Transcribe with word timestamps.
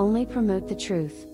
only 0.00 0.24
promote 0.24 0.66
the 0.66 0.74
truth. 0.74 1.26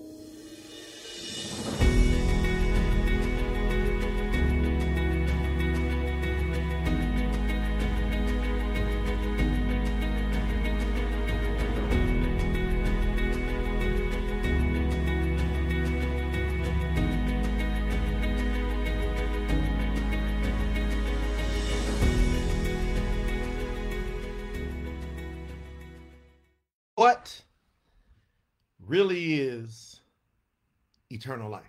Eternal 31.27 31.49
life? 31.49 31.63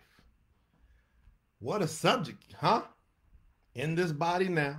What 1.59 1.83
a 1.83 1.89
subject, 1.89 2.55
huh? 2.57 2.83
In 3.75 3.97
this 3.97 4.13
body 4.13 4.49
now. 4.49 4.77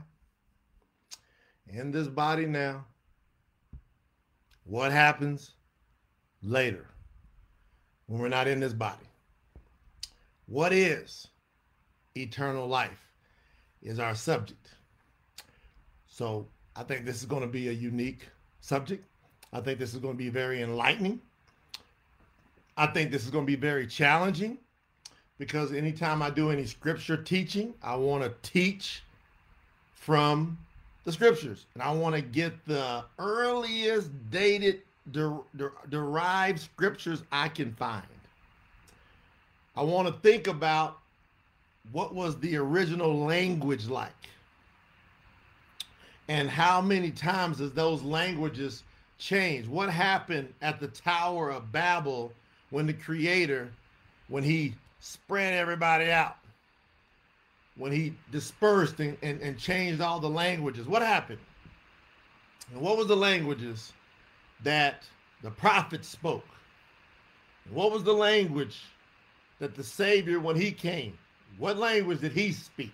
In 1.67 1.91
this 1.91 2.07
body 2.07 2.45
now. 2.45 2.85
What 4.63 4.91
happens 4.91 5.51
later 6.41 6.85
when 8.05 8.21
we're 8.21 8.29
not 8.29 8.47
in 8.47 8.61
this 8.61 8.73
body? 8.73 9.05
What 10.45 10.71
is 10.71 11.27
eternal 12.15 12.67
life 12.67 13.05
is 13.81 13.99
our 13.99 14.15
subject. 14.15 14.75
So 16.07 16.47
I 16.75 16.83
think 16.83 17.05
this 17.05 17.17
is 17.17 17.25
going 17.25 17.41
to 17.41 17.47
be 17.47 17.67
a 17.67 17.73
unique 17.73 18.27
subject. 18.61 19.05
I 19.51 19.59
think 19.59 19.79
this 19.79 19.93
is 19.93 19.99
going 19.99 20.13
to 20.13 20.17
be 20.17 20.29
very 20.29 20.61
enlightening. 20.61 21.19
I 22.77 22.87
think 22.87 23.11
this 23.11 23.25
is 23.25 23.29
going 23.29 23.45
to 23.45 23.51
be 23.51 23.59
very 23.59 23.85
challenging 23.85 24.57
because 25.39 25.73
anytime 25.73 26.21
I 26.21 26.29
do 26.29 26.51
any 26.51 26.65
scripture 26.65 27.17
teaching, 27.17 27.73
I 27.81 27.95
want 27.95 28.23
to 28.23 28.33
teach 28.47 29.01
from 29.93 30.57
the 31.05 31.11
scriptures. 31.11 31.65
And 31.73 31.81
I 31.81 31.91
want 31.91 32.13
to 32.13 32.21
get 32.21 32.53
the 32.67 33.05
earliest 33.17 34.11
dated 34.29 34.81
der- 35.11 35.39
der- 35.55 35.71
derived 35.89 36.59
scriptures 36.59 37.23
I 37.31 37.47
can 37.47 37.73
find. 37.73 38.03
I 39.75 39.81
want 39.81 40.07
to 40.07 40.13
think 40.21 40.47
about 40.47 40.99
what 41.93 42.13
was 42.13 42.37
the 42.39 42.57
original 42.57 43.25
language 43.25 43.87
like? 43.87 44.11
And 46.27 46.49
how 46.49 46.81
many 46.81 47.11
times 47.11 47.59
has 47.59 47.71
those 47.71 48.03
languages 48.03 48.83
changed 49.17 49.67
what 49.67 49.89
happened 49.89 50.53
at 50.61 50.79
the 50.79 50.87
tower 50.87 51.49
of 51.49 51.71
babel 51.71 52.31
when 52.69 52.85
the 52.85 52.93
creator 52.93 53.69
when 54.29 54.43
he 54.43 54.73
spread 54.99 55.53
everybody 55.53 56.11
out. 56.11 56.37
When 57.75 57.91
he 57.91 58.13
dispersed 58.31 58.99
and, 58.99 59.17
and, 59.21 59.41
and 59.41 59.57
changed 59.57 60.01
all 60.01 60.19
the 60.19 60.29
languages. 60.29 60.85
What 60.85 61.01
happened? 61.01 61.39
And 62.71 62.81
what 62.81 62.97
was 62.97 63.07
the 63.07 63.15
languages 63.15 63.93
that 64.63 65.03
the 65.41 65.51
prophet 65.51 66.03
spoke? 66.03 66.45
And 67.65 67.73
what 67.73 67.91
was 67.91 68.03
the 68.03 68.13
language 68.13 68.81
that 69.59 69.75
the 69.75 69.83
savior 69.83 70.39
when 70.39 70.55
he 70.55 70.71
came 70.71 71.17
what 71.57 71.77
language 71.77 72.21
did 72.21 72.31
he 72.31 72.51
speak? 72.51 72.93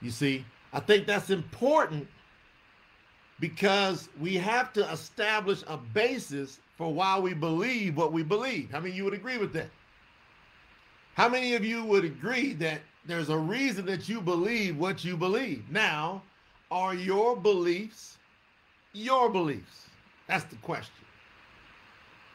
You 0.00 0.10
see 0.10 0.44
i 0.72 0.80
think 0.80 1.06
that's 1.06 1.30
important 1.30 2.06
because 3.40 4.08
we 4.20 4.34
have 4.34 4.72
to 4.72 4.90
establish 4.90 5.62
a 5.68 5.76
basis 5.76 6.58
for 6.76 6.92
why 6.92 7.18
we 7.18 7.34
believe 7.34 7.96
what 7.96 8.12
we 8.12 8.22
believe. 8.22 8.74
I 8.74 8.80
mean, 8.80 8.94
you 8.94 9.04
would 9.04 9.14
agree 9.14 9.38
with 9.38 9.52
that? 9.54 9.68
How 11.16 11.30
many 11.30 11.54
of 11.54 11.64
you 11.64 11.82
would 11.82 12.04
agree 12.04 12.52
that 12.54 12.82
there's 13.06 13.30
a 13.30 13.38
reason 13.38 13.86
that 13.86 14.06
you 14.06 14.20
believe 14.20 14.76
what 14.76 15.02
you 15.02 15.16
believe? 15.16 15.64
Now, 15.70 16.22
are 16.70 16.94
your 16.94 17.34
beliefs 17.34 18.18
your 18.92 19.30
beliefs? 19.30 19.86
That's 20.26 20.44
the 20.44 20.56
question. 20.56 20.92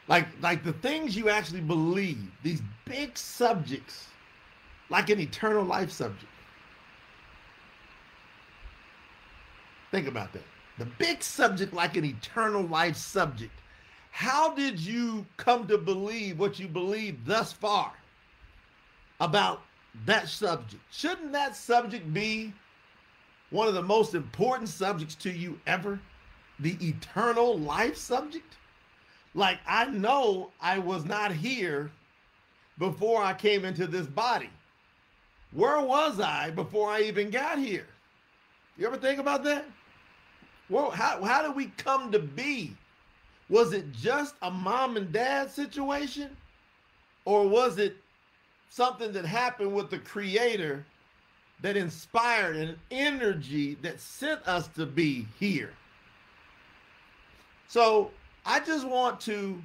Like 0.08 0.26
like 0.40 0.64
the 0.64 0.72
things 0.72 1.16
you 1.16 1.28
actually 1.28 1.60
believe, 1.60 2.18
these 2.42 2.60
big 2.84 3.16
subjects, 3.16 4.08
like 4.90 5.10
an 5.10 5.20
eternal 5.20 5.64
life 5.64 5.92
subject. 5.92 6.32
Think 9.92 10.08
about 10.08 10.32
that 10.32 10.42
the 10.78 10.86
big 10.98 11.22
subject 11.22 11.72
like 11.72 11.96
an 11.96 12.04
eternal 12.04 12.62
life 12.62 12.96
subject. 12.96 13.52
How 14.10 14.52
did 14.54 14.80
you 14.80 15.24
come 15.36 15.68
to 15.68 15.78
believe 15.78 16.40
what 16.40 16.58
you 16.58 16.66
believe 16.66 17.24
thus 17.24 17.52
far 17.52 17.92
about 19.22 19.62
that 20.04 20.28
subject? 20.28 20.82
Shouldn't 20.90 21.32
that 21.32 21.56
subject 21.56 22.12
be 22.12 22.52
one 23.50 23.68
of 23.68 23.74
the 23.74 23.82
most 23.82 24.14
important 24.14 24.68
subjects 24.68 25.14
to 25.16 25.30
you 25.30 25.58
ever? 25.66 26.00
The 26.58 26.76
eternal 26.86 27.58
life 27.58 27.96
subject? 27.96 28.56
Like, 29.34 29.58
I 29.66 29.86
know 29.86 30.50
I 30.60 30.78
was 30.78 31.04
not 31.04 31.32
here 31.32 31.90
before 32.78 33.22
I 33.22 33.32
came 33.32 33.64
into 33.64 33.86
this 33.86 34.06
body. 34.06 34.50
Where 35.52 35.80
was 35.80 36.20
I 36.20 36.50
before 36.50 36.90
I 36.90 37.02
even 37.02 37.30
got 37.30 37.58
here? 37.58 37.86
You 38.76 38.86
ever 38.86 38.96
think 38.96 39.20
about 39.20 39.44
that? 39.44 39.64
Well, 40.68 40.90
how, 40.90 41.22
how 41.22 41.42
did 41.42 41.54
we 41.54 41.66
come 41.76 42.10
to 42.10 42.18
be? 42.18 42.74
Was 43.48 43.72
it 43.72 43.92
just 43.92 44.34
a 44.42 44.50
mom 44.50 44.96
and 44.96 45.12
dad 45.12 45.50
situation? 45.50 46.36
Or 47.24 47.46
was 47.46 47.78
it 47.78 47.96
something 48.72 49.12
that 49.12 49.26
happened 49.26 49.74
with 49.74 49.90
the 49.90 49.98
creator 49.98 50.84
that 51.60 51.76
inspired 51.76 52.56
an 52.56 52.76
energy 52.90 53.76
that 53.82 54.00
sent 54.00 54.40
us 54.48 54.68
to 54.68 54.86
be 54.86 55.26
here? 55.38 55.72
So 57.68 58.10
I 58.46 58.60
just 58.60 58.86
want 58.86 59.20
to 59.22 59.62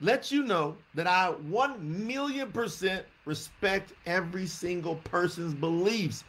let 0.00 0.32
you 0.32 0.42
know 0.42 0.76
that 0.94 1.06
I 1.06 1.30
1 1.30 2.06
million 2.06 2.50
percent 2.50 3.04
respect 3.26 3.92
every 4.06 4.46
single 4.46 4.96
person's 4.96 5.52
beliefs 5.54 6.24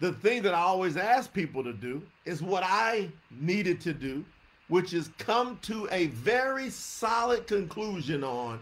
the 0.00 0.12
thing 0.12 0.42
that 0.42 0.54
I 0.54 0.60
always 0.60 0.96
ask 0.96 1.32
people 1.32 1.62
to 1.62 1.74
do 1.74 2.02
is 2.24 2.42
what 2.42 2.62
I 2.64 3.10
needed 3.30 3.80
to 3.82 3.92
do, 3.92 4.24
which 4.68 4.94
is 4.94 5.10
come 5.18 5.58
to 5.62 5.86
a 5.92 6.06
very 6.06 6.70
solid 6.70 7.46
conclusion 7.46 8.24
on 8.24 8.60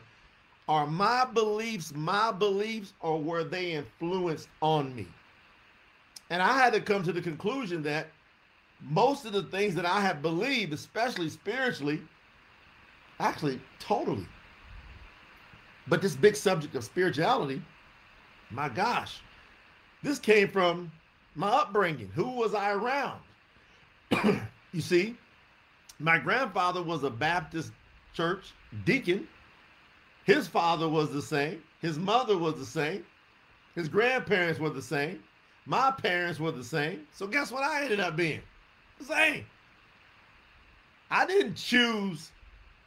are 0.68 0.86
my 0.86 1.24
beliefs 1.24 1.94
my 1.94 2.30
beliefs 2.30 2.92
or 3.00 3.20
were 3.20 3.44
they 3.44 3.72
influenced 3.72 4.48
on 4.60 4.94
me? 4.94 5.06
And 6.30 6.42
I 6.42 6.58
had 6.58 6.72
to 6.74 6.80
come 6.80 7.02
to 7.04 7.12
the 7.12 7.22
conclusion 7.22 7.82
that 7.84 8.08
most 8.80 9.24
of 9.24 9.32
the 9.32 9.44
things 9.44 9.74
that 9.74 9.86
I 9.86 10.00
have 10.00 10.22
believed, 10.22 10.72
especially 10.72 11.30
spiritually, 11.30 12.00
actually 13.18 13.60
totally. 13.78 14.26
But 15.88 16.02
this 16.02 16.14
big 16.14 16.36
subject 16.36 16.74
of 16.74 16.84
spirituality, 16.84 17.62
my 18.50 18.68
gosh, 18.68 19.22
this 20.02 20.18
came 20.18 20.48
from 20.48 20.92
my 21.34 21.48
upbringing. 21.48 22.10
Who 22.14 22.30
was 22.30 22.54
I 22.54 22.72
around? 22.72 23.20
you 24.72 24.80
see, 24.80 25.16
my 25.98 26.18
grandfather 26.18 26.82
was 26.82 27.04
a 27.04 27.10
Baptist 27.10 27.72
church 28.12 28.52
deacon. 28.84 29.26
His 30.28 30.46
father 30.46 30.90
was 30.90 31.10
the 31.10 31.22
same. 31.22 31.62
His 31.80 31.98
mother 31.98 32.36
was 32.36 32.56
the 32.56 32.66
same. 32.66 33.02
His 33.74 33.88
grandparents 33.88 34.60
were 34.60 34.68
the 34.68 34.82
same. 34.82 35.22
My 35.64 35.90
parents 35.90 36.38
were 36.38 36.52
the 36.52 36.62
same. 36.62 37.06
So 37.14 37.26
guess 37.26 37.50
what 37.50 37.62
I 37.62 37.84
ended 37.84 37.98
up 37.98 38.14
being? 38.14 38.42
The 38.98 39.06
same. 39.06 39.46
I 41.10 41.24
didn't 41.24 41.54
choose 41.54 42.30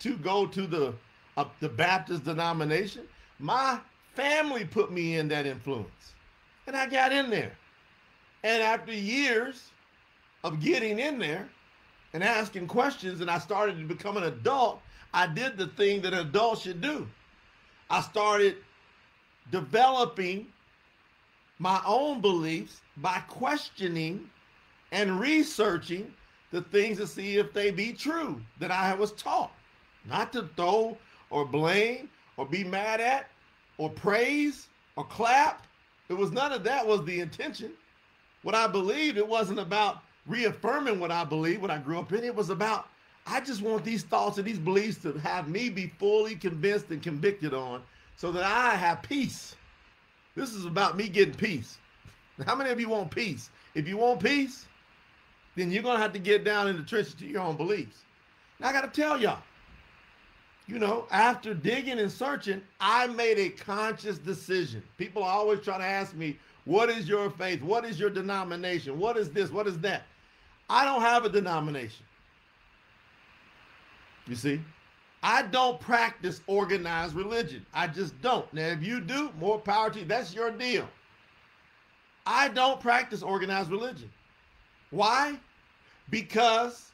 to 0.01 0.17
go 0.17 0.45
to 0.45 0.67
the 0.67 0.93
uh, 1.35 1.45
the 1.61 1.69
Baptist 1.69 2.25
denomination. 2.25 3.07
My 3.39 3.79
family 4.13 4.63
put 4.63 4.91
me 4.91 5.15
in 5.15 5.27
that 5.29 5.47
influence. 5.47 6.13
And 6.67 6.75
I 6.75 6.85
got 6.85 7.11
in 7.11 7.31
there. 7.31 7.57
And 8.43 8.61
after 8.61 8.93
years 8.93 9.71
of 10.43 10.59
getting 10.59 10.99
in 10.99 11.17
there 11.17 11.49
and 12.13 12.23
asking 12.23 12.67
questions, 12.67 13.19
and 13.19 13.31
I 13.31 13.39
started 13.39 13.79
to 13.79 13.85
become 13.85 14.15
an 14.17 14.25
adult, 14.25 14.79
I 15.11 15.25
did 15.25 15.57
the 15.57 15.67
thing 15.69 16.03
that 16.03 16.13
an 16.13 16.19
adult 16.19 16.59
should 16.59 16.81
do. 16.81 17.07
I 17.91 18.01
started 18.01 18.57
developing 19.51 20.47
my 21.59 21.81
own 21.85 22.21
beliefs 22.21 22.81
by 22.97 23.19
questioning 23.27 24.29
and 24.91 25.19
researching 25.19 26.11
the 26.51 26.61
things 26.63 26.97
to 26.97 27.07
see 27.07 27.37
if 27.37 27.53
they 27.53 27.71
be 27.71 27.93
true 27.93 28.41
that 28.59 28.71
I 28.71 28.93
was 28.93 29.11
taught. 29.13 29.51
Not 30.09 30.33
to 30.33 30.49
throw 30.55 30.97
or 31.29 31.45
blame 31.45 32.09
or 32.37 32.45
be 32.45 32.63
mad 32.63 32.99
at 32.99 33.27
or 33.77 33.89
praise 33.89 34.67
or 34.95 35.05
clap. 35.05 35.67
It 36.09 36.13
was 36.13 36.31
none 36.31 36.51
of 36.51 36.63
that 36.63 36.85
was 36.85 37.05
the 37.05 37.19
intention 37.19 37.71
what 38.43 38.55
I 38.55 38.67
believed, 38.67 39.17
it 39.17 39.27
wasn't 39.27 39.59
about 39.59 40.01
reaffirming 40.25 40.99
what 40.99 41.11
I 41.11 41.23
believed, 41.23 41.61
what 41.61 41.71
I 41.71 41.77
grew 41.77 41.99
up 41.99 42.11
in. 42.13 42.23
It 42.23 42.35
was 42.35 42.49
about 42.49 42.87
I 43.27 43.39
just 43.39 43.61
want 43.61 43.85
these 43.85 44.03
thoughts 44.03 44.37
and 44.37 44.47
these 44.47 44.59
beliefs 44.59 44.97
to 45.03 45.13
have 45.19 45.47
me 45.47 45.69
be 45.69 45.87
fully 45.99 46.35
convinced 46.35 46.89
and 46.89 47.01
convicted 47.01 47.53
on 47.53 47.81
so 48.17 48.31
that 48.31 48.43
I 48.43 48.75
have 48.75 49.01
peace. 49.03 49.55
This 50.35 50.53
is 50.53 50.65
about 50.65 50.97
me 50.97 51.07
getting 51.07 51.33
peace. 51.33 51.77
How 52.45 52.55
many 52.55 52.71
of 52.71 52.79
you 52.79 52.89
want 52.89 53.11
peace? 53.11 53.49
If 53.75 53.87
you 53.87 53.97
want 53.97 54.21
peace, 54.21 54.65
then 55.55 55.71
you're 55.71 55.83
going 55.83 55.97
to 55.97 56.01
have 56.01 56.13
to 56.13 56.19
get 56.19 56.43
down 56.43 56.67
in 56.67 56.77
the 56.77 56.83
trenches 56.83 57.13
to 57.15 57.25
your 57.25 57.41
own 57.41 57.57
beliefs. 57.57 58.03
Now, 58.59 58.69
I 58.69 58.73
got 58.73 58.91
to 58.91 59.01
tell 59.01 59.19
y'all, 59.19 59.39
you 60.67 60.79
know, 60.79 61.05
after 61.11 61.53
digging 61.53 61.99
and 61.99 62.11
searching, 62.11 62.61
I 62.79 63.07
made 63.07 63.37
a 63.37 63.49
conscious 63.49 64.17
decision. 64.17 64.81
People 64.97 65.23
always 65.23 65.59
try 65.59 65.77
to 65.77 65.83
ask 65.83 66.15
me, 66.15 66.37
what 66.65 66.89
is 66.89 67.07
your 67.07 67.29
faith? 67.31 67.61
What 67.61 67.85
is 67.85 67.99
your 67.99 68.09
denomination? 68.09 68.97
What 68.99 69.17
is 69.17 69.29
this? 69.29 69.51
What 69.51 69.67
is 69.67 69.77
that? 69.79 70.03
I 70.69 70.85
don't 70.85 71.01
have 71.01 71.25
a 71.25 71.29
denomination. 71.29 72.05
You 74.27 74.35
see? 74.35 74.61
I 75.23 75.43
don't 75.43 75.79
practice 75.79 76.41
organized 76.47 77.15
religion. 77.15 77.65
I 77.73 77.87
just 77.87 78.19
don't. 78.21 78.51
Now, 78.53 78.67
if 78.67 78.83
you 78.83 78.99
do, 78.99 79.31
more 79.39 79.59
power 79.59 79.89
to 79.91 79.99
you. 79.99 80.05
That's 80.05 80.33
your 80.33 80.51
deal. 80.51 80.87
I 82.25 82.49
don't 82.49 82.79
practice 82.79 83.21
organized 83.21 83.69
religion. 83.69 84.11
Why? 84.89 85.37
Because 86.09 86.91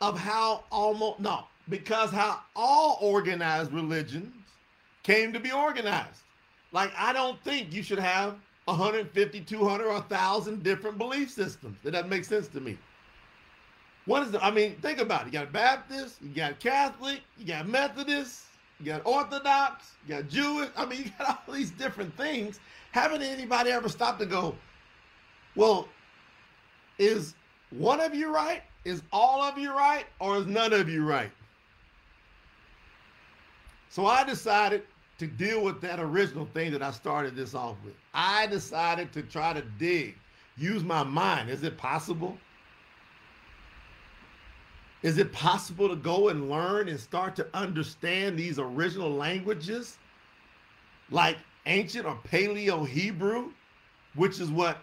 of 0.00 0.18
how 0.18 0.64
almost, 0.70 1.20
no, 1.20 1.44
because 1.68 2.10
how 2.10 2.40
all 2.54 2.98
organized 3.00 3.72
religions 3.72 4.34
came 5.02 5.32
to 5.32 5.40
be 5.40 5.52
organized. 5.52 6.22
Like, 6.72 6.92
I 6.96 7.12
don't 7.12 7.42
think 7.44 7.72
you 7.72 7.82
should 7.82 7.98
have 7.98 8.36
150, 8.66 9.40
200, 9.40 9.86
or 9.86 9.92
1,000 9.94 10.62
different 10.62 10.98
belief 10.98 11.30
systems. 11.30 11.78
That 11.82 11.92
doesn't 11.92 12.10
make 12.10 12.24
sense 12.24 12.48
to 12.48 12.60
me. 12.60 12.76
What 14.08 14.22
is 14.22 14.30
the, 14.30 14.42
I 14.42 14.50
mean, 14.50 14.76
think 14.80 15.00
about 15.00 15.22
it. 15.22 15.26
You 15.26 15.32
got 15.32 15.52
Baptist, 15.52 16.22
you 16.22 16.30
got 16.30 16.58
Catholic, 16.60 17.20
you 17.36 17.44
got 17.44 17.68
Methodist, 17.68 18.44
you 18.80 18.86
got 18.86 19.02
Orthodox, 19.04 19.90
you 20.06 20.14
got 20.14 20.28
Jewish. 20.30 20.70
I 20.78 20.86
mean, 20.86 21.02
you 21.04 21.10
got 21.18 21.42
all 21.46 21.54
these 21.54 21.72
different 21.72 22.16
things. 22.16 22.58
Haven't 22.92 23.20
anybody 23.20 23.70
ever 23.70 23.90
stopped 23.90 24.18
to 24.20 24.24
go, 24.24 24.56
well, 25.56 25.88
is 26.98 27.34
one 27.68 28.00
of 28.00 28.14
you 28.14 28.34
right? 28.34 28.62
Is 28.86 29.02
all 29.12 29.42
of 29.42 29.58
you 29.58 29.76
right? 29.76 30.06
Or 30.20 30.38
is 30.38 30.46
none 30.46 30.72
of 30.72 30.88
you 30.88 31.04
right? 31.04 31.30
So 33.90 34.06
I 34.06 34.24
decided 34.24 34.84
to 35.18 35.26
deal 35.26 35.62
with 35.62 35.82
that 35.82 36.00
original 36.00 36.48
thing 36.54 36.72
that 36.72 36.82
I 36.82 36.92
started 36.92 37.36
this 37.36 37.54
off 37.54 37.76
with. 37.84 37.92
I 38.14 38.46
decided 38.46 39.12
to 39.12 39.22
try 39.22 39.52
to 39.52 39.60
dig, 39.78 40.14
use 40.56 40.82
my 40.82 41.02
mind. 41.02 41.50
Is 41.50 41.62
it 41.62 41.76
possible? 41.76 42.38
Is 45.02 45.18
it 45.18 45.32
possible 45.32 45.88
to 45.88 45.96
go 45.96 46.28
and 46.28 46.50
learn 46.50 46.88
and 46.88 46.98
start 46.98 47.36
to 47.36 47.46
understand 47.54 48.38
these 48.38 48.58
original 48.58 49.10
languages 49.10 49.96
like 51.10 51.38
ancient 51.66 52.06
or 52.06 52.18
paleo 52.30 52.86
Hebrew, 52.86 53.52
which 54.14 54.40
is 54.40 54.50
what 54.50 54.78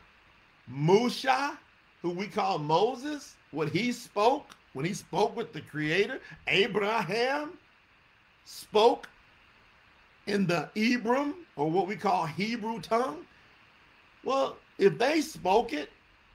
Musha, 0.68 1.58
who 2.02 2.12
we 2.12 2.28
call 2.28 2.58
Moses, 2.58 3.36
what 3.52 3.70
he 3.70 3.92
spoke 3.92 4.56
when 4.76 4.86
he 4.86 4.94
spoke 4.94 5.36
with 5.38 5.54
the 5.54 5.62
creator, 5.62 6.20
Abraham 6.48 7.58
spoke 8.44 9.08
in 10.28 10.46
the 10.46 10.70
Hebrew 10.74 11.34
or 11.56 11.72
what 11.72 11.88
we 11.88 11.96
call 11.96 12.26
Hebrew 12.26 12.82
tongue. 12.82 13.26
Well, 14.26 14.58
if 14.78 14.98
they 14.98 15.22
spoke 15.22 15.72
it 15.72 15.90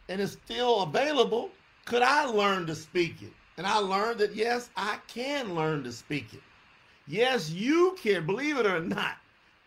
and 0.08 0.22
it's 0.22 0.32
still 0.32 0.82
available, 0.82 1.50
could 1.84 2.00
I 2.00 2.24
learn 2.24 2.66
to 2.66 2.74
speak 2.74 3.20
it? 3.20 3.32
And 3.56 3.66
I 3.66 3.76
learned 3.78 4.20
that 4.20 4.34
yes, 4.34 4.70
I 4.76 4.98
can 5.06 5.54
learn 5.54 5.84
to 5.84 5.92
speak 5.92 6.32
it. 6.32 6.42
Yes, 7.06 7.50
you 7.50 7.96
can, 8.00 8.24
believe 8.24 8.58
it 8.58 8.66
or 8.66 8.80
not. 8.80 9.16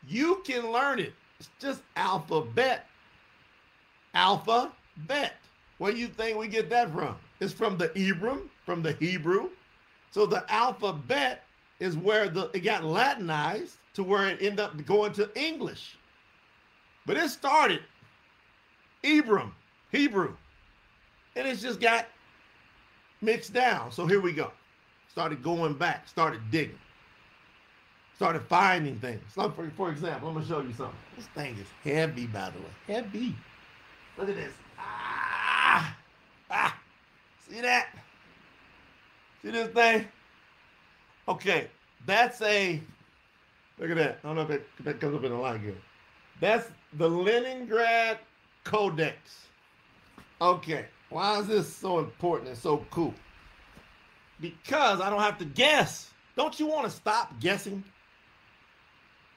You 0.07 0.41
can 0.45 0.71
learn 0.71 0.99
it. 0.99 1.13
It's 1.39 1.49
just 1.59 1.81
alphabet. 1.95 2.87
Alphabet. 4.13 5.33
Where 5.77 5.91
do 5.91 5.97
you 5.97 6.07
think 6.07 6.37
we 6.37 6.47
get 6.47 6.69
that 6.69 6.91
from? 6.91 7.15
It's 7.39 7.53
from 7.53 7.77
the 7.77 7.91
Hebrew, 7.93 8.47
from 8.65 8.81
the 8.81 8.93
Hebrew. 8.93 9.49
So 10.11 10.25
the 10.25 10.45
alphabet 10.51 11.43
is 11.79 11.97
where 11.97 12.29
the 12.29 12.49
it 12.53 12.61
got 12.61 12.83
Latinized 12.83 13.77
to 13.95 14.03
where 14.03 14.29
it 14.29 14.41
ended 14.41 14.59
up 14.61 14.85
going 14.85 15.13
to 15.13 15.29
English. 15.35 15.97
But 17.05 17.17
it 17.17 17.29
started 17.29 17.81
Hebrew, 19.01 19.51
Hebrew. 19.91 20.35
And 21.35 21.47
it's 21.47 21.61
just 21.61 21.81
got 21.81 22.07
mixed 23.23 23.53
down. 23.53 23.91
So 23.91 24.05
here 24.05 24.19
we 24.19 24.33
go. 24.33 24.51
Started 25.09 25.43
going 25.43 25.73
back, 25.73 26.07
started 26.07 26.41
digging, 26.51 26.79
started 28.15 28.41
finding 28.43 28.99
things. 28.99 29.21
So 29.33 29.49
for, 29.51 29.71
for 29.77 29.89
example, 29.91 30.27
I'm 30.27 30.33
gonna 30.35 30.45
show 30.45 30.61
you 30.61 30.73
something. 30.73 30.95
This 31.15 31.27
thing 31.27 31.55
is 31.57 31.67
heavy, 31.83 32.27
by 32.27 32.49
the 32.49 32.59
way. 32.59 32.95
Heavy. 32.95 33.35
Look 34.17 34.29
at 34.29 34.35
this. 34.35 34.53
Ah, 34.77 35.95
ah. 36.49 36.77
See 37.47 37.61
that? 37.61 37.89
See 39.41 39.51
this 39.51 39.69
thing? 39.69 40.07
Okay, 41.27 41.67
that's 42.05 42.41
a. 42.41 42.81
Look 43.79 43.91
at 43.91 43.97
that. 43.97 44.19
I 44.23 44.27
don't 44.27 44.35
know 44.35 44.41
if 44.43 44.47
that, 44.49 44.63
that 44.85 44.99
comes 44.99 45.15
up 45.15 45.23
in 45.23 45.31
a 45.31 45.39
light 45.39 45.61
here. 45.61 45.77
That's 46.39 46.69
the 46.93 47.09
Leningrad 47.09 48.19
Codex. 48.63 49.47
Okay. 50.41 50.85
Why 51.13 51.37
is 51.37 51.45
this 51.45 51.71
so 51.71 51.99
important 51.99 52.49
and 52.49 52.57
so 52.57 52.83
cool? 52.89 53.13
Because 54.41 54.99
I 54.99 55.11
don't 55.11 55.21
have 55.21 55.37
to 55.37 55.45
guess. 55.45 56.09
Don't 56.35 56.59
you 56.59 56.65
want 56.65 56.85
to 56.85 56.89
stop 56.89 57.39
guessing? 57.39 57.83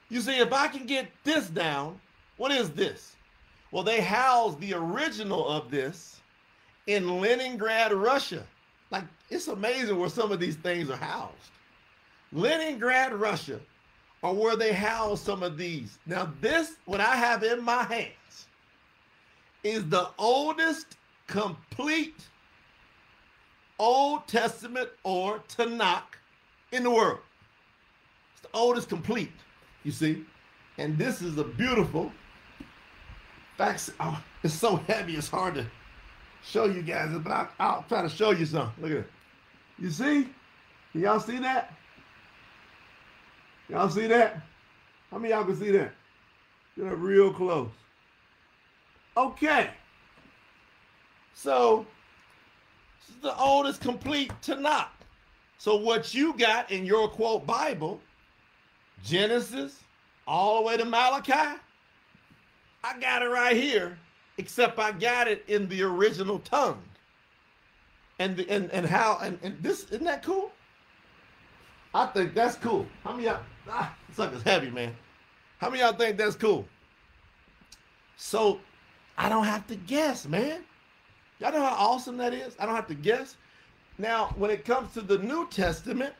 You 0.08 0.22
see, 0.22 0.38
if 0.38 0.54
I 0.54 0.68
can 0.68 0.86
get 0.86 1.08
this 1.22 1.48
down, 1.48 2.00
what 2.38 2.50
is 2.50 2.70
this? 2.70 3.14
Well, 3.72 3.82
they 3.82 4.00
house 4.00 4.56
the 4.56 4.72
original 4.72 5.46
of 5.46 5.70
this 5.70 6.18
in 6.86 7.20
Leningrad, 7.20 7.92
Russia. 7.92 8.42
Like, 8.90 9.04
it's 9.28 9.48
amazing 9.48 9.98
where 9.98 10.08
some 10.08 10.32
of 10.32 10.40
these 10.40 10.56
things 10.56 10.88
are 10.88 10.96
housed. 10.96 11.34
Leningrad, 12.32 13.12
Russia, 13.12 13.60
or 14.22 14.32
where 14.32 14.56
they 14.56 14.72
house 14.72 15.20
some 15.20 15.42
of 15.42 15.58
these. 15.58 15.98
Now, 16.06 16.32
this, 16.40 16.76
what 16.86 17.00
I 17.02 17.16
have 17.16 17.42
in 17.42 17.62
my 17.62 17.82
hands, 17.82 18.46
is 19.62 19.86
the 19.90 20.08
oldest 20.16 20.96
complete 21.26 22.22
Old 23.78 24.26
Testament 24.26 24.88
or 25.02 25.40
Tanakh 25.48 26.02
in 26.72 26.82
the 26.82 26.90
world. 26.90 27.18
It's 28.32 28.42
the 28.42 28.48
oldest 28.54 28.88
complete, 28.88 29.32
you 29.84 29.92
see. 29.92 30.24
And 30.78 30.96
this 30.98 31.22
is 31.22 31.38
a 31.38 31.44
beautiful, 31.44 32.12
fact, 33.56 33.90
oh, 34.00 34.22
it's 34.42 34.54
so 34.54 34.76
heavy, 34.76 35.16
it's 35.16 35.28
hard 35.28 35.54
to 35.54 35.66
show 36.44 36.66
you 36.66 36.80
guys 36.80 37.10
but 37.18 37.32
I, 37.32 37.48
I'll 37.58 37.84
try 37.88 38.02
to 38.02 38.08
show 38.08 38.30
you 38.30 38.46
something. 38.46 38.82
Look 38.82 38.92
at 38.92 38.98
it. 38.98 39.10
You 39.78 39.90
see? 39.90 40.28
Y'all 40.94 41.20
see 41.20 41.38
that? 41.38 41.74
Y'all 43.68 43.88
see 43.88 44.06
that? 44.06 44.40
How 45.10 45.18
many 45.18 45.34
y'all 45.34 45.44
can 45.44 45.56
see 45.56 45.70
that? 45.72 45.92
Get 46.76 46.86
up 46.86 46.98
real 46.98 47.32
close. 47.32 47.70
Okay. 49.16 49.70
So 51.36 51.86
the 53.20 53.36
oldest 53.36 53.82
complete 53.82 54.32
Tanakh. 54.42 54.88
So 55.58 55.76
what 55.76 56.14
you 56.14 56.32
got 56.32 56.70
in 56.70 56.86
your 56.86 57.08
quote 57.08 57.46
Bible, 57.46 58.00
Genesis, 59.04 59.78
all 60.26 60.56
the 60.56 60.66
way 60.66 60.76
to 60.78 60.86
Malachi, 60.86 61.32
I 62.82 62.98
got 63.00 63.22
it 63.22 63.28
right 63.28 63.54
here, 63.54 63.98
except 64.38 64.78
I 64.78 64.92
got 64.92 65.28
it 65.28 65.44
in 65.46 65.68
the 65.68 65.82
original 65.82 66.38
tongue. 66.38 66.82
And 68.18 68.38
the, 68.38 68.48
and 68.48 68.70
and 68.70 68.86
how 68.86 69.18
and, 69.20 69.38
and 69.42 69.62
this 69.62 69.84
isn't 69.90 70.04
that 70.04 70.22
cool? 70.22 70.50
I 71.94 72.06
think 72.06 72.32
that's 72.32 72.56
cool. 72.56 72.86
How 73.04 73.12
many 73.12 73.26
y'all 73.26 73.40
ah, 73.68 73.94
sucker's 74.14 74.42
heavy, 74.42 74.70
man. 74.70 74.96
How 75.58 75.68
many 75.68 75.82
y'all 75.82 75.92
think 75.92 76.16
that's 76.16 76.34
cool? 76.34 76.66
So 78.16 78.58
I 79.18 79.28
don't 79.28 79.44
have 79.44 79.66
to 79.66 79.76
guess, 79.76 80.26
man. 80.26 80.64
Y'all 81.38 81.52
know 81.52 81.62
how 81.62 81.74
awesome 81.74 82.16
that 82.16 82.32
is? 82.32 82.54
I 82.58 82.66
don't 82.66 82.74
have 82.74 82.86
to 82.88 82.94
guess. 82.94 83.36
Now, 83.98 84.34
when 84.36 84.50
it 84.50 84.64
comes 84.64 84.92
to 84.94 85.00
the 85.00 85.18
New 85.18 85.48
Testament, 85.48 86.14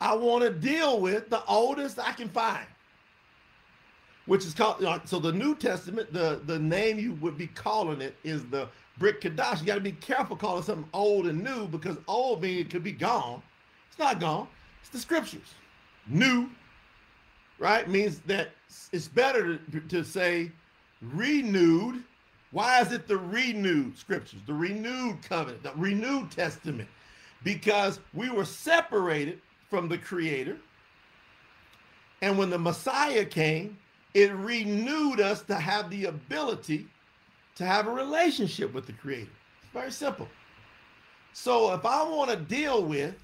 I 0.00 0.14
want 0.14 0.44
to 0.44 0.50
deal 0.50 1.00
with 1.00 1.28
the 1.28 1.44
oldest 1.46 1.98
I 1.98 2.12
can 2.12 2.28
find, 2.28 2.66
which 4.26 4.44
is 4.44 4.54
called. 4.54 4.82
Uh, 4.82 5.00
so 5.04 5.18
the 5.18 5.32
New 5.32 5.54
Testament, 5.56 6.12
the 6.12 6.40
the 6.46 6.58
name 6.58 6.98
you 6.98 7.14
would 7.14 7.36
be 7.36 7.48
calling 7.48 8.00
it 8.00 8.14
is 8.22 8.44
the 8.46 8.68
Brit 8.98 9.20
Kadash. 9.20 9.60
You 9.60 9.66
got 9.66 9.74
to 9.74 9.80
be 9.80 9.92
careful 9.92 10.36
calling 10.36 10.62
something 10.62 10.88
old 10.92 11.26
and 11.26 11.42
new 11.42 11.66
because 11.66 11.96
old 12.06 12.42
means 12.42 12.60
it 12.60 12.70
could 12.70 12.84
be 12.84 12.92
gone. 12.92 13.42
It's 13.88 13.98
not 13.98 14.20
gone. 14.20 14.46
It's 14.80 14.90
the 14.90 14.98
scriptures. 14.98 15.54
New, 16.06 16.48
right, 17.58 17.88
means 17.88 18.20
that 18.20 18.50
it's 18.92 19.08
better 19.08 19.58
to, 19.58 19.80
to 19.80 20.04
say 20.04 20.52
renewed 21.02 22.02
why 22.50 22.80
is 22.80 22.92
it 22.92 23.06
the 23.06 23.16
renewed 23.18 23.98
scriptures, 23.98 24.40
the 24.46 24.54
renewed 24.54 25.22
covenant, 25.22 25.62
the 25.62 25.72
renewed 25.76 26.30
testament? 26.30 26.88
because 27.44 28.00
we 28.14 28.30
were 28.30 28.44
separated 28.44 29.40
from 29.70 29.88
the 29.88 29.98
Creator. 29.98 30.56
And 32.22 32.36
when 32.36 32.50
the 32.50 32.58
Messiah 32.58 33.24
came, 33.24 33.78
it 34.14 34.32
renewed 34.32 35.20
us 35.20 35.42
to 35.42 35.54
have 35.54 35.90
the 35.90 36.06
ability 36.06 36.88
to 37.56 37.64
have 37.64 37.86
a 37.86 37.90
relationship 37.92 38.72
with 38.72 38.86
the 38.86 38.92
Creator. 38.92 39.30
It's 39.62 39.72
very 39.72 39.92
simple. 39.92 40.28
So 41.32 41.72
if 41.74 41.84
I 41.84 42.02
want 42.02 42.30
to 42.30 42.36
deal 42.36 42.82
with, 42.82 43.14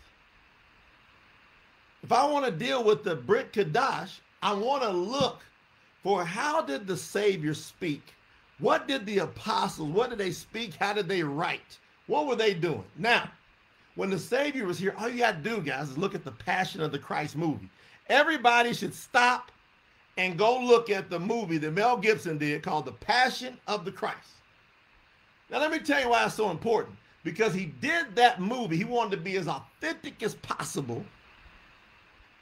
if 2.03 2.13
I 2.13 2.25
want 2.27 2.45
to 2.45 2.51
deal 2.51 2.85
with 2.85 3.03
the 3.03 3.17
Brit 3.17 3.53
Kadash, 3.53 4.19
I 4.43 4.53
want 4.53 4.83
to 4.83 4.91
look 4.91 5.41
for 6.03 6.25
how 6.25 6.61
did 6.61 6.87
the 6.87 6.97
Savior 6.97 7.55
speak? 7.55 8.15
What 8.59 8.87
did 8.87 9.05
the 9.07 9.19
apostles, 9.19 9.91
what 9.91 10.11
did 10.11 10.19
they 10.19 10.31
speak? 10.31 10.75
How 10.75 10.93
did 10.93 11.09
they 11.09 11.23
write? 11.23 11.79
What 12.07 12.27
were 12.27 12.37
they 12.37 12.55
doing? 12.55 12.85
Now, 12.97 13.31
when 13.97 14.11
the 14.11 14.19
Savior 14.19 14.67
was 14.67 14.79
here, 14.79 14.95
all 14.99 15.09
you 15.09 15.19
got 15.19 15.43
to 15.43 15.51
do, 15.51 15.61
guys, 15.61 15.91
is 15.91 15.99
look 15.99 16.15
at 16.15 16.25
the 16.25 16.33
Passion 16.33 16.81
of 16.81 16.93
the 16.93 16.99
Christ 16.99 17.37
movie. 17.37 17.71
Everybody 18.09 18.75
should 18.75 18.95
stop 18.95 19.51
and 20.17 20.39
go 20.39 20.61
look 20.61 20.91
at 20.91 21.11
the 21.11 21.19
movie 21.19 21.59
that 21.59 21.73
Mel 21.73 21.97
Gibson 21.97 22.39
did 22.39 22.63
called 22.63 22.85
The 22.85 22.93
Passion 22.93 23.59
of 23.67 23.85
the 23.85 23.93
Christ. 23.93 24.31
Now, 25.51 25.59
let 25.61 25.71
me 25.71 25.79
tell 25.79 26.01
you 26.01 26.11
why 26.11 26.25
it's 26.25 26.35
so 26.35 26.51
important. 26.51 26.97
Because 27.23 27.55
he 27.55 27.67
did 27.81 28.15
that 28.17 28.41
movie, 28.41 28.77
he 28.77 28.85
wanted 28.85 29.13
to 29.13 29.23
be 29.23 29.37
as 29.37 29.49
authentic 29.49 30.23
as 30.23 30.35
possible. 30.37 31.05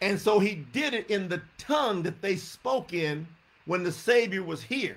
And 0.00 0.20
so 0.20 0.40
he 0.40 0.56
did 0.72 0.94
it 0.94 1.08
in 1.08 1.28
the 1.28 1.40
tongue 1.58 2.02
that 2.02 2.20
they 2.20 2.36
spoke 2.36 2.92
in 2.92 3.26
when 3.66 3.84
the 3.84 3.92
Savior 3.92 4.42
was 4.42 4.60
here, 4.60 4.96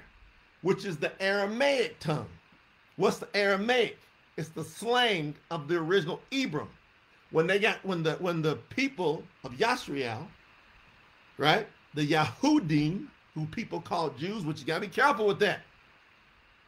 which 0.65 0.83
is 0.83 0.97
the 0.97 1.11
Aramaic 1.21 1.99
tongue. 1.99 2.25
What's 2.95 3.19
the 3.19 3.27
Aramaic? 3.35 3.99
It's 4.35 4.49
the 4.49 4.63
slang 4.63 5.35
of 5.51 5.67
the 5.67 5.77
original 5.77 6.19
Hebrew. 6.31 6.65
When 7.29 7.45
they 7.45 7.59
got 7.59 7.85
when 7.85 8.01
the 8.01 8.13
when 8.13 8.41
the 8.41 8.55
people 8.71 9.21
of 9.43 9.51
Yasriel, 9.53 10.25
right, 11.37 11.67
the 11.93 12.07
Yahudim, 12.07 13.05
who 13.35 13.45
people 13.45 13.79
call 13.79 14.09
Jews, 14.09 14.43
which 14.43 14.59
you 14.59 14.65
gotta 14.65 14.81
be 14.81 14.87
careful 14.87 15.27
with 15.27 15.37
that. 15.41 15.59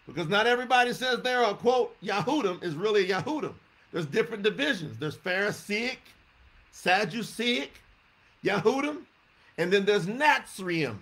Because 0.05 0.27
not 0.27 0.45
everybody 0.45 0.93
says 0.93 1.23
they're 1.23 1.43
a 1.43 1.55
quote 1.55 1.99
Yahudim 2.03 2.63
is 2.63 2.75
really 2.75 3.09
a 3.09 3.19
Yahudim. 3.19 3.55
There's 3.91 4.05
different 4.05 4.43
divisions. 4.43 4.99
There's 4.99 5.15
Pharisaic, 5.15 6.01
Sadduceic, 6.71 7.69
Yahudim, 8.43 9.05
and 9.57 9.73
then 9.73 9.85
there's 9.85 10.05
Nazarium, 10.05 10.97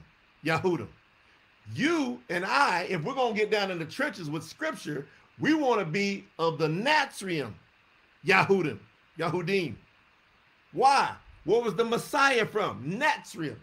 Yahudim. 0.46 0.88
You 1.74 2.20
and 2.30 2.46
I, 2.46 2.86
if 2.90 3.04
we're 3.04 3.16
going 3.16 3.34
to 3.34 3.40
get 3.40 3.52
down 3.52 3.72
in 3.72 3.80
the 3.80 3.86
trenches 3.86 4.30
with 4.30 4.44
scripture, 4.44 5.08
we 5.40 5.54
want 5.54 5.80
to 5.80 5.86
be 5.86 6.26
of 6.38 6.58
the 6.58 6.68
Nazarium, 6.68 7.54
Yahudim, 8.26 8.80
Yahudim. 9.18 9.76
Why? 10.72 11.14
What 11.46 11.64
was 11.64 11.76
the 11.76 11.86
Messiah 11.86 12.46
from? 12.46 12.84
Nazarium. 13.00 13.58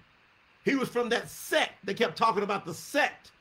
He 0.64 0.74
was 0.74 0.88
from 0.88 1.08
that 1.10 1.28
sect. 1.28 1.72
They 1.84 1.94
kept 1.94 2.16
talking 2.16 2.42
about 2.42 2.64
the 2.64 2.74
sect 2.74 3.32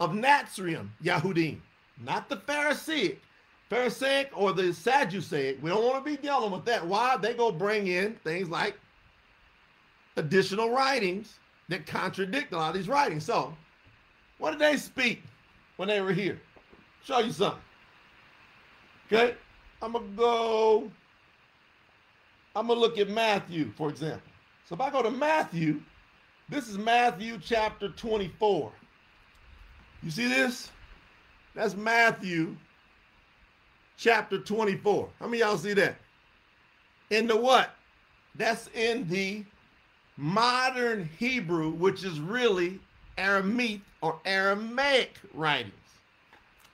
of 0.00 0.12
Nazarium, 0.12 0.88
Yahudim, 1.02 1.58
not 2.02 2.28
the 2.28 2.36
Pharisaic. 2.36 3.20
Pharisaic 3.68 4.30
or 4.34 4.52
the 4.52 4.64
Sadduceic. 4.64 5.60
We 5.60 5.70
don't 5.70 5.84
want 5.84 6.04
to 6.04 6.10
be 6.10 6.16
dealing 6.16 6.50
with 6.50 6.64
that. 6.64 6.84
Why? 6.84 7.16
They 7.16 7.34
go 7.34 7.52
bring 7.52 7.86
in 7.86 8.16
things 8.24 8.48
like 8.48 8.74
additional 10.16 10.70
writings 10.70 11.38
that 11.68 11.86
contradict 11.86 12.52
a 12.52 12.56
lot 12.56 12.70
of 12.70 12.74
these 12.74 12.88
writings. 12.88 13.24
So, 13.24 13.54
what 14.40 14.52
did 14.52 14.58
they 14.58 14.76
speak 14.78 15.22
when 15.76 15.88
they 15.88 16.00
were 16.00 16.12
here? 16.12 16.40
Show 17.04 17.20
you 17.20 17.30
something. 17.30 17.60
Okay, 19.06 19.34
I'm 19.82 19.92
gonna 19.92 20.06
go. 20.16 20.90
I'm 22.56 22.66
gonna 22.66 22.80
look 22.80 22.98
at 22.98 23.08
Matthew, 23.08 23.70
for 23.76 23.90
example. 23.90 24.22
So 24.68 24.74
if 24.74 24.80
I 24.80 24.90
go 24.90 25.02
to 25.02 25.10
Matthew, 25.10 25.80
this 26.48 26.68
is 26.68 26.78
Matthew 26.78 27.38
chapter 27.38 27.90
24. 27.90 28.72
You 30.02 30.10
see 30.10 30.26
this? 30.26 30.70
That's 31.54 31.76
Matthew 31.76 32.56
chapter 33.98 34.38
24. 34.38 35.08
How 35.20 35.26
many 35.26 35.40
y'all 35.40 35.58
see 35.58 35.74
that? 35.74 35.96
In 37.10 37.26
the 37.26 37.36
what? 37.36 37.74
That's 38.36 38.68
in 38.68 39.06
the 39.08 39.44
modern 40.16 41.10
Hebrew, 41.18 41.70
which 41.70 42.04
is 42.04 42.20
really 42.20 42.80
Aramaic 43.18 43.80
or 44.02 44.18
Aramaic 44.24 45.14
writings. 45.34 45.72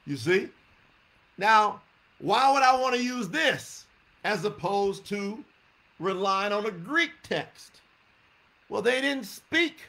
You 0.07 0.17
see? 0.17 0.49
Now, 1.39 1.81
why 2.19 2.53
would 2.53 2.63
I 2.63 2.81
want 2.81 2.95
to 2.95 3.03
use 3.03 3.29
this 3.29 3.87
as 4.25 4.45
opposed 4.45 5.05
to 5.07 5.45
relying 5.99 6.53
on 6.53 6.67
a 6.67 6.71
Greek 6.71 7.11
text? 7.23 7.81
Well, 8.69 8.83
they 8.83 9.01
didn't 9.01 9.27
speak 9.27 9.81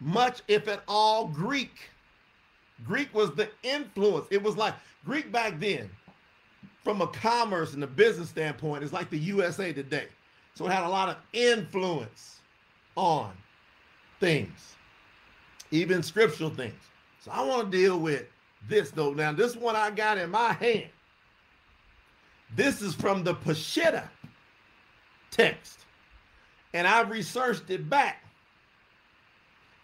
much, 0.00 0.42
if 0.48 0.68
at 0.68 0.82
all, 0.88 1.28
Greek. 1.28 1.90
Greek 2.84 3.12
was 3.14 3.32
the 3.34 3.48
influence. 3.62 4.26
It 4.30 4.42
was 4.42 4.56
like 4.56 4.74
Greek 5.04 5.30
back 5.30 5.58
then, 5.58 5.90
from 6.84 7.02
a 7.02 7.06
commerce 7.08 7.74
and 7.74 7.84
a 7.84 7.86
business 7.86 8.28
standpoint, 8.30 8.82
is 8.82 8.92
like 8.92 9.10
the 9.10 9.18
USA 9.18 9.72
today. 9.72 10.06
So 10.54 10.66
it 10.66 10.72
had 10.72 10.84
a 10.84 10.88
lot 10.88 11.08
of 11.08 11.16
influence 11.32 12.40
on 12.96 13.32
things, 14.18 14.76
even 15.70 16.02
scriptural 16.02 16.50
things. 16.50 16.74
So 17.20 17.30
I 17.30 17.44
want 17.44 17.70
to 17.70 17.76
deal 17.76 17.98
with 17.98 18.24
this 18.68 18.90
though. 18.90 19.12
Now, 19.12 19.32
this 19.32 19.56
one 19.56 19.76
I 19.76 19.90
got 19.90 20.18
in 20.18 20.30
my 20.30 20.52
hand. 20.52 20.90
This 22.56 22.82
is 22.82 22.94
from 22.94 23.22
the 23.22 23.34
Peshitta 23.34 24.08
text. 25.30 25.80
And 26.72 26.86
I've 26.86 27.10
researched 27.10 27.70
it 27.70 27.88
back. 27.88 28.24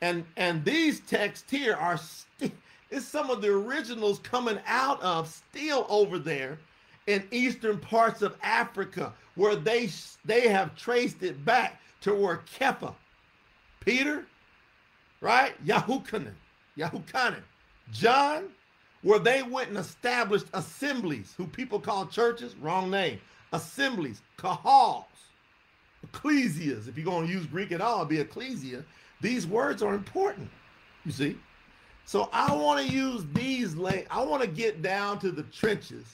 And 0.02 0.24
and 0.36 0.64
these 0.64 1.00
texts 1.00 1.50
here 1.50 1.74
are 1.74 1.96
st- 1.96 2.52
it's 2.90 3.06
some 3.06 3.30
of 3.30 3.42
the 3.42 3.48
originals 3.48 4.18
coming 4.20 4.60
out 4.66 5.02
of 5.02 5.28
still 5.28 5.86
over 5.88 6.18
there 6.18 6.58
in 7.06 7.26
eastern 7.30 7.78
parts 7.78 8.22
of 8.22 8.36
Africa 8.42 9.12
where 9.34 9.56
they 9.56 9.88
they 10.24 10.48
have 10.48 10.76
traced 10.76 11.22
it 11.22 11.44
back 11.44 11.80
to 12.02 12.14
where 12.14 12.42
Kepha, 12.58 12.94
Peter, 13.80 14.26
right? 15.26 15.66
Yahukanan, 15.66 16.34
Yahukanan, 16.78 17.42
John, 17.92 18.44
where 19.02 19.18
they 19.18 19.42
went 19.42 19.70
and 19.70 19.78
established 19.78 20.46
assemblies, 20.54 21.34
who 21.36 21.48
people 21.48 21.80
call 21.80 22.06
churches, 22.06 22.54
wrong 22.56 22.90
name, 22.90 23.20
assemblies, 23.52 24.22
kahals, 24.38 25.04
ecclesias. 26.06 26.86
If 26.86 26.96
you're 26.96 27.04
going 27.04 27.26
to 27.26 27.32
use 27.32 27.44
Greek 27.46 27.72
at 27.72 27.80
all, 27.80 28.04
be 28.04 28.20
ecclesia. 28.20 28.84
These 29.20 29.48
words 29.48 29.82
are 29.82 29.94
important, 29.94 30.48
you 31.04 31.10
see. 31.10 31.36
So 32.04 32.28
I 32.32 32.54
want 32.54 32.86
to 32.86 32.92
use 32.92 33.24
these, 33.34 33.74
I 34.10 34.22
want 34.22 34.42
to 34.42 34.48
get 34.48 34.80
down 34.80 35.18
to 35.20 35.32
the 35.32 35.42
trenches 35.42 36.04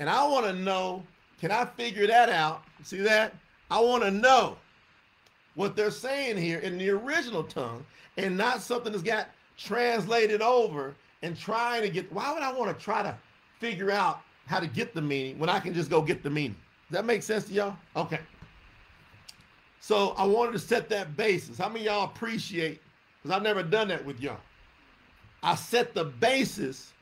and 0.00 0.10
I 0.10 0.26
want 0.26 0.46
to 0.46 0.52
know, 0.52 1.04
can 1.40 1.52
I 1.52 1.64
figure 1.64 2.08
that 2.08 2.28
out? 2.28 2.64
See 2.82 2.98
that? 3.02 3.36
I 3.70 3.78
want 3.78 4.02
to 4.02 4.10
know 4.10 4.56
what 5.54 5.76
they're 5.76 5.90
saying 5.90 6.36
here 6.36 6.58
in 6.58 6.78
the 6.78 6.90
original 6.90 7.42
tongue 7.44 7.84
and 8.16 8.36
not 8.36 8.62
something 8.62 8.92
that's 8.92 9.04
got 9.04 9.28
translated 9.56 10.40
over 10.42 10.94
and 11.22 11.36
trying 11.36 11.82
to 11.82 11.88
get, 11.88 12.10
why 12.12 12.32
would 12.32 12.42
I 12.42 12.52
want 12.52 12.76
to 12.76 12.84
try 12.84 13.02
to 13.02 13.16
figure 13.58 13.90
out 13.90 14.20
how 14.46 14.60
to 14.60 14.66
get 14.66 14.94
the 14.94 15.02
meaning 15.02 15.38
when 15.38 15.48
I 15.48 15.60
can 15.60 15.74
just 15.74 15.90
go 15.90 16.02
get 16.02 16.22
the 16.22 16.30
meaning? 16.30 16.56
Does 16.90 16.98
that 16.98 17.04
make 17.04 17.22
sense 17.22 17.44
to 17.44 17.52
y'all? 17.52 17.76
Okay. 17.96 18.20
So 19.80 20.14
I 20.16 20.24
wanted 20.24 20.52
to 20.52 20.58
set 20.58 20.88
that 20.90 21.16
basis. 21.16 21.58
How 21.58 21.68
many 21.68 21.86
y'all 21.86 22.04
appreciate, 22.04 22.80
because 23.22 23.36
I've 23.36 23.42
never 23.42 23.62
done 23.62 23.88
that 23.88 24.04
with 24.04 24.20
y'all. 24.20 24.38
I 25.42 25.54
set 25.54 25.94
the 25.94 26.04
basis 26.04 26.92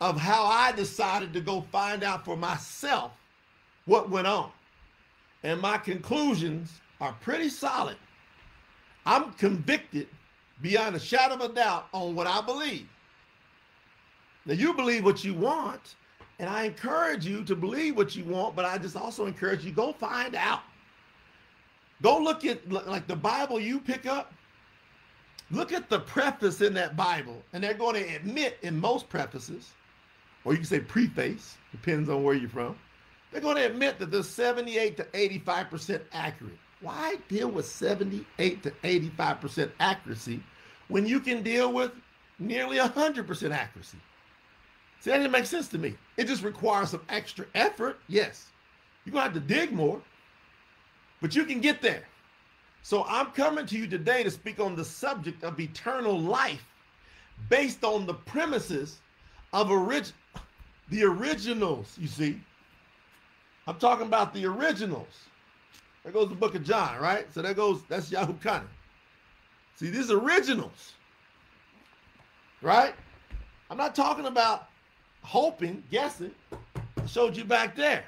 of 0.00 0.18
how 0.18 0.44
I 0.44 0.72
decided 0.72 1.32
to 1.34 1.40
go 1.40 1.62
find 1.70 2.02
out 2.02 2.24
for 2.24 2.36
myself 2.36 3.12
what 3.84 4.10
went 4.10 4.26
on. 4.26 4.50
And 5.42 5.60
my 5.60 5.76
conclusions 5.76 6.80
are 7.00 7.14
pretty 7.20 7.48
solid. 7.48 7.96
I'm 9.06 9.32
convicted 9.34 10.08
beyond 10.62 10.96
a 10.96 11.00
shadow 11.00 11.34
of 11.34 11.40
a 11.40 11.48
doubt 11.48 11.88
on 11.92 12.14
what 12.14 12.26
I 12.26 12.40
believe. 12.40 12.88
Now, 14.46 14.54
you 14.54 14.74
believe 14.74 15.04
what 15.04 15.24
you 15.24 15.34
want, 15.34 15.96
and 16.38 16.48
I 16.48 16.64
encourage 16.64 17.26
you 17.26 17.44
to 17.44 17.56
believe 17.56 17.96
what 17.96 18.14
you 18.14 18.24
want, 18.24 18.56
but 18.56 18.64
I 18.64 18.78
just 18.78 18.96
also 18.96 19.26
encourage 19.26 19.64
you 19.64 19.72
go 19.72 19.92
find 19.92 20.34
out. 20.34 20.60
Go 22.02 22.18
look 22.18 22.44
at 22.44 22.70
like 22.70 23.06
the 23.06 23.16
Bible 23.16 23.58
you 23.58 23.80
pick 23.80 24.06
up 24.06 24.34
Look 25.50 25.72
at 25.72 25.88
the 25.90 26.00
preface 26.00 26.60
in 26.60 26.74
that 26.74 26.96
Bible, 26.96 27.42
and 27.52 27.62
they're 27.62 27.74
going 27.74 27.94
to 27.94 28.14
admit 28.14 28.58
in 28.62 28.80
most 28.80 29.08
prefaces, 29.08 29.70
or 30.44 30.52
you 30.52 30.58
can 30.58 30.66
say 30.66 30.80
preface, 30.80 31.56
depends 31.70 32.08
on 32.08 32.22
where 32.22 32.34
you're 32.34 32.48
from, 32.48 32.76
they're 33.30 33.42
going 33.42 33.56
to 33.56 33.66
admit 33.66 33.98
that 33.98 34.10
they're 34.10 34.22
78 34.22 34.96
to 34.96 35.04
85% 35.04 36.00
accurate. 36.12 36.58
Why 36.84 37.16
deal 37.28 37.50
with 37.50 37.66
78 37.66 38.62
to 38.64 38.70
85% 38.82 39.72
accuracy 39.80 40.42
when 40.88 41.06
you 41.06 41.18
can 41.18 41.42
deal 41.42 41.72
with 41.72 41.92
nearly 42.38 42.76
100% 42.76 43.52
accuracy? 43.52 43.98
See, 45.00 45.10
that 45.10 45.16
didn't 45.18 45.32
make 45.32 45.46
sense 45.46 45.68
to 45.68 45.78
me. 45.78 45.96
It 46.18 46.26
just 46.26 46.42
requires 46.44 46.90
some 46.90 47.02
extra 47.08 47.46
effort, 47.54 47.98
yes. 48.08 48.48
You're 49.04 49.14
going 49.14 49.32
to 49.32 49.34
have 49.34 49.48
to 49.48 49.54
dig 49.54 49.72
more, 49.72 50.02
But 51.22 51.34
you 51.34 51.44
can 51.46 51.60
get 51.60 51.80
there. 51.80 52.04
So 52.82 53.04
I'm 53.04 53.28
coming 53.32 53.64
to 53.66 53.78
you 53.78 53.86
today 53.86 54.22
to 54.22 54.30
speak 54.30 54.60
on 54.60 54.76
the 54.76 54.84
subject 54.84 55.42
of 55.42 55.58
eternal 55.58 56.20
life 56.20 56.66
based 57.48 57.82
on 57.82 58.04
the 58.04 58.14
premises 58.14 59.00
of 59.54 59.70
orig- 59.70 60.12
the 60.90 61.04
originals, 61.04 61.96
you 61.98 62.08
see. 62.08 62.40
I'm 63.66 63.76
talking 63.78 64.06
about 64.06 64.34
the 64.34 64.44
originals. 64.44 65.28
There 66.04 66.12
goes 66.12 66.28
the 66.28 66.34
book 66.34 66.54
of 66.54 66.62
John, 66.62 67.00
right? 67.00 67.26
So 67.32 67.42
there 67.42 67.54
goes, 67.54 67.82
that's 67.88 68.10
Yahukanan. 68.10 68.68
See, 69.76 69.90
these 69.90 70.10
originals, 70.10 70.92
right? 72.62 72.94
I'm 73.70 73.78
not 73.78 73.94
talking 73.94 74.26
about 74.26 74.68
hoping, 75.22 75.82
guessing. 75.90 76.30
I 76.52 77.06
showed 77.06 77.36
you 77.36 77.44
back 77.44 77.74
there. 77.74 78.04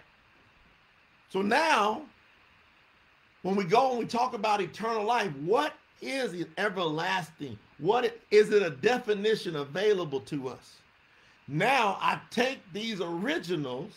So 1.30 1.42
now, 1.42 2.02
when 3.42 3.56
we 3.56 3.64
go 3.64 3.90
and 3.90 3.98
we 3.98 4.04
talk 4.04 4.34
about 4.34 4.60
eternal 4.60 5.04
life, 5.04 5.32
what 5.44 5.72
is 6.02 6.34
it 6.34 6.48
everlasting? 6.58 7.58
What 7.78 8.18
is 8.30 8.50
it 8.50 8.62
a 8.62 8.70
definition 8.70 9.56
available 9.56 10.20
to 10.20 10.48
us? 10.48 10.76
Now 11.48 11.96
I 12.00 12.20
take 12.30 12.58
these 12.72 13.00
originals 13.00 13.92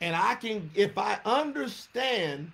and 0.00 0.14
I 0.14 0.34
can, 0.34 0.70
if 0.74 0.98
I 0.98 1.18
understand 1.24 2.50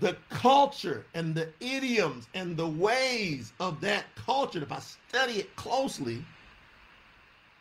the 0.00 0.16
culture 0.30 1.04
and 1.14 1.34
the 1.34 1.48
idioms 1.60 2.28
and 2.34 2.56
the 2.56 2.66
ways 2.66 3.52
of 3.60 3.80
that 3.80 4.04
culture, 4.14 4.62
if 4.62 4.72
I 4.72 4.78
study 4.78 5.34
it 5.34 5.56
closely 5.56 6.24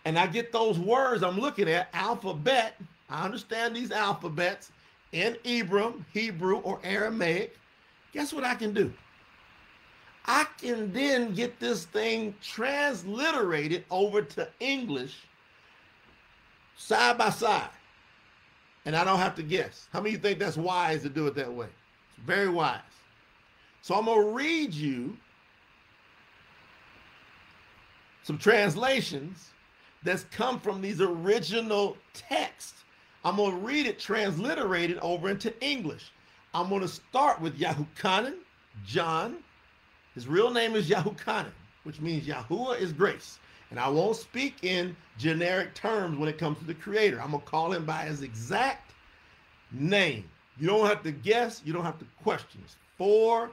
and 0.06 0.20
I 0.20 0.28
get 0.28 0.52
those 0.52 0.78
words 0.78 1.24
I'm 1.24 1.40
looking 1.40 1.70
at, 1.70 1.90
alphabet, 1.94 2.76
I 3.10 3.24
understand 3.26 3.76
these 3.76 3.92
alphabets 3.92 4.72
in 5.12 5.38
Hebrew, 5.44 6.02
Hebrew, 6.14 6.58
or 6.58 6.80
Aramaic, 6.84 7.58
guess 8.12 8.34
what 8.34 8.44
I 8.44 8.56
can 8.56 8.74
do? 8.74 8.92
I 10.26 10.46
can 10.60 10.92
then 10.92 11.34
get 11.34 11.60
this 11.60 11.86
thing 11.86 12.36
transliterated 12.42 13.86
over 13.92 14.22
to 14.24 14.48
English 14.60 15.16
side 16.76 17.18
by 17.18 17.30
side. 17.30 17.70
And 18.86 18.96
I 18.96 19.04
don't 19.04 19.20
have 19.20 19.36
to 19.36 19.44
guess. 19.44 19.88
How 19.92 20.00
many 20.00 20.12
you 20.12 20.18
think 20.18 20.40
that's 20.40 20.58
wise 20.58 21.02
to 21.04 21.10
do 21.10 21.28
it 21.28 21.36
that 21.36 21.52
way? 21.52 21.68
Very 22.26 22.50
wise. 22.50 22.80
So 23.82 23.96
I'm 23.96 24.06
going 24.06 24.22
to 24.22 24.34
read 24.34 24.74
you 24.74 25.16
some 28.24 28.38
translations 28.38 29.52
that's 30.04 30.24
come 30.26 30.60
from 30.60 30.82
these 30.82 31.02
original 31.02 31.98
texts. 32.14 32.84
I'm 33.24 33.36
going 33.36 33.52
to 33.52 33.58
read 33.58 33.86
it 33.86 34.00
transliterated 34.00 34.98
over 35.00 35.30
into 35.30 35.54
English. 35.64 36.12
I'm 36.54 36.70
going 36.70 36.82
to 36.82 36.88
start 36.88 37.42
with 37.42 37.60
Yahukanan, 37.60 38.38
John. 38.86 39.38
His 40.14 40.28
real 40.28 40.50
name 40.52 40.76
is 40.76 40.90
Yahukanan, 40.90 41.52
which 41.84 42.00
means 42.02 42.26
Yahuwah 42.26 42.80
is 42.80 42.94
grace. 42.94 43.40
And 43.70 43.80
I 43.80 43.90
won't 43.90 44.16
speak 44.16 44.64
in 44.64 44.96
generic 45.18 45.74
terms 45.74 46.18
when 46.18 46.30
it 46.30 46.38
comes 46.38 46.58
to 46.60 46.66
the 46.66 46.74
creator. 46.74 47.22
I'm 47.22 47.32
going 47.32 47.44
to 47.44 47.50
call 47.50 47.72
him 47.74 47.86
by 47.86 48.04
his 48.04 48.22
exact 48.22 48.94
name. 49.72 50.30
You 50.58 50.68
don't 50.68 50.88
have 50.88 51.04
to 51.04 51.12
guess, 51.12 51.62
you 51.66 51.74
don't 51.74 51.84
have 51.84 52.00
to 52.00 52.06
question. 52.24 52.62
It's 52.64 52.76
four 52.98 53.52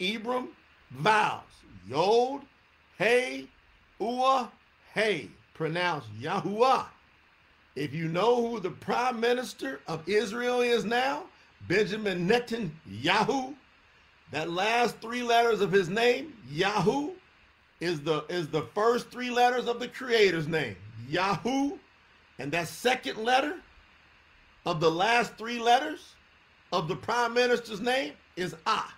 Ibram 0.00 0.48
vowels. 0.90 1.42
Yod, 1.88 2.42
Hey, 2.98 3.46
Ua, 4.00 4.50
Hey. 4.94 5.28
Pronounced 5.54 6.08
Yahuwah. 6.20 6.86
If 7.76 7.94
you 7.94 8.08
know 8.08 8.46
who 8.46 8.60
the 8.60 8.70
prime 8.70 9.20
minister 9.20 9.80
of 9.86 10.06
Israel 10.08 10.60
is 10.60 10.84
now, 10.84 11.24
Benjamin 11.68 12.28
Netanyahu, 12.28 13.54
that 14.30 14.50
last 14.50 14.98
three 15.00 15.22
letters 15.22 15.60
of 15.60 15.70
his 15.70 15.88
name, 15.88 16.34
Yahoo, 16.50 17.10
is 17.80 18.00
the 18.00 18.24
is 18.28 18.48
the 18.48 18.62
first 18.74 19.10
three 19.10 19.30
letters 19.30 19.66
of 19.68 19.78
the 19.78 19.88
creator's 19.88 20.48
name. 20.48 20.76
Yahoo. 21.08 21.78
And 22.38 22.50
that 22.52 22.68
second 22.68 23.18
letter 23.18 23.56
of 24.66 24.80
the 24.80 24.90
last 24.90 25.36
three 25.36 25.58
letters 25.58 26.14
of 26.72 26.88
the 26.88 26.96
prime 26.96 27.34
minister's 27.34 27.80
name 27.80 28.14
is 28.36 28.54
Ah. 28.66 28.94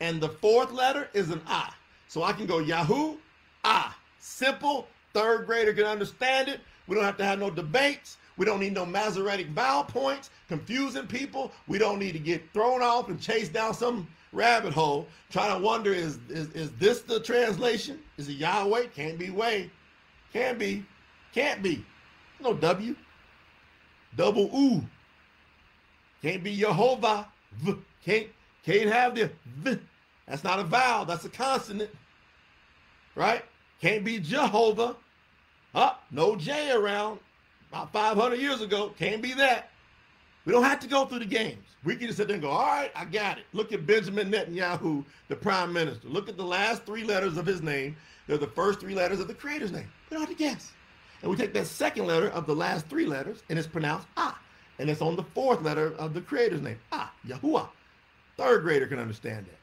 And 0.00 0.20
the 0.20 0.28
fourth 0.28 0.72
letter 0.72 1.08
is 1.12 1.30
an 1.30 1.40
Ah. 1.46 1.76
So 2.08 2.22
I 2.22 2.32
can 2.32 2.46
go 2.46 2.58
Yahoo, 2.58 3.16
Ah. 3.64 3.96
Simple. 4.18 4.88
Third 5.14 5.46
grader 5.46 5.74
can 5.74 5.84
understand 5.84 6.48
it. 6.48 6.60
We 6.86 6.94
don't 6.94 7.04
have 7.04 7.18
to 7.18 7.24
have 7.24 7.38
no 7.38 7.50
debates. 7.50 8.16
We 8.36 8.46
don't 8.46 8.60
need 8.60 8.72
no 8.72 8.86
Masoretic 8.86 9.48
vowel 9.48 9.84
points, 9.84 10.30
confusing 10.48 11.06
people. 11.06 11.52
We 11.68 11.78
don't 11.78 11.98
need 11.98 12.12
to 12.12 12.18
get 12.18 12.52
thrown 12.52 12.82
off 12.82 13.08
and 13.08 13.20
chased 13.20 13.52
down 13.52 13.74
some 13.74 14.08
rabbit 14.32 14.72
hole 14.72 15.06
trying 15.30 15.54
to 15.56 15.62
wonder 15.62 15.92
is, 15.92 16.18
is, 16.30 16.50
is 16.52 16.70
this 16.72 17.02
the 17.02 17.20
translation? 17.20 17.98
Is 18.16 18.28
it 18.28 18.34
Yahweh? 18.34 18.86
Can't 18.94 19.18
be 19.18 19.30
way. 19.30 19.70
Can 20.32 20.56
be. 20.56 20.84
Can't 21.34 21.62
be. 21.62 21.84
No 22.40 22.54
W. 22.54 22.96
Double 24.16 24.50
U. 24.52 24.82
Can't 26.22 26.42
be 26.42 26.56
Jehovah. 26.56 27.28
V. 27.58 27.74
Can't, 28.04 28.26
can't 28.64 28.90
have 28.90 29.14
the 29.14 29.30
V. 29.58 29.78
That's 30.26 30.44
not 30.44 30.58
a 30.58 30.64
vowel. 30.64 31.04
That's 31.04 31.24
a 31.24 31.28
consonant. 31.28 31.90
Right? 33.14 33.44
Can't 33.80 34.04
be 34.04 34.18
Jehovah. 34.18 34.96
Oh, 35.74 35.98
no 36.10 36.36
J 36.36 36.70
around. 36.70 37.18
About 37.70 37.92
500 37.92 38.36
years 38.36 38.60
ago. 38.60 38.94
Can't 38.98 39.22
be 39.22 39.32
that. 39.34 39.70
We 40.44 40.52
don't 40.52 40.64
have 40.64 40.80
to 40.80 40.88
go 40.88 41.04
through 41.04 41.20
the 41.20 41.24
games. 41.24 41.64
We 41.84 41.96
can 41.96 42.06
just 42.06 42.18
sit 42.18 42.28
there 42.28 42.34
and 42.34 42.42
go, 42.42 42.50
all 42.50 42.66
right, 42.66 42.90
I 42.94 43.04
got 43.04 43.38
it. 43.38 43.44
Look 43.52 43.72
at 43.72 43.86
Benjamin 43.86 44.30
Netanyahu, 44.30 45.04
the 45.28 45.36
prime 45.36 45.72
minister. 45.72 46.08
Look 46.08 46.28
at 46.28 46.36
the 46.36 46.44
last 46.44 46.84
three 46.84 47.04
letters 47.04 47.36
of 47.36 47.46
his 47.46 47.62
name. 47.62 47.96
They're 48.26 48.38
the 48.38 48.46
first 48.46 48.80
three 48.80 48.94
letters 48.94 49.20
of 49.20 49.28
the 49.28 49.34
creator's 49.34 49.72
name. 49.72 49.90
We 50.10 50.16
don't 50.16 50.26
have 50.26 50.36
to 50.36 50.42
guess. 50.42 50.72
And 51.22 51.30
we 51.30 51.36
take 51.36 51.52
that 51.54 51.66
second 51.66 52.06
letter 52.06 52.28
of 52.30 52.46
the 52.46 52.54
last 52.54 52.86
three 52.86 53.06
letters, 53.06 53.42
and 53.48 53.58
it's 53.58 53.68
pronounced 53.68 54.06
Ah. 54.16 54.38
And 54.78 54.88
it's 54.90 55.02
on 55.02 55.16
the 55.16 55.22
fourth 55.22 55.62
letter 55.62 55.94
of 55.98 56.14
the 56.14 56.20
creator's 56.20 56.62
name. 56.62 56.78
Ah, 56.92 57.12
Yahuwah. 57.26 57.68
Third 58.36 58.62
grader 58.62 58.86
can 58.86 58.98
understand 58.98 59.46
that. 59.46 59.58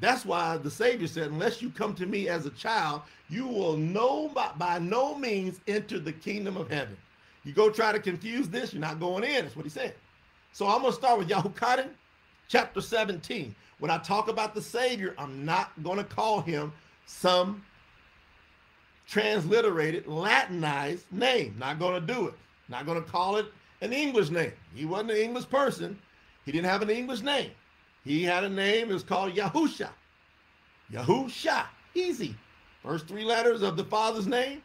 That's 0.00 0.24
why 0.24 0.56
the 0.56 0.70
Savior 0.70 1.08
said, 1.08 1.30
unless 1.30 1.60
you 1.60 1.70
come 1.70 1.94
to 1.96 2.06
me 2.06 2.28
as 2.28 2.46
a 2.46 2.50
child, 2.50 3.02
you 3.28 3.46
will 3.46 3.76
no 3.76 4.28
by, 4.28 4.50
by 4.56 4.78
no 4.78 5.16
means 5.16 5.60
enter 5.66 5.98
the 5.98 6.12
kingdom 6.12 6.56
of 6.56 6.70
heaven. 6.70 6.96
You 7.44 7.52
go 7.52 7.70
try 7.70 7.92
to 7.92 7.98
confuse 7.98 8.48
this, 8.48 8.72
you're 8.72 8.80
not 8.80 9.00
going 9.00 9.24
in. 9.24 9.44
That's 9.44 9.56
what 9.56 9.64
he 9.64 9.70
said. 9.70 9.94
So 10.52 10.66
I'm 10.66 10.80
going 10.80 10.92
to 10.92 10.98
start 10.98 11.18
with 11.18 11.28
Yahukanan, 11.28 11.88
chapter 12.48 12.80
17. 12.80 13.54
When 13.78 13.90
I 13.90 13.98
talk 13.98 14.28
about 14.28 14.54
the 14.54 14.62
Savior, 14.62 15.14
I'm 15.18 15.44
not 15.44 15.70
going 15.82 15.98
to 15.98 16.04
call 16.04 16.40
him 16.40 16.72
some 17.06 17.62
transliterated, 19.06 20.06
Latinized 20.06 21.10
name. 21.10 21.56
Not 21.58 21.78
going 21.78 22.00
to 22.00 22.12
do 22.12 22.28
it. 22.28 22.34
Not 22.68 22.86
going 22.86 23.02
to 23.02 23.08
call 23.08 23.36
it 23.36 23.46
an 23.80 23.92
English 23.92 24.30
name. 24.30 24.52
He 24.74 24.84
wasn't 24.84 25.12
an 25.12 25.16
English 25.16 25.48
person. 25.48 25.98
He 26.44 26.52
didn't 26.52 26.68
have 26.68 26.82
an 26.82 26.90
English 26.90 27.20
name. 27.20 27.50
He 28.04 28.24
had 28.24 28.44
a 28.44 28.48
name. 28.48 28.90
It 28.90 28.94
was 28.94 29.02
called 29.02 29.34
Yahusha. 29.34 29.90
Yahusha. 30.92 31.66
Easy. 31.94 32.34
First 32.82 33.06
three 33.06 33.24
letters 33.24 33.62
of 33.62 33.76
the 33.76 33.84
Father's 33.84 34.26
name, 34.26 34.62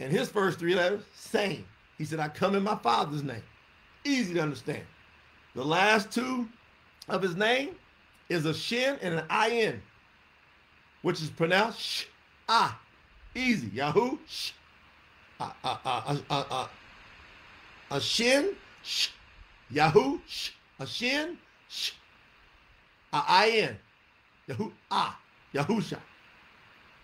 and 0.00 0.12
his 0.12 0.28
first 0.28 0.58
three 0.58 0.74
letters, 0.74 1.02
same. 1.14 1.64
He 1.96 2.04
said, 2.04 2.20
I 2.20 2.28
come 2.28 2.54
in 2.54 2.62
my 2.62 2.76
Father's 2.76 3.22
name. 3.22 3.42
Easy 4.04 4.34
to 4.34 4.40
understand. 4.40 4.82
The 5.54 5.64
last 5.64 6.10
two 6.10 6.48
of 7.08 7.22
his 7.22 7.36
name 7.36 7.70
is 8.28 8.44
a 8.44 8.52
shin 8.52 8.98
and 9.00 9.22
an 9.30 9.50
in, 9.50 9.80
which 11.02 11.22
is 11.22 11.30
pronounced 11.30 11.80
sh, 11.80 12.04
ah. 12.48 12.78
Easy. 13.34 13.68
Yahoo, 13.68 14.18
sh. 14.26 14.52
Ah, 15.38 15.54
ah, 15.64 15.80
ah, 15.84 16.16
ah, 16.30 16.40
uh, 16.50 16.66
a 16.66 16.68
shin, 18.00 18.54
sh. 18.82 19.08
Yahoo, 19.70 20.20
sh. 20.26 20.50
A 20.78 20.86
shin, 20.86 21.38
sh. 21.68 21.92
A 23.12 23.64
in. 23.64 23.76
Yahoo, 24.46 24.70
ah. 24.90 25.18
Yahusha. 25.54 25.98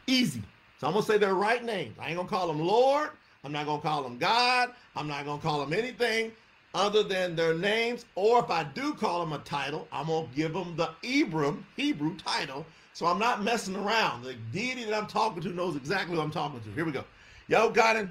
Easy. 0.07 0.43
So 0.79 0.87
I'm 0.87 0.93
going 0.93 1.05
to 1.05 1.11
say 1.11 1.19
their 1.19 1.35
right 1.35 1.65
names. 1.65 1.97
I 1.99 2.09
ain't 2.09 2.17
going 2.17 2.29
to 2.29 2.35
call 2.35 2.49
them 2.49 2.61
Lord. 2.61 3.11
I'm 3.45 3.53
not 3.53 3.67
going 3.67 3.81
to 3.81 3.87
call 3.87 4.03
them 4.03 4.19
God. 4.19 4.71
I'm 4.95 5.09
not 5.09 5.25
going 5.25 5.39
to 5.39 5.47
call 5.47 5.61
them 5.61 5.73
anything 5.73 6.33
other 6.75 7.03
than 7.03 7.37
their 7.37 7.55
names, 7.55 8.07
or 8.15 8.41
if 8.41 8.51
I 8.51 8.65
do 8.65 8.95
call 8.95 9.21
them 9.21 9.33
a 9.33 9.39
title, 9.39 9.87
I'm 9.93 10.07
gonna 10.07 10.27
give 10.35 10.55
them 10.55 10.75
the 10.77 10.91
Ibram 11.03 11.63
Hebrew 11.77 12.17
title. 12.17 12.65
So 12.95 13.07
I'm 13.07 13.19
not 13.19 13.43
messing 13.43 13.77
around. 13.77 14.23
The 14.23 14.35
deity 14.53 14.85
that 14.85 14.95
I'm 14.95 15.07
talking 15.07 15.43
to 15.43 15.49
knows 15.49 15.77
exactly 15.77 16.17
what 16.17 16.23
I'm 16.23 16.31
talking 16.31 16.61
to. 16.61 16.71
Here 16.71 16.85
we 16.85 16.93
go. 16.93 17.05
Yo, 17.49 17.71
it. 17.71 18.09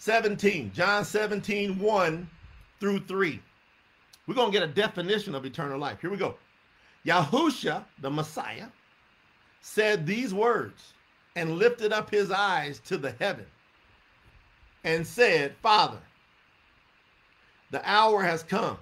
17, 0.00 0.72
John 0.74 1.04
17, 1.04 1.78
1 1.78 2.30
through 2.80 3.00
3. 3.00 3.38
We're 4.26 4.34
gonna 4.34 4.50
get 4.50 4.62
a 4.62 4.66
definition 4.66 5.34
of 5.34 5.44
eternal 5.44 5.78
life. 5.78 6.00
Here 6.00 6.08
we 6.08 6.16
go. 6.16 6.36
Yahusha, 7.04 7.84
the 8.00 8.10
Messiah, 8.10 8.68
said 9.60 10.06
these 10.06 10.32
words 10.32 10.94
and 11.36 11.58
lifted 11.58 11.92
up 11.92 12.10
his 12.10 12.30
eyes 12.30 12.80
to 12.86 12.96
the 12.96 13.12
heaven 13.20 13.44
and 14.84 15.06
said, 15.06 15.54
Father, 15.60 16.00
the 17.70 17.82
hour 17.88 18.22
has 18.22 18.42
come. 18.42 18.78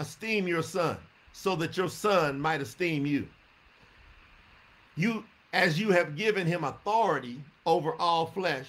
esteem 0.00 0.48
your 0.48 0.64
son, 0.64 0.96
so 1.32 1.54
that 1.54 1.76
your 1.76 1.88
son 1.88 2.40
might 2.40 2.60
esteem 2.60 3.06
you. 3.06 3.28
You, 4.96 5.22
as 5.52 5.78
you 5.78 5.92
have 5.92 6.16
given 6.16 6.44
him 6.44 6.64
authority 6.64 7.40
over 7.66 7.94
all 8.00 8.26
flesh, 8.26 8.66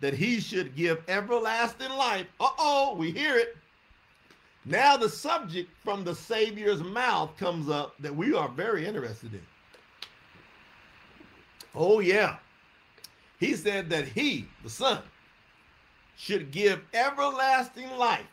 that 0.00 0.14
he 0.14 0.40
should 0.40 0.76
give 0.76 1.02
everlasting 1.08 1.90
life. 1.90 2.26
Uh 2.40 2.48
oh, 2.58 2.94
we 2.96 3.10
hear 3.10 3.36
it. 3.36 3.56
Now, 4.64 4.96
the 4.96 5.08
subject 5.08 5.70
from 5.84 6.02
the 6.02 6.14
Savior's 6.14 6.82
mouth 6.82 7.36
comes 7.36 7.70
up 7.70 7.94
that 8.00 8.14
we 8.14 8.34
are 8.34 8.48
very 8.48 8.84
interested 8.84 9.32
in. 9.32 9.42
Oh, 11.72 12.00
yeah. 12.00 12.36
He 13.38 13.54
said 13.54 13.88
that 13.90 14.08
he, 14.08 14.48
the 14.64 14.70
Son, 14.70 15.02
should 16.16 16.50
give 16.50 16.80
everlasting 16.94 17.90
life 17.96 18.26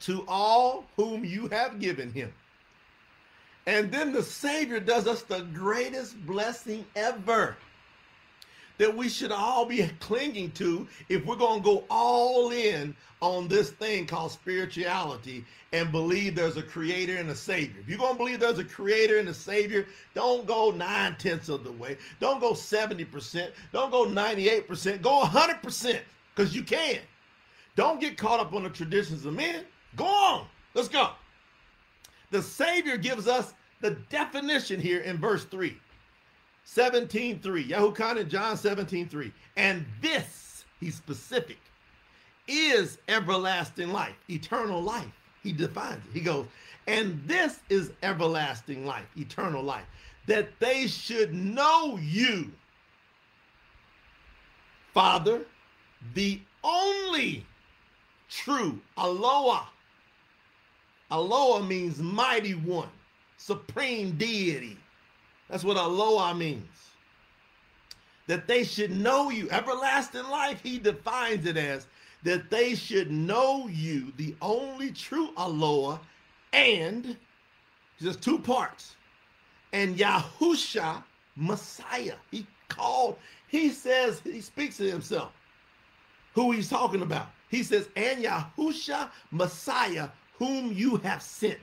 to 0.00 0.24
all 0.28 0.84
whom 0.96 1.24
you 1.24 1.48
have 1.48 1.80
given 1.80 2.12
him. 2.12 2.32
And 3.66 3.90
then 3.90 4.12
the 4.12 4.22
Savior 4.22 4.78
does 4.78 5.08
us 5.08 5.22
the 5.22 5.40
greatest 5.52 6.24
blessing 6.26 6.86
ever 6.94 7.56
that 8.78 8.96
we 8.96 9.08
should 9.08 9.32
all 9.32 9.66
be 9.66 9.88
clinging 10.00 10.50
to 10.52 10.88
if 11.08 11.24
we're 11.26 11.36
going 11.36 11.60
to 11.60 11.64
go 11.64 11.84
all 11.90 12.50
in 12.50 12.96
on 13.20 13.48
this 13.48 13.70
thing 13.70 14.06
called 14.06 14.30
spirituality 14.30 15.44
and 15.72 15.92
believe 15.92 16.34
there's 16.34 16.56
a 16.56 16.62
creator 16.62 17.16
and 17.16 17.28
a 17.30 17.34
savior. 17.34 17.80
If 17.80 17.88
you're 17.88 17.98
going 17.98 18.14
to 18.14 18.18
believe 18.18 18.40
there's 18.40 18.58
a 18.58 18.64
creator 18.64 19.18
and 19.18 19.28
a 19.28 19.34
savior, 19.34 19.86
don't 20.14 20.46
go 20.46 20.70
nine 20.70 21.16
tenths 21.18 21.48
of 21.48 21.64
the 21.64 21.72
way. 21.72 21.98
Don't 22.20 22.40
go 22.40 22.52
70%. 22.52 23.50
Don't 23.72 23.90
go 23.90 24.06
98%. 24.06 25.02
Go 25.02 25.22
100% 25.24 26.00
because 26.34 26.54
you 26.54 26.62
can. 26.62 26.98
Don't 27.76 28.00
get 28.00 28.16
caught 28.16 28.40
up 28.40 28.54
on 28.54 28.62
the 28.62 28.70
traditions 28.70 29.26
of 29.26 29.34
men. 29.34 29.64
Go 29.96 30.04
on. 30.04 30.46
Let's 30.74 30.88
go. 30.88 31.10
The 32.30 32.42
Savior 32.42 32.96
gives 32.96 33.26
us 33.26 33.54
the 33.80 33.92
definition 34.10 34.80
here 34.80 35.00
in 35.00 35.18
verse 35.18 35.44
3. 35.44 35.76
17 36.68 37.40
3. 37.40 37.64
Yahuchanan 37.64 38.28
John 38.28 38.54
17 38.54 39.08
3. 39.08 39.32
And 39.56 39.86
this, 40.02 40.66
he's 40.78 40.94
specific, 40.94 41.58
is 42.46 42.98
everlasting 43.08 43.90
life, 43.90 44.14
eternal 44.28 44.82
life. 44.82 45.10
He 45.42 45.52
defines 45.52 46.02
it. 46.04 46.12
He 46.12 46.20
goes, 46.20 46.46
and 46.86 47.22
this 47.26 47.60
is 47.70 47.92
everlasting 48.02 48.84
life, 48.84 49.06
eternal 49.16 49.62
life, 49.62 49.86
that 50.26 50.50
they 50.60 50.86
should 50.86 51.32
know 51.32 51.98
you, 52.02 52.52
Father, 54.92 55.46
the 56.12 56.38
only 56.62 57.46
true 58.28 58.78
Aloha. 58.98 59.64
Aloha 61.10 61.64
means 61.64 61.98
mighty 61.98 62.52
one, 62.52 62.90
supreme 63.38 64.18
deity. 64.18 64.76
That's 65.48 65.64
what 65.64 65.76
Aloha 65.76 66.34
means. 66.34 66.66
That 68.26 68.46
they 68.46 68.64
should 68.64 68.90
know 68.90 69.30
you. 69.30 69.48
Everlasting 69.50 70.24
life, 70.24 70.60
he 70.62 70.78
defines 70.78 71.46
it 71.46 71.56
as 71.56 71.86
that 72.24 72.50
they 72.50 72.74
should 72.74 73.10
know 73.10 73.68
you, 73.68 74.12
the 74.16 74.34
only 74.42 74.90
true 74.92 75.30
Aloha, 75.36 75.98
and 76.52 77.16
just 78.00 78.20
two 78.20 78.38
parts. 78.38 78.96
And 79.72 79.96
Yahusha, 79.96 81.02
Messiah. 81.36 82.16
He 82.30 82.46
called, 82.68 83.16
he 83.46 83.70
says, 83.70 84.20
he 84.24 84.40
speaks 84.40 84.76
to 84.78 84.90
himself 84.90 85.32
who 86.34 86.52
he's 86.52 86.68
talking 86.68 87.02
about. 87.02 87.28
He 87.48 87.62
says, 87.62 87.88
and 87.96 88.24
Yahusha, 88.24 89.10
Messiah, 89.30 90.08
whom 90.38 90.72
you 90.72 90.96
have 90.98 91.22
sent. 91.22 91.58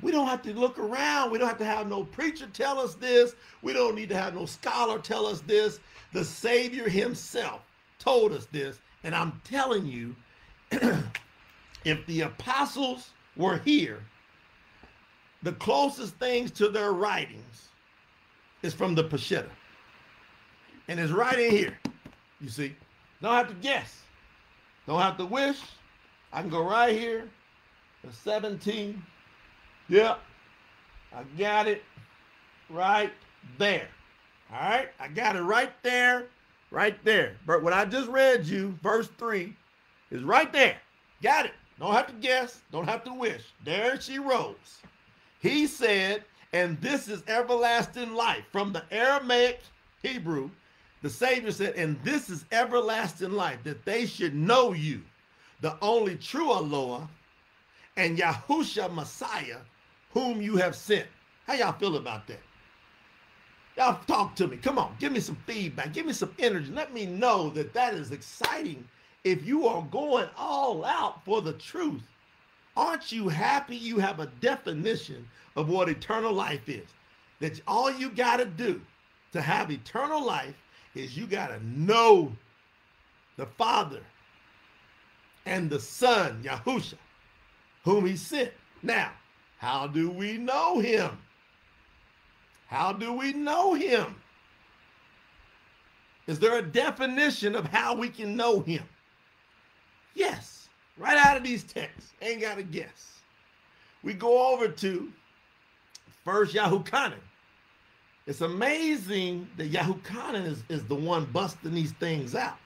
We 0.00 0.10
don't 0.10 0.26
have 0.26 0.42
to 0.42 0.54
look 0.54 0.78
around. 0.78 1.30
We 1.30 1.38
don't 1.38 1.48
have 1.48 1.58
to 1.58 1.64
have 1.64 1.88
no 1.88 2.04
preacher 2.04 2.46
tell 2.52 2.78
us 2.78 2.94
this. 2.94 3.34
We 3.62 3.72
don't 3.72 3.94
need 3.94 4.08
to 4.08 4.16
have 4.16 4.34
no 4.34 4.46
scholar 4.46 4.98
tell 4.98 5.26
us 5.26 5.40
this. 5.42 5.80
The 6.12 6.24
Savior 6.24 6.88
himself 6.88 7.60
told 7.98 8.32
us 8.32 8.46
this. 8.46 8.80
And 9.04 9.14
I'm 9.14 9.40
telling 9.44 9.86
you, 9.86 10.16
if 11.84 12.04
the 12.06 12.22
apostles 12.22 13.10
were 13.36 13.58
here, 13.58 14.00
the 15.42 15.52
closest 15.52 16.14
things 16.16 16.50
to 16.52 16.68
their 16.68 16.92
writings 16.92 17.68
is 18.62 18.74
from 18.74 18.94
the 18.94 19.04
Peshitta. 19.04 19.50
And 20.88 20.98
it's 20.98 21.12
right 21.12 21.38
in 21.38 21.50
here. 21.50 21.78
You 22.40 22.48
see? 22.48 22.74
Don't 23.20 23.34
have 23.34 23.48
to 23.48 23.54
guess. 23.54 24.02
Don't 24.86 25.00
have 25.00 25.16
to 25.18 25.26
wish. 25.26 25.60
I 26.32 26.40
can 26.40 26.50
go 26.50 26.64
right 26.64 26.96
here 26.96 27.28
to 28.04 28.12
17 28.12 29.02
Yep. 29.88 30.20
I 31.14 31.22
got 31.38 31.68
it 31.68 31.82
right 32.70 33.12
there. 33.58 33.88
All 34.52 34.68
right. 34.68 34.88
I 34.98 35.08
got 35.08 35.36
it 35.36 35.42
right 35.42 35.72
there, 35.82 36.26
right 36.70 37.02
there. 37.04 37.36
But 37.46 37.62
what 37.62 37.72
I 37.72 37.84
just 37.84 38.08
read 38.08 38.46
you, 38.46 38.78
verse 38.82 39.08
3, 39.18 39.54
is 40.10 40.22
right 40.22 40.52
there. 40.52 40.76
Got 41.22 41.46
it. 41.46 41.52
Don't 41.78 41.94
have 41.94 42.06
to 42.06 42.12
guess. 42.14 42.60
Don't 42.70 42.88
have 42.88 43.04
to 43.04 43.12
wish. 43.12 43.42
There 43.64 44.00
she 44.00 44.18
rose. 44.18 44.82
He 45.40 45.66
said, 45.66 46.24
and 46.52 46.80
this 46.80 47.08
is 47.08 47.22
everlasting 47.26 48.14
life. 48.14 48.44
From 48.52 48.72
the 48.72 48.84
Aramaic 48.90 49.60
Hebrew, 50.02 50.50
the 51.02 51.10
Savior 51.10 51.50
said, 51.50 51.74
and 51.74 52.02
this 52.04 52.30
is 52.30 52.44
everlasting 52.52 53.32
life, 53.32 53.58
that 53.64 53.84
they 53.84 54.06
should 54.06 54.34
know 54.34 54.72
you, 54.72 55.02
the 55.60 55.76
only 55.82 56.16
true 56.16 56.52
Aloha, 56.52 57.06
and 57.96 58.18
Yahusha 58.18 58.92
Messiah, 58.92 59.58
whom 60.12 60.40
you 60.40 60.56
have 60.56 60.76
sent. 60.76 61.06
How 61.46 61.54
y'all 61.54 61.72
feel 61.72 61.96
about 61.96 62.26
that? 62.28 62.40
Y'all 63.76 64.00
talk 64.06 64.36
to 64.36 64.46
me. 64.46 64.56
Come 64.58 64.78
on, 64.78 64.94
give 64.98 65.12
me 65.12 65.20
some 65.20 65.38
feedback. 65.46 65.92
Give 65.92 66.06
me 66.06 66.12
some 66.12 66.34
energy. 66.38 66.70
Let 66.70 66.92
me 66.92 67.06
know 67.06 67.50
that 67.50 67.72
that 67.72 67.94
is 67.94 68.12
exciting. 68.12 68.86
If 69.24 69.46
you 69.46 69.66
are 69.66 69.82
going 69.90 70.28
all 70.36 70.84
out 70.84 71.24
for 71.24 71.40
the 71.40 71.54
truth, 71.54 72.02
aren't 72.76 73.12
you 73.12 73.28
happy 73.28 73.76
you 73.76 73.98
have 73.98 74.20
a 74.20 74.26
definition 74.40 75.26
of 75.56 75.68
what 75.68 75.88
eternal 75.88 76.32
life 76.32 76.68
is? 76.68 76.88
That 77.40 77.60
all 77.66 77.90
you 77.90 78.10
got 78.10 78.36
to 78.38 78.44
do 78.44 78.80
to 79.32 79.40
have 79.40 79.70
eternal 79.70 80.24
life 80.24 80.54
is 80.94 81.16
you 81.16 81.26
got 81.26 81.48
to 81.48 81.64
know 81.66 82.32
the 83.36 83.46
Father 83.46 84.00
and 85.46 85.70
the 85.70 85.80
Son, 85.80 86.42
Yahusha, 86.44 86.98
whom 87.84 88.06
he 88.06 88.16
sent. 88.16 88.52
Now, 88.82 89.12
how 89.62 89.86
do 89.86 90.10
we 90.10 90.38
know 90.38 90.80
him? 90.80 91.16
How 92.66 92.92
do 92.92 93.12
we 93.12 93.32
know 93.32 93.74
him? 93.74 94.16
Is 96.26 96.40
there 96.40 96.58
a 96.58 96.62
definition 96.62 97.54
of 97.54 97.66
how 97.66 97.94
we 97.94 98.08
can 98.08 98.34
know 98.34 98.58
him? 98.58 98.82
Yes, 100.14 100.68
right 100.98 101.16
out 101.16 101.36
of 101.36 101.44
these 101.44 101.62
texts. 101.62 102.12
Ain't 102.20 102.40
got 102.40 102.56
to 102.56 102.64
guess. 102.64 103.20
We 104.02 104.14
go 104.14 104.52
over 104.52 104.66
to 104.66 105.12
first 106.24 106.56
Yahuchanan. 106.56 107.22
It's 108.26 108.40
amazing 108.40 109.46
that 109.58 109.70
Yahuchanan 109.70 110.44
is, 110.44 110.64
is 110.70 110.84
the 110.86 110.96
one 110.96 111.26
busting 111.26 111.72
these 111.72 111.92
things 111.92 112.34
out. 112.34 112.58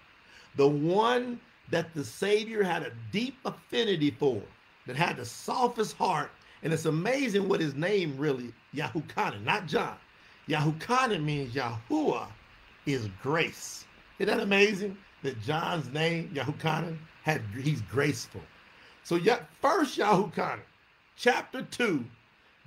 The 0.56 0.66
one 0.66 1.40
that 1.70 1.92
the 1.92 2.04
Savior 2.04 2.62
had 2.62 2.84
a 2.84 2.92
deep 3.12 3.36
affinity 3.44 4.12
for, 4.12 4.40
that 4.86 4.96
had 4.96 5.18
the 5.18 5.26
softest 5.26 5.94
heart 5.98 6.30
and 6.66 6.72
it's 6.72 6.86
amazing 6.86 7.48
what 7.48 7.60
his 7.60 7.76
name 7.76 8.16
really, 8.16 8.52
Yahuchanan, 8.74 9.44
not 9.44 9.68
John. 9.68 9.94
Yahuchanan 10.48 11.22
means 11.22 11.54
Yahuwah 11.54 12.26
is 12.86 13.08
grace. 13.22 13.84
Isn't 14.18 14.36
that 14.36 14.42
amazing? 14.42 14.98
That 15.22 15.40
John's 15.40 15.92
name, 15.92 16.28
Yahuchanan, 16.34 16.98
had 17.22 17.40
he's 17.62 17.82
graceful. 17.82 18.40
So 19.04 19.14
yeah, 19.14 19.42
first 19.62 19.96
Yahuchanan, 19.96 20.58
chapter 21.14 21.62
2, 21.62 22.04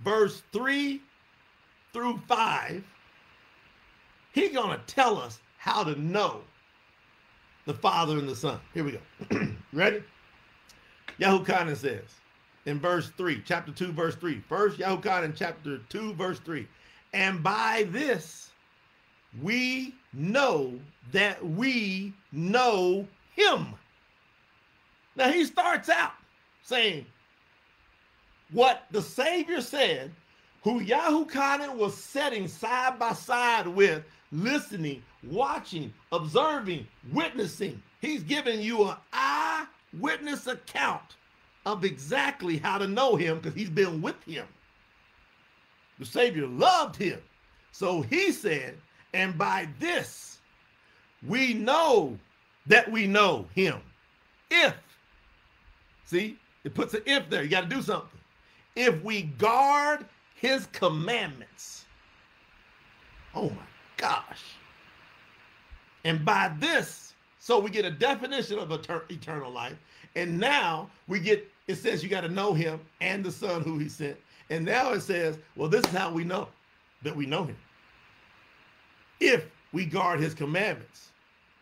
verse 0.02 0.44
3 0.54 1.02
through 1.92 2.22
5, 2.26 2.82
he's 4.32 4.54
gonna 4.54 4.80
tell 4.88 5.18
us 5.18 5.42
how 5.58 5.84
to 5.84 6.00
know 6.00 6.40
the 7.66 7.74
Father 7.74 8.18
and 8.18 8.30
the 8.30 8.36
Son. 8.38 8.62
Here 8.74 8.86
we 8.86 8.94
go. 8.94 9.48
Ready? 9.74 10.02
Yahuchanan 11.20 11.76
says, 11.76 12.20
in 12.70 12.80
verse 12.80 13.10
3, 13.18 13.44
chapter 13.46 13.72
2, 13.72 13.92
verse 13.92 14.16
3. 14.16 14.40
First, 14.48 14.78
Yahuchanan 14.78 15.26
in 15.26 15.34
chapter 15.34 15.80
2, 15.90 16.14
verse 16.14 16.40
3. 16.40 16.68
And 17.14 17.44
by 17.44 17.88
this 17.90 18.52
we 19.42 19.96
know 20.14 20.80
that 21.12 21.44
we 21.44 22.14
know 22.32 23.08
him. 23.36 23.68
Now 25.16 25.32
he 25.32 25.46
starts 25.46 25.90
out 25.90 26.14
saying 26.64 27.06
what 28.52 28.86
the 28.92 29.02
Savior 29.02 29.62
said, 29.62 30.12
who 30.64 30.82
Yahuchanan 30.84 31.76
was 31.76 31.96
setting 31.96 32.48
side 32.48 32.98
by 32.98 33.14
side 33.14 33.68
with, 33.68 34.04
listening, 34.32 35.04
watching, 35.24 35.94
observing, 36.12 36.88
witnessing. 37.14 37.82
He's 38.02 38.24
giving 38.24 38.62
you 38.62 38.90
an 38.90 38.96
eyewitness 39.14 40.48
account 40.48 41.16
of 41.66 41.84
exactly 41.84 42.58
how 42.58 42.78
to 42.78 42.88
know 42.88 43.16
him 43.16 43.38
because 43.38 43.54
he's 43.54 43.70
been 43.70 44.02
with 44.02 44.22
him. 44.24 44.46
The 46.00 46.06
Savior 46.06 46.48
loved 46.48 46.96
him. 46.96 47.20
So 47.72 48.02
he 48.02 48.32
said, 48.32 48.78
and 49.14 49.38
by 49.38 49.68
this 49.80 50.40
we 51.28 51.54
know 51.54 52.18
that 52.68 52.90
we 52.90 53.08
know 53.08 53.48
him. 53.54 53.82
If, 54.50 54.74
see, 56.06 56.38
it 56.64 56.74
puts 56.74 56.94
an 56.94 57.02
if 57.06 57.30
there. 57.30 57.44
You 57.44 57.50
got 57.50 57.70
to 57.70 57.76
do 57.76 57.82
something. 57.82 58.20
If 58.76 59.02
we 59.04 59.24
guard 59.24 60.06
his 60.36 60.68
commandments. 60.68 61.86
Oh 63.36 63.50
my 63.50 63.68
gosh. 63.98 64.44
And 66.06 66.24
by 66.24 66.52
this, 66.60 67.14
so 67.40 67.60
we 67.60 67.70
get 67.70 67.86
a 67.86 67.92
definition 67.92 68.58
of 68.58 68.72
eternal 68.72 69.52
life. 69.52 69.76
And 70.16 70.40
now 70.40 70.90
we 71.08 71.20
get, 71.20 71.48
it 71.68 71.76
says 71.76 72.04
you 72.04 72.10
got 72.10 72.22
to 72.22 72.30
know 72.30 72.54
him 72.54 72.80
and 73.02 73.24
the 73.24 73.32
son 73.32 73.62
who 73.62 73.78
he 73.78 73.90
sent. 73.90 74.18
And 74.50 74.66
now 74.66 74.94
it 74.94 75.02
says, 75.02 75.38
well, 75.56 75.70
this 75.70 75.86
is 75.86 75.92
how 75.92 76.12
we 76.12 76.24
know 76.24 76.48
that 77.04 77.16
we 77.16 77.26
know 77.26 77.44
him. 77.44 77.58
If 79.20 79.46
we 79.72 79.86
guard 79.86 80.20
his 80.20 80.34
commandments. 80.34 81.10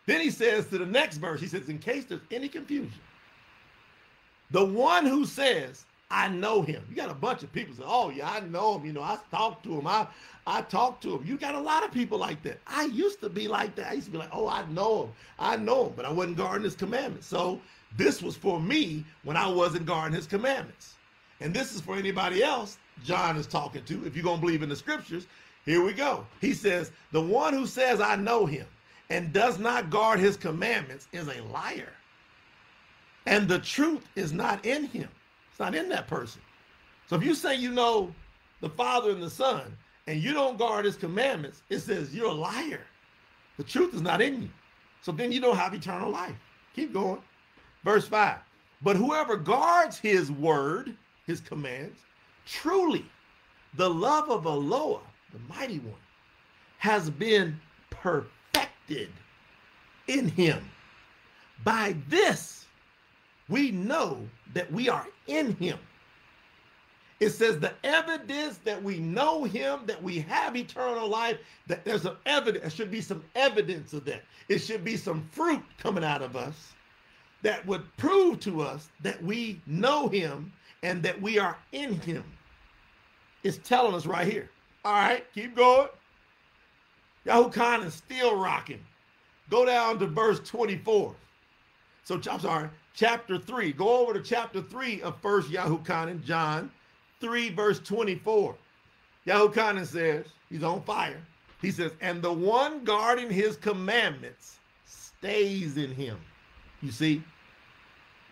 Then 0.06 0.20
he 0.20 0.30
says 0.30 0.66
to 0.68 0.78
the 0.78 0.86
next 0.86 1.18
verse, 1.18 1.40
he 1.40 1.46
says, 1.46 1.68
in 1.68 1.78
case 1.78 2.06
there's 2.06 2.22
any 2.30 2.48
confusion, 2.48 2.98
the 4.50 4.64
one 4.64 5.04
who 5.04 5.26
says, 5.26 5.84
I 6.10 6.28
know 6.28 6.62
him. 6.62 6.82
You 6.88 6.96
got 6.96 7.10
a 7.10 7.14
bunch 7.14 7.42
of 7.42 7.52
people 7.52 7.74
say, 7.74 7.82
Oh, 7.84 8.08
yeah, 8.08 8.30
I 8.30 8.40
know 8.40 8.78
him. 8.78 8.86
You 8.86 8.94
know, 8.94 9.02
I 9.02 9.18
talked 9.30 9.62
to 9.64 9.78
him. 9.78 9.86
I 9.86 10.06
I 10.46 10.62
talked 10.62 11.02
to 11.02 11.16
him. 11.16 11.26
You 11.26 11.36
got 11.36 11.54
a 11.54 11.60
lot 11.60 11.84
of 11.84 11.92
people 11.92 12.16
like 12.16 12.42
that. 12.44 12.58
I 12.66 12.84
used 12.86 13.20
to 13.20 13.28
be 13.28 13.46
like 13.46 13.74
that. 13.74 13.90
I 13.90 13.92
used 13.92 14.06
to 14.06 14.12
be 14.12 14.18
like, 14.18 14.30
Oh, 14.32 14.48
I 14.48 14.64
know 14.70 15.04
him. 15.04 15.12
I 15.38 15.56
know 15.56 15.86
him, 15.88 15.92
but 15.96 16.06
I 16.06 16.12
wasn't 16.12 16.38
guarding 16.38 16.64
his 16.64 16.74
commandments. 16.74 17.26
So 17.26 17.60
this 17.96 18.22
was 18.22 18.36
for 18.36 18.60
me 18.60 19.04
when 19.24 19.36
I 19.36 19.46
wasn't 19.46 19.86
guarding 19.86 20.14
his 20.14 20.26
commandments. 20.26 20.94
And 21.40 21.54
this 21.54 21.74
is 21.74 21.80
for 21.80 21.96
anybody 21.96 22.42
else 22.42 22.78
John 23.04 23.36
is 23.36 23.46
talking 23.46 23.84
to. 23.84 24.06
If 24.06 24.14
you're 24.14 24.24
going 24.24 24.38
to 24.38 24.40
believe 24.40 24.62
in 24.62 24.68
the 24.68 24.76
scriptures, 24.76 25.26
here 25.64 25.82
we 25.82 25.92
go. 25.92 26.26
He 26.40 26.52
says, 26.52 26.90
The 27.12 27.20
one 27.20 27.54
who 27.54 27.66
says, 27.66 28.00
I 28.00 28.16
know 28.16 28.46
him 28.46 28.66
and 29.10 29.32
does 29.32 29.58
not 29.58 29.90
guard 29.90 30.18
his 30.18 30.36
commandments 30.36 31.08
is 31.12 31.28
a 31.28 31.42
liar. 31.44 31.92
And 33.26 33.48
the 33.48 33.58
truth 33.58 34.06
is 34.16 34.32
not 34.32 34.64
in 34.64 34.84
him, 34.84 35.08
it's 35.50 35.60
not 35.60 35.74
in 35.74 35.88
that 35.90 36.06
person. 36.06 36.40
So 37.06 37.16
if 37.16 37.24
you 37.24 37.34
say 37.34 37.54
you 37.54 37.70
know 37.70 38.14
the 38.60 38.68
Father 38.68 39.10
and 39.10 39.22
the 39.22 39.30
Son 39.30 39.76
and 40.06 40.22
you 40.22 40.32
don't 40.32 40.58
guard 40.58 40.84
his 40.84 40.96
commandments, 40.96 41.62
it 41.68 41.80
says 41.80 42.14
you're 42.14 42.30
a 42.30 42.32
liar. 42.32 42.84
The 43.56 43.64
truth 43.64 43.94
is 43.94 44.02
not 44.02 44.20
in 44.20 44.42
you. 44.42 44.48
So 45.02 45.12
then 45.12 45.32
you 45.32 45.40
don't 45.40 45.56
have 45.56 45.74
eternal 45.74 46.10
life. 46.10 46.36
Keep 46.74 46.92
going. 46.92 47.20
Verse 47.88 48.06
5. 48.06 48.36
But 48.82 48.96
whoever 48.96 49.34
guards 49.34 49.96
his 49.96 50.30
word, 50.30 50.94
his 51.26 51.40
commands, 51.40 51.98
truly 52.44 53.06
the 53.78 53.88
love 53.88 54.28
of 54.28 54.44
Eloah, 54.44 55.00
the 55.32 55.38
mighty 55.48 55.78
one, 55.78 55.94
has 56.76 57.08
been 57.08 57.58
perfected 57.88 59.08
in 60.06 60.28
him. 60.28 60.68
By 61.64 61.96
this, 62.08 62.66
we 63.48 63.70
know 63.70 64.20
that 64.52 64.70
we 64.70 64.90
are 64.90 65.06
in 65.26 65.56
him. 65.56 65.78
It 67.20 67.30
says 67.30 67.58
the 67.58 67.72
evidence 67.84 68.58
that 68.64 68.82
we 68.82 68.98
know 68.98 69.44
him, 69.44 69.86
that 69.86 70.02
we 70.02 70.18
have 70.18 70.56
eternal 70.56 71.08
life, 71.08 71.38
that 71.68 71.86
there's 71.86 72.02
some 72.02 72.18
evidence, 72.26 72.60
there 72.64 72.70
should 72.70 72.90
be 72.90 73.00
some 73.00 73.24
evidence 73.34 73.94
of 73.94 74.04
that. 74.04 74.24
It 74.50 74.58
should 74.58 74.84
be 74.84 74.98
some 74.98 75.26
fruit 75.32 75.62
coming 75.78 76.04
out 76.04 76.20
of 76.20 76.36
us 76.36 76.74
that 77.42 77.64
would 77.66 77.96
prove 77.96 78.40
to 78.40 78.62
us 78.62 78.88
that 79.02 79.22
we 79.22 79.60
know 79.66 80.08
him 80.08 80.52
and 80.82 81.02
that 81.02 81.20
we 81.20 81.38
are 81.38 81.56
in 81.72 81.94
him. 82.00 82.24
It's 83.42 83.58
telling 83.58 83.94
us 83.94 84.06
right 84.06 84.26
here. 84.26 84.50
All 84.84 84.92
right, 84.92 85.24
keep 85.32 85.56
going. 85.56 85.88
Yahukan 87.26 87.84
is 87.84 87.94
still 87.94 88.36
rocking. 88.36 88.80
Go 89.50 89.64
down 89.64 89.98
to 89.98 90.06
verse 90.06 90.40
24. 90.40 91.14
So 92.04 92.20
I'm 92.30 92.40
sorry, 92.40 92.70
chapter 92.94 93.38
3. 93.38 93.72
Go 93.72 93.98
over 93.98 94.14
to 94.14 94.22
chapter 94.22 94.62
3 94.62 95.02
of 95.02 95.20
First 95.20 95.50
Yahukan 95.50 96.22
John 96.24 96.70
3, 97.20 97.50
verse 97.50 97.80
24. 97.80 98.54
Yahukan 99.26 99.86
says, 99.86 100.26
he's 100.48 100.62
on 100.62 100.82
fire. 100.82 101.20
He 101.60 101.70
says, 101.70 101.92
and 102.00 102.22
the 102.22 102.32
one 102.32 102.84
guarding 102.84 103.30
his 103.30 103.56
commandments 103.56 104.56
stays 104.86 105.76
in 105.76 105.92
him. 105.92 106.18
You 106.82 106.92
see, 106.92 107.22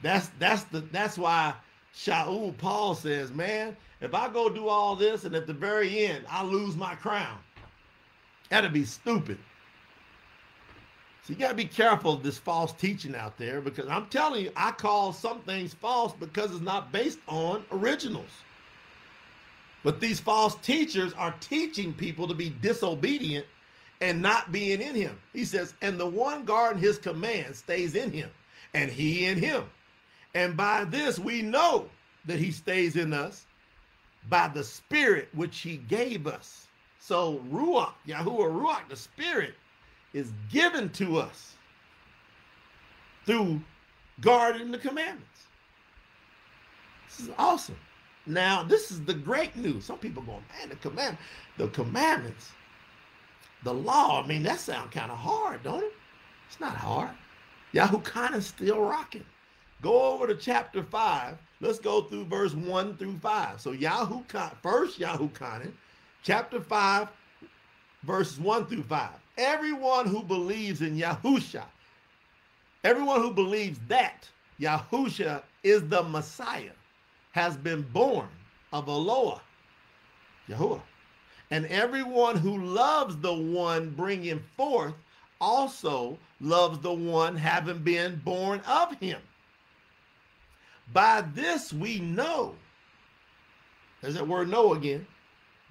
that's 0.03 0.31
that's 0.39 0.65
the 0.65 0.81
that's 0.81 1.19
why 1.19 1.55
Shaul 1.95 2.57
Paul 2.57 2.95
says, 2.95 3.33
man, 3.33 3.77
if 4.01 4.15
I 4.15 4.29
go 4.29 4.49
do 4.49 4.69
all 4.69 4.95
this 4.95 5.25
and 5.25 5.35
at 5.35 5.47
the 5.47 5.53
very 5.53 6.07
end 6.07 6.25
I 6.29 6.45
lose 6.45 6.77
my 6.77 6.95
crown, 6.95 7.39
that'd 8.51 8.73
be 8.73 8.85
stupid. 8.85 9.39
So 11.27 11.33
you 11.33 11.41
got 11.41 11.49
to 11.49 11.55
be 11.55 11.65
careful 11.65 12.13
of 12.13 12.23
this 12.23 12.39
false 12.39 12.73
teaching 12.73 13.17
out 13.17 13.37
there 13.37 13.61
because 13.61 13.89
I'm 13.89 14.07
telling 14.07 14.45
you, 14.45 14.53
I 14.55 14.71
call 14.71 15.13
some 15.13 15.41
things 15.41 15.75
false 15.75 16.13
because 16.13 16.53
it's 16.53 16.61
not 16.61 16.93
based 16.93 17.19
on 17.27 17.65
originals. 17.73 18.31
But 19.83 19.99
these 19.99 20.21
false 20.21 20.55
teachers 20.63 21.13
are 21.15 21.35
teaching 21.41 21.93
people 21.93 22.29
to 22.29 22.35
be 22.35 22.51
disobedient 22.63 23.45
and 24.01 24.21
not 24.21 24.53
being 24.53 24.81
in 24.81 24.95
him. 24.95 25.19
He 25.33 25.45
says, 25.45 25.75
and 25.83 25.99
the 25.99 26.07
one 26.07 26.45
guarding 26.45 26.83
his 26.83 26.99
command 26.99 27.57
stays 27.57 27.95
in 27.95 28.11
him, 28.11 28.31
and 28.75 28.91
he 28.91 29.27
in 29.27 29.39
him. 29.39 29.65
And 30.35 30.57
by 30.57 30.85
this 30.85 31.19
we 31.19 31.43
know 31.43 31.89
that 32.27 32.39
he 32.39 32.51
stays 32.51 32.97
in 32.97 33.13
us 33.13 33.47
by 34.29 34.49
the 34.49 34.65
spirit 34.65 35.29
which 35.33 35.61
he 35.61 35.77
gave 35.77 36.27
us. 36.27 36.67
So 36.99 37.41
Ruach, 37.51 37.93
Yahuwah 38.07 38.51
Ruach, 38.51 38.89
the 38.89 38.97
spirit 38.97 39.55
is 40.13 40.33
given 40.51 40.89
to 40.91 41.19
us 41.19 41.55
through 43.25 43.61
guarding 44.21 44.71
the 44.71 44.79
commandments. 44.79 45.47
This 47.09 47.29
is 47.29 47.35
awesome. 47.39 47.77
Now, 48.27 48.65
this 48.65 48.91
is 48.91 49.01
the 49.05 49.15
great 49.15 49.55
news. 49.57 49.85
Some 49.85 49.99
people 49.99 50.23
going, 50.23 50.43
man, 50.59 50.69
the 50.69 50.77
command, 50.77 51.17
the 51.59 51.69
commandments, 51.69 52.51
the 53.67 53.75
law. 53.75 54.23
I 54.23 54.27
mean, 54.27 54.45
that 54.45 54.61
sounds 54.61 54.95
kind 54.95 55.11
of 55.11 55.19
hard, 55.19 55.63
don't 55.65 55.83
it? 55.83 55.93
It's 56.49 56.61
not 56.61 56.77
hard. 56.77 57.11
Yahoo 57.73 57.99
kind 58.03 58.35
of 58.35 58.45
still 58.45 58.81
rocking. 58.81 59.25
Go 59.83 60.13
over 60.13 60.29
to 60.29 60.37
chapter 60.37 60.83
five. 60.85 61.37
Let's 61.61 61.81
go 61.81 62.03
through 62.03 62.27
verse 62.27 62.55
one 62.55 62.97
through 62.97 63.19
five. 63.19 63.61
So 63.61 63.73
Yahoo 63.73 64.23
first 64.63 64.99
Yahoo 64.99 65.29
chapter 66.23 66.61
five, 66.61 67.09
verses 68.05 68.39
one 68.39 68.67
through 68.67 68.85
five. 68.85 69.15
Everyone 69.37 70.07
who 70.07 70.23
believes 70.23 70.81
in 70.81 70.97
Yahusha, 70.97 71.65
everyone 72.85 73.21
who 73.21 73.33
believes 73.33 73.81
that 73.89 74.29
Yahusha 74.61 75.43
is 75.65 75.87
the 75.89 76.03
Messiah, 76.05 76.77
has 77.33 77.57
been 77.57 77.83
born 77.83 78.29
of 78.73 78.87
Eloah, 78.87 79.41
Yahuwah. 80.49 80.81
And 81.51 81.67
everyone 81.67 82.37
who 82.37 82.65
loves 82.65 83.17
the 83.17 83.33
one 83.33 83.91
bringing 83.91 84.43
forth 84.57 84.95
also 85.41 86.19
loves 86.41 86.79
the 86.81 86.93
one 86.93 87.37
having 87.37 87.79
been 87.79 88.21
born 88.25 88.61
of 88.67 88.99
him. 88.99 89.21
By 90.93 91.23
this 91.35 91.73
we 91.73 92.01
know, 92.01 92.55
there's 94.01 94.15
that 94.15 94.27
word 94.27 94.49
know 94.49 94.75
again, 94.75 95.07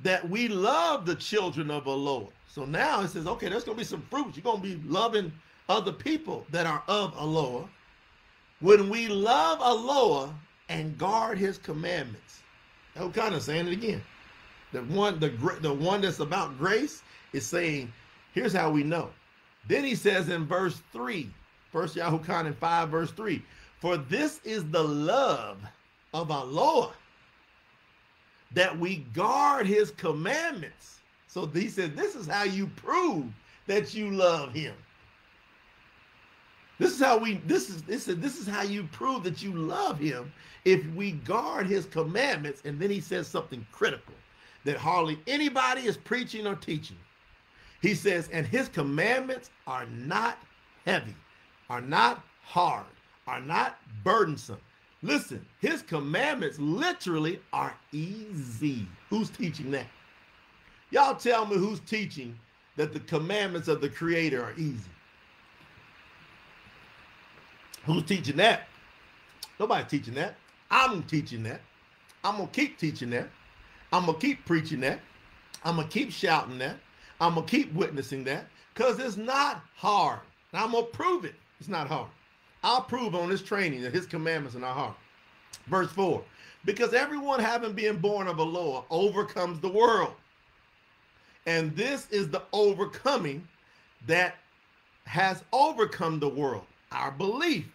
that 0.03 0.29
we 0.29 0.47
love 0.47 1.05
the 1.05 1.15
children 1.15 1.71
of 1.71 1.87
Eloah. 1.87 2.27
So 2.47 2.65
now 2.65 3.01
it 3.01 3.09
says, 3.09 3.27
okay, 3.27 3.49
there's 3.49 3.63
going 3.63 3.77
to 3.77 3.81
be 3.81 3.87
some 3.87 4.05
fruits. 4.09 4.37
You're 4.37 4.43
going 4.43 4.61
to 4.61 4.77
be 4.77 4.89
loving 4.89 5.31
other 5.67 5.91
people 5.91 6.45
that 6.51 6.65
are 6.65 6.83
of 6.87 7.13
Eloah. 7.17 7.67
When 8.59 8.89
we 8.89 9.07
love 9.07 9.59
Eloah 9.59 10.33
and 10.69 10.97
guard 10.97 11.37
his 11.37 11.57
commandments. 11.57 12.41
I'm 12.95 13.11
kind 13.11 13.35
of 13.35 13.43
saying 13.43 13.67
it 13.67 13.73
again. 13.73 14.01
The 14.75 14.83
one, 14.95 15.19
the, 15.19 15.29
the 15.61 15.73
one 15.73 16.01
that's 16.01 16.19
about 16.19 16.57
grace 16.57 17.01
is 17.33 17.45
saying, 17.45 17.91
here's 18.33 18.53
how 18.53 18.69
we 18.69 18.83
know. 18.83 19.09
Then 19.67 19.83
he 19.83 19.95
says 19.95 20.29
in 20.29 20.45
verse 20.45 20.81
3, 20.91 21.29
First 21.71 21.95
Yahukan 21.95 22.45
in 22.47 22.53
5, 22.53 22.89
verse 22.89 23.11
3, 23.11 23.43
for 23.79 23.97
this 23.97 24.39
is 24.43 24.63
the 24.69 24.83
love 24.83 25.57
of 26.13 26.31
our 26.31 26.45
Lord, 26.45 26.93
that 28.53 28.77
we 28.77 28.97
guard 29.13 29.67
his 29.67 29.91
commandments 29.91 30.95
so 31.35 31.45
he 31.47 31.67
said, 31.67 31.97
This 31.97 32.15
is 32.15 32.27
how 32.27 32.43
you 32.43 32.65
prove 32.65 33.25
that 33.67 33.93
you 33.93 34.09
love 34.09 34.53
him. 34.53 34.73
This 36.79 36.93
is 36.93 37.01
how 37.01 37.17
we 37.17 37.41
this 37.45 37.69
is 37.69 37.81
this 37.81 38.07
is 38.07 38.17
this 38.19 38.37
is 38.37 38.47
how 38.47 38.61
you 38.61 38.83
prove 38.93 39.23
that 39.25 39.43
you 39.43 39.51
love 39.51 39.99
him 39.99 40.31
if 40.63 40.87
we 40.93 41.11
guard 41.11 41.67
his 41.67 41.87
commandments. 41.87 42.61
And 42.63 42.79
then 42.79 42.89
he 42.89 43.01
says 43.01 43.27
something 43.27 43.67
critical 43.73 44.13
that 44.65 44.77
hardly 44.77 45.17
anybody 45.27 45.81
is 45.81 45.95
preaching 45.95 46.45
or 46.45 46.55
teaching. 46.55 46.97
He 47.81 47.95
says, 47.95 48.29
and 48.33 48.45
his 48.45 48.67
commandments 48.67 49.51
are 49.67 49.85
not 49.85 50.37
heavy, 50.85 51.15
are 51.69 51.81
not 51.81 52.23
hard, 52.43 52.85
are 53.27 53.41
not 53.41 53.77
burdensome. 54.03 54.59
Listen, 55.01 55.45
his 55.59 55.83
commandments 55.83 56.57
literally 56.59 57.39
are 57.53 57.75
easy. 57.91 58.87
Who's 59.09 59.29
teaching 59.29 59.69
that? 59.71 59.85
Y'all 60.89 61.15
tell 61.15 61.45
me 61.45 61.57
who's 61.57 61.79
teaching 61.81 62.37
that 62.75 62.91
the 62.91 62.99
commandments 63.01 63.67
of 63.67 63.81
the 63.81 63.89
Creator 63.89 64.43
are 64.43 64.53
easy. 64.57 64.89
Who's 67.85 68.03
teaching 68.03 68.37
that? 68.37 68.67
Nobody 69.59 69.85
teaching 69.87 70.15
that. 70.15 70.35
I'm 70.71 71.03
teaching 71.03 71.43
that. 71.43 71.61
I'm 72.23 72.37
going 72.37 72.49
to 72.49 72.53
keep 72.59 72.79
teaching 72.79 73.11
that. 73.11 73.29
I'm 73.95 74.07
going 74.07 74.19
to 74.19 74.27
keep 74.27 74.45
preaching 74.45 74.81
that. 74.81 74.99
I'm 75.63 75.77
going 75.77 75.87
to 75.87 75.93
keep 75.93 76.11
shouting 76.11 76.57
that. 76.57 76.75
I'm 77.21 77.35
going 77.35 77.45
to 77.45 77.49
keep 77.49 77.73
witnessing 77.73 78.25
that 78.25 78.47
because 78.73 78.99
it's 78.99 79.15
not 79.15 79.61
hard. 79.73 80.19
And 80.51 80.61
I'm 80.61 80.71
going 80.73 80.83
to 80.83 80.91
prove 80.91 81.23
it. 81.23 81.35
It's 81.61 81.69
not 81.69 81.87
hard. 81.87 82.09
I'll 82.61 82.81
prove 82.81 83.15
on 83.15 83.29
this 83.29 83.41
training 83.41 83.83
that 83.83 83.93
his 83.93 84.05
commandments 84.05 84.57
are 84.57 84.59
not 84.59 84.73
hard. 84.73 84.95
Verse 85.67 85.89
4 85.91 86.21
Because 86.65 86.93
everyone 86.93 87.39
having 87.39 87.71
been 87.71 87.95
born 87.95 88.27
of 88.27 88.39
a 88.39 88.41
Eloah 88.41 88.83
overcomes 88.89 89.61
the 89.61 89.69
world. 89.69 90.13
And 91.45 91.73
this 91.73 92.09
is 92.11 92.27
the 92.29 92.43
overcoming 92.51 93.47
that 94.07 94.35
has 95.05 95.41
overcome 95.53 96.19
the 96.19 96.27
world, 96.27 96.65
our 96.91 97.11
belief. 97.11 97.65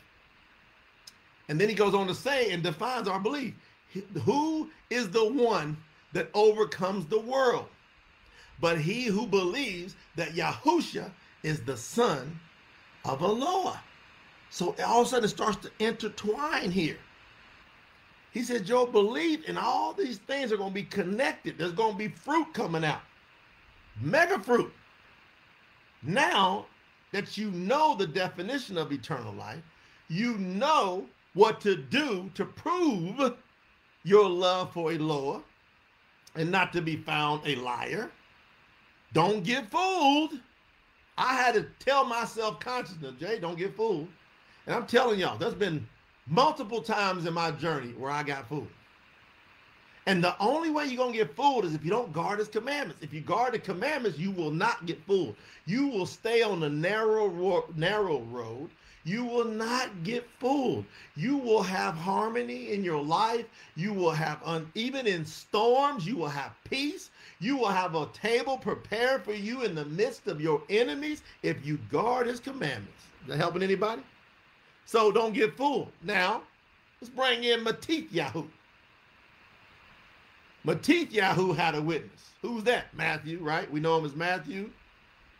And 1.49 1.59
then 1.59 1.71
he 1.71 1.75
goes 1.75 1.95
on 1.95 2.07
to 2.09 2.15
say 2.15 2.51
and 2.51 2.63
defines 2.63 3.09
our 3.09 3.21
belief. 3.21 3.55
Who 4.25 4.69
is 4.91 5.09
the 5.09 5.25
one 5.25 5.79
that 6.13 6.31
overcomes 6.35 7.07
the 7.07 7.21
world? 7.21 7.67
But 8.61 8.81
he 8.81 9.05
who 9.05 9.27
believes 9.27 9.97
that 10.17 10.35
Yahusha 10.35 11.11
is 11.43 11.61
the 11.61 11.77
son 11.77 12.39
of 13.05 13.23
Eloah. 13.23 13.81
So 14.51 14.75
all 14.85 15.01
of 15.01 15.07
a 15.07 15.11
sudden 15.11 15.25
it 15.25 15.29
starts 15.29 15.59
to 15.59 15.71
intertwine 15.79 16.71
here. 16.71 16.99
He 18.33 18.43
said, 18.43 18.69
Your 18.69 18.87
belief 18.87 19.49
and 19.49 19.59
all 19.59 19.93
these 19.93 20.19
things 20.19 20.53
are 20.53 20.57
going 20.57 20.71
to 20.71 20.75
be 20.75 20.83
connected. 20.83 21.59
There's 21.59 21.73
going 21.73 21.93
to 21.93 21.99
be 21.99 22.09
fruit 22.09 22.53
coming 22.53 22.85
out 22.85 23.01
mega 24.01 24.39
fruit. 24.39 24.73
Now 26.03 26.67
that 27.13 27.37
you 27.37 27.51
know 27.51 27.95
the 27.95 28.07
definition 28.07 28.79
of 28.79 28.93
eternal 28.93 29.33
life, 29.35 29.63
you 30.09 30.39
know 30.39 31.07
what 31.35 31.61
to 31.63 31.77
do 31.77 32.31
to 32.35 32.45
prove 32.45 33.35
your 34.03 34.29
love 34.29 34.73
for 34.73 34.93
Lord 34.93 35.43
and 36.35 36.51
not 36.51 36.73
to 36.73 36.83
be 36.83 36.97
found 36.97 37.47
a 37.47 37.57
liar. 37.57 38.11
Don't 39.13 39.43
get 39.43 39.71
fooled. 39.71 40.39
I 41.19 41.35
had 41.35 41.55
to 41.55 41.67
tell 41.79 42.05
myself 42.05 42.61
consciousness, 42.61 43.15
Jay, 43.19 43.39
don't 43.39 43.59
get 43.59 43.77
fooled. 43.77 44.09
And 44.67 44.75
I'm 44.75 44.87
telling 44.87 45.19
y'all, 45.19 45.37
there's 45.37 45.55
been 45.55 45.87
multiple 46.27 46.81
times 46.81 47.27
in 47.27 47.35
my 47.35 47.51
journey 47.51 47.93
where 47.93 48.11
I 48.11 48.23
got 48.23 48.49
fooled. 48.49 48.69
And 50.07 50.25
the 50.25 50.35
only 50.41 50.71
way 50.71 50.87
you're 50.87 50.97
going 50.97 51.13
to 51.13 51.19
get 51.19 51.37
fooled 51.37 51.65
is 51.65 51.75
if 51.75 51.85
you 51.85 51.91
don't 51.91 52.13
guard 52.13 52.39
his 52.39 52.49
commandments. 52.49 53.03
If 53.03 53.13
you 53.13 53.21
guard 53.21 53.55
the 53.55 53.59
commandments, 53.59 54.19
you 54.19 54.31
will 54.31 54.51
not 54.51 54.87
get 54.87 55.05
fooled. 55.07 55.37
You 55.67 55.89
will 55.89 56.07
stay 56.07 56.43
on 56.43 56.61
the 56.61 56.71
narrow, 56.71 57.67
narrow 57.77 58.21
road. 58.23 58.71
You 59.05 59.25
will 59.25 59.47
not 59.47 60.03
get 60.05 60.29
fooled. 60.39 60.85
You 61.17 61.39
will 61.39 61.63
have 61.63 61.95
harmony 61.95 62.73
in 62.73 62.85
your 62.85 63.03
life. 63.03 63.47
You 63.75 63.95
will 63.95 64.11
have, 64.11 64.41
un- 64.45 64.71
even 64.75 65.07
in 65.07 65.25
storms, 65.25 66.07
you 66.07 66.17
will 66.17 66.29
have 66.29 66.53
peace. 66.65 67.11
You 67.39 67.57
will 67.57 67.69
have 67.69 67.95
a 67.95 68.07
table 68.13 68.59
prepared 68.59 69.25
for 69.25 69.33
you 69.33 69.63
in 69.63 69.75
the 69.75 69.87
midst 69.87 70.27
of 70.27 70.41
your 70.41 70.63
enemies 70.69 71.23
if 71.43 71.65
you 71.65 71.79
guard 71.91 72.27
his 72.27 72.41
commandments. 72.41 73.05
Is 73.23 73.29
that 73.29 73.39
helping 73.39 73.63
anybody? 73.63 74.03
So 74.85 75.11
don't 75.11 75.33
get 75.33 75.57
fooled. 75.57 75.93
Now, 76.03 76.43
let's 77.01 77.13
bring 77.15 77.45
in 77.45 77.65
Matithyahu. 77.65 78.47
Matithyahu 80.67 81.57
had 81.57 81.75
a 81.75 81.81
witness. 81.81 82.33
Who's 82.43 82.65
that? 82.65 82.93
Matthew, 82.95 83.39
right? 83.39 83.71
We 83.71 83.81
know 83.81 83.97
him 83.97 84.05
as 84.05 84.15
Matthew. 84.15 84.71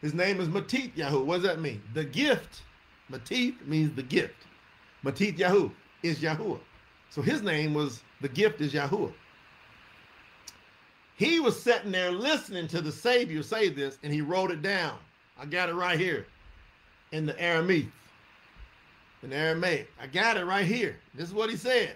His 0.01 0.15
name 0.15 0.41
is 0.41 0.49
Matithyahu. 0.49 1.25
What 1.25 1.37
does 1.37 1.45
that 1.45 1.61
mean? 1.61 1.83
The 1.93 2.05
gift. 2.05 2.63
Matith 3.11 3.55
means 3.67 3.95
the 3.95 4.03
gift. 4.03 4.47
Matithyahu 5.05 5.71
is 6.03 6.21
Yahuwah. 6.21 6.61
So 7.11 7.23
his 7.23 7.43
name 7.43 7.75
was 7.75 8.03
the 8.21 8.29
gift 8.29 8.61
is 8.61 8.73
Yahuwah. 8.73 9.13
He 11.17 11.41
was 11.41 11.61
sitting 11.61 11.91
there 11.93 12.13
listening 12.13 12.67
to 12.69 12.81
the 12.81 12.93
Savior 12.93 13.43
say 13.43 13.69
this, 13.69 13.99
and 14.03 14.13
he 14.13 14.23
wrote 14.23 14.51
it 14.51 14.63
down. 14.63 14.97
I 15.39 15.45
got 15.45 15.69
it 15.69 15.75
right 15.75 15.99
here 15.99 16.27
in 17.13 17.27
the 17.27 17.39
Aramaic. 17.41 17.87
In 19.23 19.33
Aramaic. 19.33 19.91
I 20.01 20.07
got 20.07 20.39
it 20.39 20.45
right 20.47 20.65
here. 20.65 20.97
This 21.15 21.29
is 21.29 21.35
what 21.35 21.51
he 21.51 21.57
said. 21.57 21.95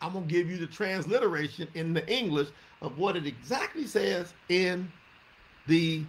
I'm 0.00 0.12
going 0.12 0.26
to 0.26 0.32
give 0.32 0.50
you 0.50 0.56
the 0.56 0.66
transliteration 0.66 1.68
in 1.74 1.92
the 1.94 2.06
English 2.12 2.48
of 2.82 2.98
what 2.98 3.16
it 3.16 3.26
exactly 3.26 3.86
says 3.86 4.34
in 4.48 4.90
the 5.66 6.02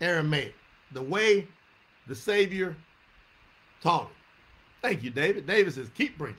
Aramaic, 0.00 0.54
the 0.92 1.02
way 1.02 1.46
the 2.08 2.14
Savior 2.14 2.76
it. 3.84 4.08
Thank 4.82 5.02
you, 5.02 5.10
David. 5.10 5.46
David 5.46 5.74
says, 5.74 5.88
keep 5.94 6.18
bringing. 6.18 6.36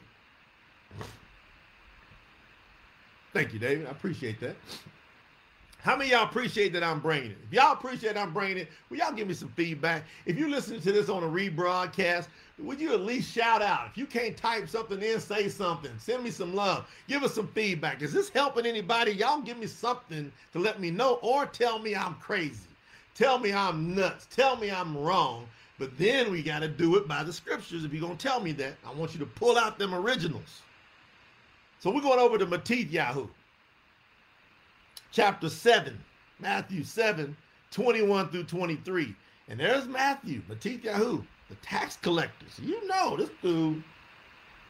Thank 3.34 3.54
you, 3.54 3.60
David. 3.60 3.88
I 3.88 3.92
appreciate 3.92 4.40
that. 4.42 4.56
How 5.84 5.98
many 5.98 6.12
y'all 6.12 6.24
appreciate 6.24 6.72
that 6.74 6.84
I'm 6.84 7.02
bringing 7.02 7.32
it? 7.32 7.38
If 7.46 7.52
y'all 7.52 7.74
appreciate 7.74 8.16
I'm 8.16 8.32
bringing 8.32 8.58
it, 8.58 8.70
will 8.90 8.98
y'all 8.98 9.12
give 9.12 9.28
me 9.28 9.34
some 9.34 9.50
feedback? 9.50 10.04
If 10.26 10.38
you 10.38 10.48
listen 10.48 10.80
to 10.80 10.92
this 10.94 11.10
on 11.10 11.24
a 11.24 11.28
rebroadcast, 11.28 12.28
would 12.60 12.80
you 12.80 12.94
at 12.94 13.02
least 13.02 13.34
shout 13.34 13.62
out? 13.62 13.88
If 13.92 13.98
you 13.98 14.06
can't 14.06 14.38
type 14.38 14.70
something 14.70 15.02
in, 15.02 15.20
say 15.20 15.50
something. 15.50 15.92
Send 15.98 16.24
me 16.24 16.32
some 16.32 16.56
love. 16.56 16.88
Give 17.10 17.22
us 17.24 17.34
some 17.34 17.50
feedback. 17.50 18.02
Is 18.02 18.14
this 18.14 18.30
helping 18.30 18.66
anybody? 18.66 19.12
Y'all 19.12 19.42
give 19.42 19.58
me 19.58 19.68
something 19.68 20.32
to 20.54 20.60
let 20.60 20.80
me 20.80 20.90
know 20.90 21.16
or 21.16 21.48
tell 21.48 21.80
me 21.80 21.96
I'm 21.96 22.14
crazy. 22.16 22.70
Tell 23.14 23.38
me 23.38 23.52
I'm 23.52 23.94
nuts. 23.94 24.28
Tell 24.28 24.56
me 24.56 24.72
I'm 24.72 24.98
wrong. 24.98 25.48
But 25.84 25.98
then 25.98 26.32
we 26.32 26.42
got 26.42 26.60
to 26.60 26.70
do 26.70 26.96
it 26.96 27.10
by 27.10 27.24
the 27.24 27.34
scriptures. 27.34 27.84
If 27.84 27.92
you're 27.92 28.00
going 28.00 28.16
to 28.16 28.26
tell 28.26 28.40
me 28.40 28.54
that, 28.54 28.76
I 28.86 28.94
want 28.94 29.12
you 29.12 29.20
to 29.20 29.26
pull 29.26 29.58
out 29.58 29.78
them 29.78 29.94
originals. 29.94 30.62
So 31.80 31.92
we're 31.92 32.00
going 32.00 32.22
over 32.22 32.38
to 32.38 32.46
Matithyahu 32.46 33.28
chapter 35.12 35.50
7, 35.50 36.00
Matthew 36.40 36.86
7, 36.86 37.36
21 37.72 38.30
through 38.30 38.46
23. 38.46 39.14
And 39.50 39.60
there's 39.60 39.86
Matthew, 39.86 40.42
Matithyahu, 40.50 41.26
the 41.50 41.56
tax 41.56 41.98
collectors. 41.98 42.58
You 42.62 42.88
know, 42.88 43.18
this 43.18 43.30
dude, 43.42 43.84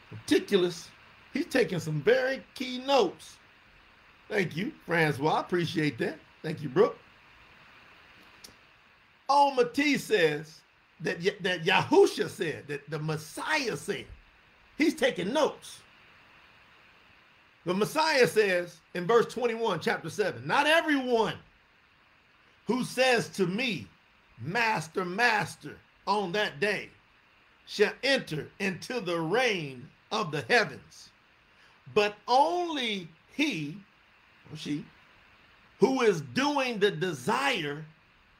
meticulous. 0.09 0.89
He's 1.31 1.45
taking 1.45 1.77
some 1.77 2.01
very 2.01 2.43
key 2.55 2.79
notes. 2.79 3.37
Thank 4.29 4.57
you, 4.57 4.71
Francois. 4.87 5.33
I 5.35 5.41
appreciate 5.41 5.99
that. 5.99 6.17
Thank 6.41 6.63
you, 6.63 6.69
Brooke. 6.69 6.97
Oh, 9.29 9.53
Matisse 9.53 10.05
says 10.05 10.62
that, 11.01 11.43
that 11.43 11.63
Yahusha 11.63 12.29
said, 12.29 12.67
that 12.67 12.89
the 12.89 12.99
Messiah 12.99 13.75
said. 13.77 14.05
He's 14.77 14.95
taking 14.95 15.33
notes. 15.33 15.79
The 17.65 17.73
Messiah 17.73 18.27
says 18.27 18.79
in 18.93 19.07
verse 19.07 19.31
21, 19.33 19.79
chapter 19.79 20.09
7, 20.09 20.45
not 20.45 20.67
everyone 20.67 21.35
who 22.65 22.83
says 22.83 23.29
to 23.29 23.47
me, 23.47 23.87
Master, 24.41 25.05
Master, 25.05 25.77
on 26.05 26.31
that 26.33 26.59
day 26.59 26.89
shall 27.65 27.93
enter 28.03 28.49
into 28.59 28.99
the 28.99 29.19
reign 29.19 29.87
of 30.11 30.31
the 30.31 30.41
heavens, 30.49 31.09
but 31.93 32.15
only 32.27 33.07
he 33.35 33.77
or 34.51 34.57
she 34.57 34.83
who 35.79 36.01
is 36.01 36.21
doing 36.33 36.79
the 36.79 36.91
desire 36.91 37.85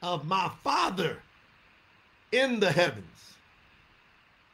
of 0.02 0.26
my 0.26 0.50
Father 0.62 1.18
in 2.34 2.60
the 2.60 2.70
heavens. 2.70 3.04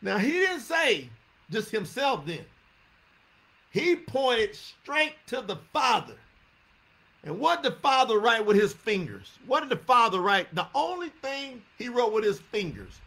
Now, 0.03 0.19
he 0.19 0.31
didn't 0.31 0.61
say 0.61 1.09
just 1.51 1.70
himself 1.70 2.26
then. 2.26 2.45
He 3.70 3.97
pointed 3.97 4.55
straight 4.55 5.14
to 5.28 5.41
the 5.43 5.57
Father. 5.72 6.16
And 7.22 7.39
what 7.39 7.62
did 7.62 7.72
the 7.72 7.76
Father 7.76 8.18
write 8.18 8.45
with 8.45 8.57
his 8.57 8.72
fingers? 8.72 9.39
What 9.47 9.61
did 9.61 9.68
the 9.68 9.85
Father 9.85 10.20
write? 10.20 10.55
The 10.55 10.66
only 10.74 11.11
thing 11.22 11.62
he 11.78 11.89
wrote 11.89 12.12
with 12.12 12.24
his 12.24 12.41
fingers 12.41 13.01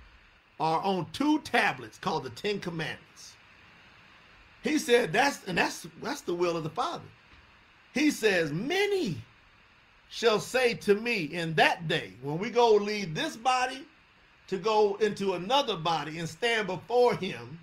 are 0.59 0.79
on 0.81 1.07
two 1.11 1.39
tablets 1.39 1.97
called 1.97 2.23
the 2.23 2.29
Ten 2.29 2.59
Commandments. 2.59 3.33
He 4.61 4.77
said 4.77 5.11
that's 5.11 5.43
and 5.45 5.57
that's 5.57 5.87
that's 6.01 6.21
the 6.21 6.33
will 6.33 6.55
of 6.55 6.63
the 6.63 6.69
Father. 6.69 7.03
He 7.93 8.11
says, 8.11 8.53
Many 8.53 9.17
shall 10.09 10.39
say 10.39 10.75
to 10.75 10.95
me 10.95 11.23
in 11.23 11.55
that 11.55 11.87
day, 11.87 12.13
when 12.21 12.37
we 12.37 12.49
go 12.49 12.75
leave 12.75 13.13
this 13.13 13.35
body 13.35 13.83
to 14.47 14.57
go 14.57 14.95
into 14.95 15.33
another 15.33 15.75
body 15.75 16.19
and 16.19 16.27
stand 16.27 16.67
before 16.67 17.15
him, 17.15 17.59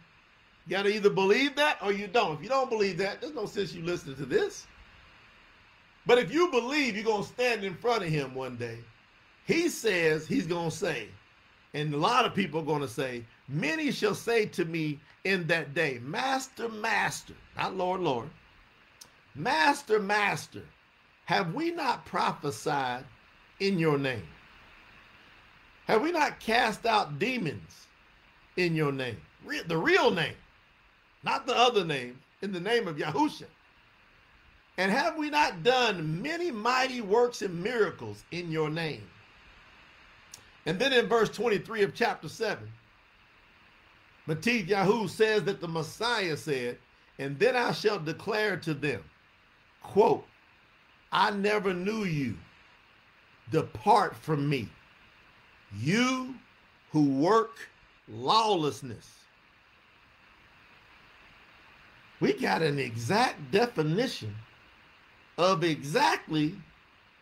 you 0.66 0.76
got 0.76 0.82
to 0.84 0.94
either 0.94 1.10
believe 1.10 1.56
that 1.56 1.78
or 1.82 1.92
you 1.92 2.06
don't. 2.06 2.36
If 2.36 2.42
you 2.42 2.48
don't 2.48 2.70
believe 2.70 2.98
that, 2.98 3.20
there's 3.20 3.34
no 3.34 3.46
sense 3.46 3.72
you 3.72 3.82
listening 3.82 4.16
to 4.16 4.26
this. 4.26 4.66
But 6.06 6.18
if 6.18 6.32
you 6.32 6.50
believe 6.50 6.94
you're 6.94 7.04
going 7.04 7.22
to 7.22 7.28
stand 7.28 7.64
in 7.64 7.74
front 7.74 8.02
of 8.02 8.08
him 8.08 8.34
one 8.34 8.56
day, 8.56 8.78
he 9.46 9.68
says 9.68 10.26
he's 10.26 10.46
going 10.46 10.70
to 10.70 10.76
say, 10.76 11.08
and 11.74 11.92
a 11.94 11.96
lot 11.96 12.24
of 12.24 12.34
people 12.34 12.60
are 12.60 12.64
going 12.64 12.80
to 12.80 12.88
say, 12.88 13.24
Many 13.48 13.90
shall 13.90 14.14
say 14.14 14.46
to 14.46 14.64
me 14.64 15.00
in 15.24 15.46
that 15.48 15.74
day, 15.74 15.98
Master, 16.02 16.68
Master, 16.68 17.34
not 17.56 17.74
Lord, 17.74 18.00
Lord, 18.00 18.30
Master, 19.34 19.98
Master, 19.98 20.62
have 21.24 21.54
we 21.54 21.72
not 21.72 22.06
prophesied 22.06 23.04
in 23.58 23.78
your 23.78 23.98
name? 23.98 24.26
Have 25.90 26.02
we 26.02 26.12
not 26.12 26.38
cast 26.38 26.86
out 26.86 27.18
demons 27.18 27.88
in 28.56 28.76
your 28.76 28.92
name? 28.92 29.20
Re- 29.44 29.62
the 29.66 29.76
real 29.76 30.12
name, 30.12 30.36
not 31.24 31.48
the 31.48 31.56
other 31.56 31.84
name, 31.84 32.16
in 32.42 32.52
the 32.52 32.60
name 32.60 32.86
of 32.86 32.96
Yahusha. 32.96 33.46
And 34.78 34.92
have 34.92 35.16
we 35.16 35.30
not 35.30 35.64
done 35.64 36.22
many 36.22 36.52
mighty 36.52 37.00
works 37.00 37.42
and 37.42 37.60
miracles 37.60 38.22
in 38.30 38.52
your 38.52 38.70
name? 38.70 39.02
And 40.64 40.78
then 40.78 40.92
in 40.92 41.08
verse 41.08 41.28
23 41.28 41.82
of 41.82 41.92
chapter 41.92 42.28
7, 42.28 42.70
Matthew 44.28 45.08
says 45.08 45.42
that 45.42 45.60
the 45.60 45.66
Messiah 45.66 46.36
said, 46.36 46.78
And 47.18 47.36
then 47.36 47.56
I 47.56 47.72
shall 47.72 47.98
declare 47.98 48.56
to 48.58 48.74
them, 48.74 49.02
quote, 49.82 50.24
I 51.10 51.32
never 51.32 51.74
knew 51.74 52.04
you. 52.04 52.36
Depart 53.50 54.14
from 54.14 54.48
me, 54.48 54.68
you 55.78 56.34
who 56.90 57.04
work 57.04 57.56
lawlessness. 58.08 59.08
We 62.20 62.34
got 62.34 62.62
an 62.62 62.78
exact 62.78 63.50
definition 63.50 64.34
of 65.38 65.64
exactly 65.64 66.54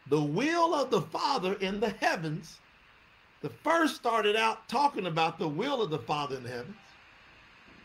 the 0.08 0.20
will 0.20 0.74
of 0.74 0.90
the 0.90 1.02
Father 1.02 1.54
in 1.54 1.78
the 1.78 1.90
heavens. 1.90 2.58
The 3.42 3.50
first 3.50 3.94
started 3.94 4.34
out 4.34 4.68
talking 4.68 5.06
about 5.06 5.38
the 5.38 5.48
will 5.48 5.82
of 5.82 5.90
the 5.90 5.98
Father 5.98 6.36
in 6.36 6.42
the 6.42 6.48
heavens. 6.48 6.76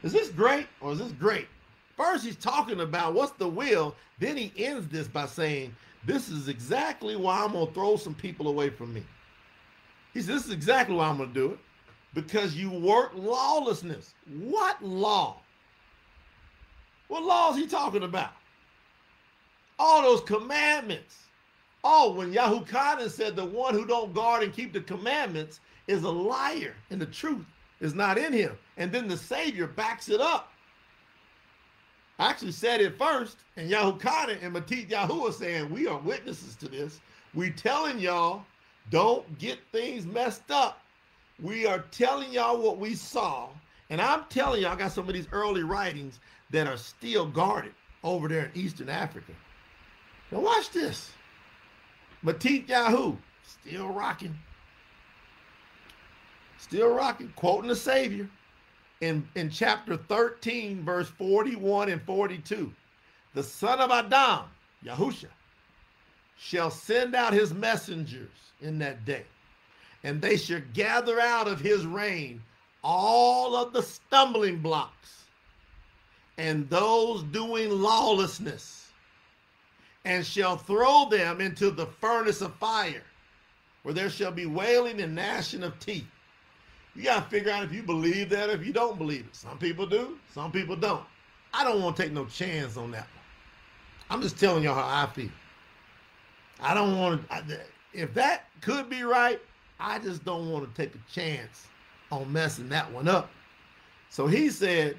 Is 0.01 0.11
this 0.11 0.29
great 0.29 0.67
or 0.81 0.93
is 0.93 0.99
this 0.99 1.11
great? 1.11 1.47
First, 1.95 2.25
he's 2.25 2.35
talking 2.35 2.79
about 2.79 3.13
what's 3.13 3.33
the 3.33 3.47
will. 3.47 3.95
Then 4.19 4.35
he 4.35 4.51
ends 4.57 4.87
this 4.87 5.07
by 5.07 5.27
saying, 5.27 5.75
This 6.05 6.29
is 6.29 6.47
exactly 6.47 7.15
why 7.15 7.43
I'm 7.43 7.51
going 7.51 7.67
to 7.67 7.73
throw 7.73 7.97
some 7.97 8.15
people 8.15 8.47
away 8.47 8.69
from 8.69 8.93
me. 8.93 9.03
He 10.13 10.21
says, 10.21 10.27
This 10.27 10.45
is 10.45 10.51
exactly 10.51 10.95
why 10.95 11.07
I'm 11.07 11.17
going 11.17 11.29
to 11.29 11.33
do 11.33 11.51
it. 11.51 11.59
Because 12.13 12.55
you 12.55 12.69
work 12.69 13.11
lawlessness. 13.15 14.13
What 14.27 14.83
law? 14.83 15.37
What 17.07 17.23
law 17.23 17.51
is 17.51 17.57
he 17.57 17.67
talking 17.67 18.03
about? 18.03 18.33
All 19.79 20.01
those 20.03 20.21
commandments. 20.21 21.17
Oh, 21.83 22.13
when 22.13 22.31
Yahukanan 22.33 23.09
said 23.09 23.35
the 23.35 23.45
one 23.45 23.73
who 23.73 23.85
don't 23.85 24.13
guard 24.13 24.43
and 24.43 24.53
keep 24.53 24.71
the 24.71 24.81
commandments 24.81 25.59
is 25.87 26.03
a 26.03 26.09
liar 26.09 26.75
and 26.91 27.01
the 27.01 27.05
truth 27.05 27.45
is 27.81 27.93
not 27.93 28.17
in 28.17 28.31
him. 28.31 28.57
And 28.77 28.91
then 28.91 29.07
the 29.07 29.17
Savior 29.17 29.67
backs 29.67 30.07
it 30.07 30.21
up. 30.21 30.53
I 32.19 32.29
actually 32.29 32.51
said 32.51 32.79
it 32.79 32.97
first, 32.97 33.37
and 33.57 33.69
Yahukanan 33.69 34.37
and 34.41 34.55
Matithyahu 34.55 35.29
are 35.29 35.33
saying, 35.33 35.69
We 35.69 35.87
are 35.87 35.97
witnesses 35.99 36.55
to 36.57 36.69
this. 36.69 37.01
We 37.33 37.49
telling 37.49 37.99
y'all, 37.99 38.45
don't 38.89 39.37
get 39.39 39.59
things 39.71 40.05
messed 40.05 40.51
up. 40.51 40.79
We 41.41 41.65
are 41.65 41.79
telling 41.91 42.31
y'all 42.31 42.61
what 42.61 42.77
we 42.77 42.95
saw. 42.95 43.49
And 43.89 44.01
I'm 44.01 44.23
telling 44.29 44.61
y'all, 44.61 44.71
I 44.71 44.75
got 44.75 44.91
some 44.91 45.07
of 45.07 45.13
these 45.13 45.27
early 45.31 45.63
writings 45.63 46.19
that 46.51 46.67
are 46.67 46.77
still 46.77 47.25
guarded 47.25 47.73
over 48.03 48.27
there 48.27 48.45
in 48.45 48.61
Eastern 48.61 48.89
Africa. 48.89 49.31
Now 50.31 50.41
watch 50.41 50.71
this. 50.71 51.11
Matithyahu, 52.23 53.17
still 53.43 53.89
rocking. 53.89 54.37
Still 56.57 56.93
rocking, 56.93 57.31
quoting 57.35 57.67
the 57.69 57.75
Savior 57.75 58.29
in, 59.01 59.27
in 59.35 59.49
chapter 59.49 59.97
13, 59.97 60.83
verse 60.83 61.09
41 61.09 61.89
and 61.89 62.01
42. 62.03 62.71
The 63.33 63.43
son 63.43 63.79
of 63.79 63.91
Adam, 63.91 64.45
Yahusha, 64.85 65.27
shall 66.37 66.71
send 66.71 67.15
out 67.15 67.33
his 67.33 67.53
messengers 67.53 68.29
in 68.63 68.79
that 68.79 69.05
day, 69.05 69.23
and 70.03 70.21
they 70.21 70.37
shall 70.37 70.61
gather 70.73 71.19
out 71.19 71.47
of 71.47 71.59
his 71.59 71.85
reign 71.85 72.41
all 72.83 73.55
of 73.55 73.73
the 73.73 73.81
stumbling 73.81 74.57
blocks 74.57 75.23
and 76.37 76.69
those 76.69 77.23
doing 77.23 77.69
lawlessness, 77.69 78.87
and 80.05 80.25
shall 80.25 80.57
throw 80.57 81.07
them 81.09 81.39
into 81.39 81.71
the 81.71 81.85
furnace 81.85 82.41
of 82.41 82.53
fire, 82.55 83.03
where 83.83 83.93
there 83.93 84.09
shall 84.09 84.31
be 84.31 84.45
wailing 84.45 85.01
and 85.01 85.15
gnashing 85.15 85.63
of 85.63 85.77
teeth. 85.79 86.07
You 86.95 87.03
got 87.03 87.23
to 87.23 87.29
figure 87.29 87.51
out 87.51 87.63
if 87.63 87.73
you 87.73 87.83
believe 87.83 88.29
that 88.29 88.49
if 88.49 88.65
you 88.65 88.73
don't 88.73 88.97
believe 88.97 89.21
it. 89.21 89.35
Some 89.35 89.57
people 89.57 89.85
do, 89.85 90.17
some 90.33 90.51
people 90.51 90.75
don't. 90.75 91.03
I 91.53 91.63
don't 91.63 91.81
want 91.81 91.95
to 91.97 92.03
take 92.03 92.11
no 92.11 92.25
chance 92.25 92.77
on 92.77 92.91
that 92.91 93.07
one. 93.15 93.23
I'm 94.09 94.21
just 94.21 94.39
telling 94.39 94.63
y'all 94.63 94.75
how 94.75 95.03
I 95.03 95.07
feel. 95.07 95.29
I 96.59 96.73
don't 96.73 96.97
want 96.97 97.29
to, 97.29 97.59
if 97.93 98.13
that 98.13 98.45
could 98.61 98.89
be 98.89 99.03
right, 99.03 99.39
I 99.79 99.99
just 99.99 100.23
don't 100.25 100.51
want 100.51 100.67
to 100.67 100.81
take 100.81 100.95
a 100.95 101.11
chance 101.11 101.67
on 102.11 102.31
messing 102.31 102.69
that 102.69 102.91
one 102.91 103.07
up. 103.07 103.29
So 104.09 104.27
he 104.27 104.49
said 104.49 104.97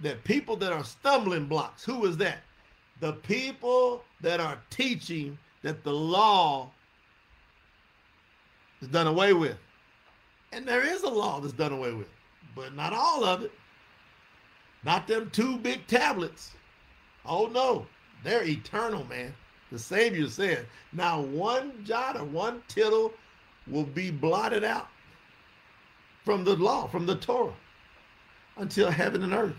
that 0.00 0.22
people 0.24 0.56
that 0.56 0.72
are 0.72 0.84
stumbling 0.84 1.46
blocks, 1.46 1.84
who 1.84 2.04
is 2.06 2.16
that? 2.18 2.38
The 3.00 3.12
people 3.12 4.02
that 4.20 4.40
are 4.40 4.58
teaching 4.70 5.38
that 5.62 5.84
the 5.84 5.92
law 5.92 6.70
is 8.80 8.88
done 8.88 9.06
away 9.06 9.32
with. 9.32 9.56
And 10.52 10.66
there 10.66 10.86
is 10.86 11.02
a 11.02 11.08
law 11.08 11.40
that's 11.40 11.52
done 11.52 11.72
away 11.72 11.92
with, 11.92 12.08
but 12.54 12.74
not 12.74 12.92
all 12.92 13.24
of 13.24 13.42
it. 13.42 13.52
Not 14.84 15.06
them 15.06 15.30
two 15.30 15.58
big 15.58 15.86
tablets. 15.86 16.52
Oh 17.24 17.46
no, 17.46 17.86
they're 18.22 18.44
eternal, 18.44 19.04
man. 19.04 19.34
The 19.72 19.78
Savior 19.78 20.28
said, 20.28 20.66
now 20.92 21.20
one 21.20 21.84
jot 21.84 22.16
or 22.16 22.24
one 22.24 22.62
tittle 22.68 23.12
will 23.66 23.84
be 23.84 24.10
blotted 24.10 24.62
out 24.62 24.88
from 26.24 26.44
the 26.44 26.54
law, 26.56 26.86
from 26.86 27.06
the 27.06 27.16
Torah, 27.16 27.54
until 28.56 28.90
heaven 28.90 29.22
and 29.22 29.32
earth 29.32 29.56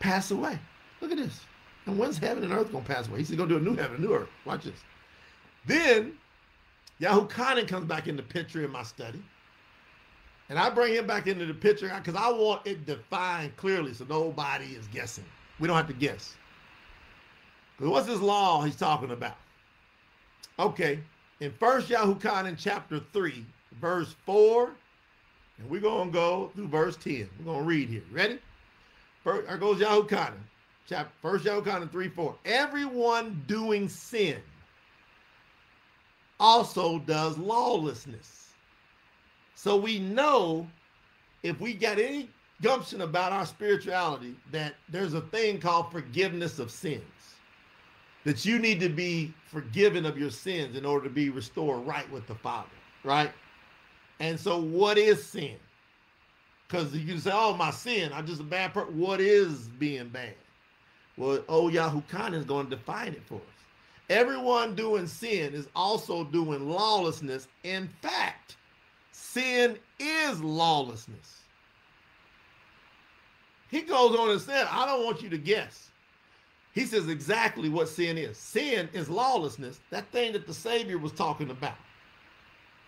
pass 0.00 0.32
away. 0.32 0.58
Look 1.00 1.12
at 1.12 1.16
this. 1.16 1.40
And 1.86 1.98
when's 1.98 2.18
heaven 2.18 2.44
and 2.44 2.52
earth 2.52 2.72
gonna 2.72 2.84
pass 2.84 3.08
away? 3.08 3.18
He's 3.18 3.30
gonna 3.30 3.48
do 3.48 3.56
a 3.56 3.60
new 3.60 3.76
heaven, 3.76 3.96
a 3.96 4.00
new 4.00 4.14
earth. 4.14 4.28
Watch 4.44 4.64
this. 4.64 4.80
Then 5.66 6.18
Yahukanan 7.00 7.66
comes 7.68 7.86
back 7.86 8.08
in 8.08 8.16
the 8.16 8.22
picture 8.22 8.64
in 8.64 8.70
my 8.70 8.82
study. 8.82 9.22
And 10.48 10.58
I 10.58 10.70
bring 10.70 10.92
him 10.94 11.06
back 11.06 11.26
into 11.26 11.46
the 11.46 11.54
picture 11.54 11.90
because 11.96 12.14
I 12.14 12.30
want 12.30 12.66
it 12.66 12.84
defined 12.84 13.56
clearly 13.56 13.94
so 13.94 14.04
nobody 14.08 14.66
is 14.66 14.86
guessing. 14.88 15.24
We 15.58 15.66
don't 15.66 15.76
have 15.76 15.86
to 15.86 15.92
guess. 15.92 16.36
Because 17.82 17.94
what's 17.94 18.06
this 18.06 18.20
law 18.20 18.62
he's 18.62 18.76
talking 18.76 19.10
about? 19.10 19.34
Okay, 20.56 21.00
in 21.40 21.50
First 21.50 21.88
Yahukanan 21.88 22.54
chapter 22.56 23.00
3, 23.12 23.44
verse 23.80 24.14
4, 24.24 24.70
and 25.58 25.68
we're 25.68 25.80
going 25.80 26.10
to 26.10 26.12
go 26.12 26.52
through 26.54 26.68
verse 26.68 26.96
10. 26.98 27.28
We're 27.40 27.44
going 27.44 27.58
to 27.58 27.64
read 27.64 27.88
here. 27.88 28.04
Ready? 28.12 28.38
First, 29.24 29.48
there 29.48 29.56
goes 29.56 29.80
Yahukanan. 29.80 30.38
Chapter, 30.88 31.12
First 31.20 31.44
Yahukanan 31.44 31.90
3, 31.90 32.08
4. 32.10 32.36
Everyone 32.44 33.42
doing 33.48 33.88
sin 33.88 34.36
also 36.38 37.00
does 37.00 37.36
lawlessness. 37.36 38.52
So 39.56 39.74
we 39.74 39.98
know 39.98 40.68
if 41.42 41.58
we 41.58 41.74
got 41.74 41.98
any 41.98 42.30
gumption 42.62 43.00
about 43.00 43.32
our 43.32 43.44
spirituality, 43.44 44.36
that 44.52 44.76
there's 44.88 45.14
a 45.14 45.20
thing 45.20 45.58
called 45.58 45.90
forgiveness 45.90 46.60
of 46.60 46.70
sins. 46.70 47.02
That 48.24 48.44
you 48.44 48.58
need 48.58 48.78
to 48.80 48.88
be 48.88 49.34
forgiven 49.46 50.06
of 50.06 50.16
your 50.16 50.30
sins 50.30 50.76
in 50.76 50.84
order 50.84 51.04
to 51.04 51.10
be 51.12 51.28
restored 51.30 51.86
right 51.86 52.10
with 52.12 52.26
the 52.26 52.36
Father, 52.36 52.68
right? 53.02 53.32
And 54.20 54.38
so, 54.38 54.60
what 54.60 54.96
is 54.96 55.24
sin? 55.24 55.56
Because 56.68 56.94
you 56.94 57.18
say, 57.18 57.32
oh, 57.34 57.54
my 57.54 57.70
sin, 57.70 58.12
I'm 58.14 58.26
just 58.26 58.40
a 58.40 58.44
bad 58.44 58.72
person. 58.72 58.98
What 58.98 59.20
is 59.20 59.68
being 59.78 60.08
bad? 60.08 60.34
Well, 61.16 61.44
oh, 61.48 61.68
Yahukanan 61.68 62.34
is 62.34 62.44
going 62.44 62.70
to 62.70 62.76
define 62.76 63.08
it 63.12 63.22
for 63.26 63.36
us. 63.36 63.42
Everyone 64.08 64.74
doing 64.74 65.06
sin 65.06 65.54
is 65.54 65.68
also 65.76 66.24
doing 66.24 66.68
lawlessness. 66.68 67.48
In 67.64 67.88
fact, 68.00 68.56
sin 69.12 69.78
is 69.98 70.40
lawlessness. 70.40 71.40
He 73.70 73.82
goes 73.82 74.18
on 74.18 74.30
and 74.30 74.40
said, 74.40 74.66
I 74.70 74.84
don't 74.86 75.04
want 75.04 75.22
you 75.22 75.30
to 75.30 75.38
guess. 75.38 75.91
He 76.72 76.86
says 76.86 77.08
exactly 77.08 77.68
what 77.68 77.88
sin 77.88 78.16
is. 78.16 78.36
Sin 78.38 78.88
is 78.92 79.08
lawlessness, 79.08 79.80
that 79.90 80.10
thing 80.10 80.32
that 80.32 80.46
the 80.46 80.54
Savior 80.54 80.98
was 80.98 81.12
talking 81.12 81.50
about. 81.50 81.76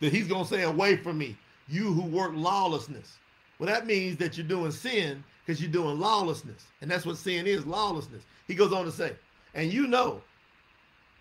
That 0.01 0.12
he's 0.12 0.26
going 0.26 0.45
to 0.45 0.49
say, 0.49 0.62
Away 0.62 0.97
from 0.97 1.18
me, 1.18 1.37
you 1.68 1.93
who 1.93 2.03
work 2.03 2.32
lawlessness. 2.35 3.18
Well, 3.59 3.68
that 3.68 3.87
means 3.87 4.16
that 4.18 4.37
you're 4.37 4.47
doing 4.47 4.72
sin 4.72 5.22
because 5.45 5.61
you're 5.61 5.70
doing 5.70 6.01
lawlessness. 6.01 6.66
And 6.80 6.91
that's 6.91 7.07
what 7.07 7.16
sin 7.16 7.47
is 7.47 7.66
lawlessness. 7.66 8.24
He 8.49 8.55
goes 8.55 8.72
on 8.72 8.85
to 8.85 8.93
say, 8.93 9.12
And 9.55 9.72
you 9.72 9.87
know, 9.87 10.22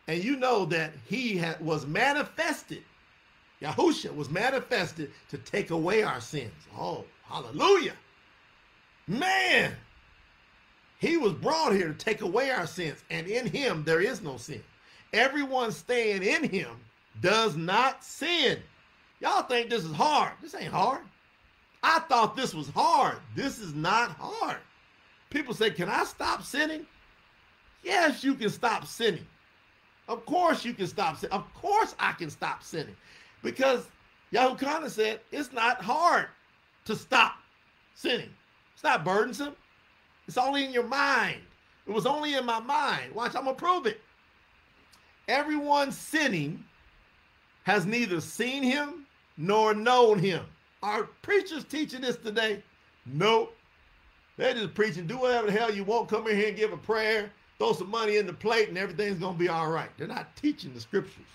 and 0.07 0.24
you 0.24 0.38
know 0.38 0.66
that 0.66 0.93
he 1.05 1.41
was 1.59 1.86
manifested 1.86 2.84
Yahusha 3.64 4.14
was 4.14 4.30
manifested 4.30 5.11
to 5.30 5.38
take 5.38 5.72
away 5.72 6.03
our 6.03 6.20
sins. 6.20 6.51
Oh, 6.78 7.05
Hallelujah. 7.24 7.93
Man, 9.07 9.74
he 11.04 11.18
was 11.18 11.34
brought 11.34 11.74
here 11.74 11.89
to 11.89 11.93
take 11.93 12.22
away 12.22 12.49
our 12.49 12.66
sins, 12.66 13.04
and 13.10 13.28
in 13.28 13.45
him 13.45 13.84
there 13.84 14.01
is 14.01 14.22
no 14.22 14.38
sin. 14.38 14.64
Everyone 15.12 15.72
staying 15.72 16.24
in 16.24 16.49
him 16.49 16.70
does 17.22 17.58
not 17.58 18.04
sin. 18.04 18.60
Y'all 19.20 19.43
think 19.43 19.70
this 19.70 19.84
is 19.84 19.93
hard. 19.93 20.32
This 20.41 20.56
ain't 20.56 20.72
hard. 20.72 21.01
I 21.84 21.99
thought 21.99 22.38
this 22.38 22.54
was 22.54 22.70
hard. 22.70 23.18
This 23.36 23.60
is 23.60 23.74
not 23.74 24.12
hard. 24.12 24.60
People 25.30 25.54
say, 25.54 25.72
Can 25.72 25.89
I 25.89 26.06
stop 26.06 26.41
sinning? 26.41 26.86
Yes, 27.84 28.24
you 28.24 28.34
can 28.34 28.49
stop 28.49 28.86
sinning. 28.88 29.28
Of 30.08 30.26
course, 30.26 30.64
you 30.64 30.74
can 30.74 30.88
stop 30.88 31.18
sinning. 31.18 31.34
Of 31.34 31.54
course, 31.54 31.95
I 31.99 32.14
can 32.14 32.30
stop 32.30 32.64
sinning. 32.64 32.95
Because 33.41 33.88
Yahuwah 34.32 34.89
said, 34.89 35.20
It's 35.34 35.51
not 35.51 35.82
hard 35.82 36.28
to 36.86 36.95
stop 36.95 37.36
sinning. 37.93 38.30
It's 38.74 38.84
not 38.84 39.04
burdensome. 39.04 39.56
It's 40.28 40.38
only 40.38 40.65
in 40.65 40.71
your 40.71 40.88
mind. 40.88 41.41
It 41.88 41.91
was 41.91 42.05
only 42.05 42.36
in 42.36 42.45
my 42.45 42.59
mind. 42.59 43.13
Watch, 43.13 43.36
I'm 43.36 43.43
going 43.43 43.55
to 43.55 43.61
prove 43.61 43.86
it. 43.86 43.99
Everyone 45.28 45.91
sinning 45.91 46.63
has 47.63 47.86
neither 47.86 48.21
seen 48.21 48.63
him 48.63 49.05
nor 49.38 49.74
known 49.74 50.19
him. 50.19 50.45
Are 50.82 51.03
preachers 51.21 51.63
teaching 51.63 52.01
this 52.01 52.17
today? 52.17 52.63
Nope. 53.05 53.55
They're 54.38 54.53
just 54.53 54.74
preaching, 54.74 55.05
do 55.05 55.17
whatever 55.17 55.47
the 55.47 55.53
hell 55.53 55.74
you 55.74 55.84
want, 55.84 56.09
come 56.09 56.28
in 56.28 56.36
here 56.36 56.47
and 56.47 56.57
give 56.57 56.74
a 56.74 56.78
prayer, 56.78 57.32
throw 57.59 57.74
some 57.74 57.89
money 57.89 58.17
in 58.17 58.26
the 58.26 58.34
plate, 58.34 58.69
and 58.69 58.78
everything's 58.78 59.19
going 59.19 59.34
to 59.34 59.39
be 59.39 59.47
all 59.47 59.69
right. 59.69 59.89
They're 59.97 60.07
not 60.07 60.36
teaching 60.36 60.74
the 60.74 60.82
scriptures. 60.82 61.26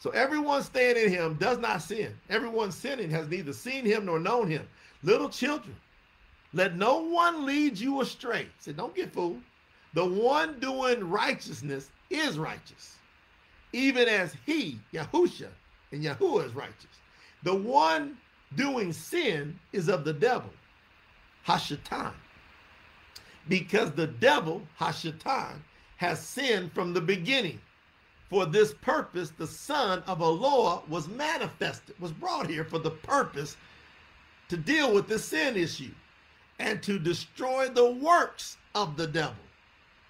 So 0.00 0.10
everyone 0.10 0.64
staying 0.64 0.96
in 0.96 1.10
him 1.10 1.34
does 1.34 1.58
not 1.58 1.80
sin. 1.80 2.12
Everyone 2.28 2.72
sinning 2.72 3.08
has 3.10 3.28
neither 3.28 3.52
seen 3.52 3.84
him 3.84 4.04
nor 4.06 4.18
known 4.18 4.50
him. 4.50 4.66
Little 5.04 5.28
children, 5.28 5.76
let 6.54 6.76
no 6.76 6.98
one 6.98 7.46
lead 7.46 7.78
you 7.78 8.00
astray. 8.00 8.46
Say, 8.58 8.72
don't 8.72 8.94
get 8.94 9.12
fooled. 9.12 9.40
The 9.94 10.04
one 10.04 10.58
doing 10.58 11.08
righteousness 11.08 11.90
is 12.10 12.38
righteous, 12.38 12.96
even 13.72 14.08
as 14.08 14.34
he, 14.46 14.78
Yahusha, 14.92 15.48
and 15.92 16.02
Yahuwah 16.02 16.46
is 16.46 16.54
righteous. 16.54 16.86
The 17.42 17.54
one 17.54 18.16
doing 18.56 18.92
sin 18.92 19.58
is 19.72 19.88
of 19.88 20.04
the 20.04 20.12
devil, 20.12 20.50
Hashatan. 21.46 22.12
Because 23.48 23.90
the 23.92 24.06
devil, 24.06 24.62
Hashatan, 24.78 25.56
has 25.96 26.20
sinned 26.20 26.72
from 26.72 26.92
the 26.92 27.00
beginning. 27.00 27.60
For 28.30 28.46
this 28.46 28.72
purpose, 28.72 29.30
the 29.30 29.46
son 29.46 30.02
of 30.06 30.20
Eloah 30.20 30.82
was 30.88 31.06
manifested, 31.08 31.94
was 32.00 32.12
brought 32.12 32.48
here 32.48 32.64
for 32.64 32.78
the 32.78 32.90
purpose 32.90 33.56
to 34.48 34.56
deal 34.56 34.94
with 34.94 35.06
the 35.06 35.18
sin 35.18 35.56
issue 35.56 35.90
and 36.62 36.80
to 36.80 36.98
destroy 36.98 37.68
the 37.68 37.90
works 37.90 38.56
of 38.74 38.96
the 38.96 39.06
devil. 39.06 39.34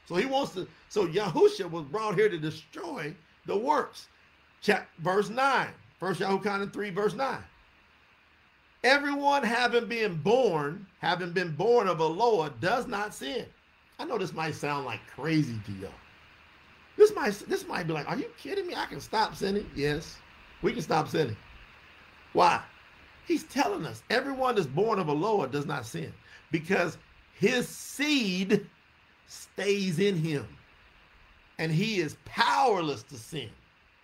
So 0.06 0.16
he 0.16 0.26
wants 0.26 0.52
to, 0.52 0.68
so 0.90 1.06
Yahusha 1.06 1.68
was 1.70 1.84
brought 1.84 2.14
here 2.14 2.28
to 2.28 2.38
destroy 2.38 3.14
the 3.46 3.56
works. 3.56 4.08
Check 4.60 4.86
verse 4.98 5.30
9. 5.30 5.68
First 5.98 6.20
Yahushua 6.20 6.72
3, 6.72 6.90
verse 6.90 7.14
9. 7.14 7.38
Everyone 8.84 9.42
having 9.42 9.86
been 9.86 10.16
born, 10.16 10.86
having 11.00 11.32
been 11.32 11.52
born 11.52 11.88
of 11.88 12.00
a 12.00 12.04
Eloah, 12.04 12.52
does 12.60 12.86
not 12.86 13.14
sin. 13.14 13.46
I 13.98 14.04
know 14.04 14.18
this 14.18 14.34
might 14.34 14.54
sound 14.54 14.84
like 14.84 15.00
crazy 15.06 15.58
to 15.64 15.72
y'all. 15.72 15.90
This 16.98 17.14
might 17.14 17.32
this 17.48 17.66
might 17.66 17.86
be 17.86 17.94
like, 17.94 18.08
are 18.08 18.18
you 18.18 18.28
kidding 18.36 18.66
me? 18.66 18.74
I 18.74 18.86
can 18.86 19.00
stop 19.00 19.34
sinning? 19.36 19.70
Yes, 19.74 20.18
we 20.60 20.72
can 20.72 20.82
stop 20.82 21.08
sinning. 21.08 21.36
Why? 22.32 22.60
He's 23.26 23.44
telling 23.44 23.86
us 23.86 24.02
everyone 24.10 24.56
that's 24.56 24.66
born 24.66 24.98
of 24.98 25.08
a 25.08 25.12
Eloah 25.12 25.50
does 25.50 25.64
not 25.64 25.86
sin 25.86 26.12
because 26.52 26.96
his 27.34 27.66
seed 27.66 28.64
stays 29.26 29.98
in 29.98 30.14
him 30.14 30.46
and 31.58 31.72
he 31.72 31.98
is 31.98 32.16
powerless 32.24 33.02
to 33.04 33.16
sin. 33.16 33.50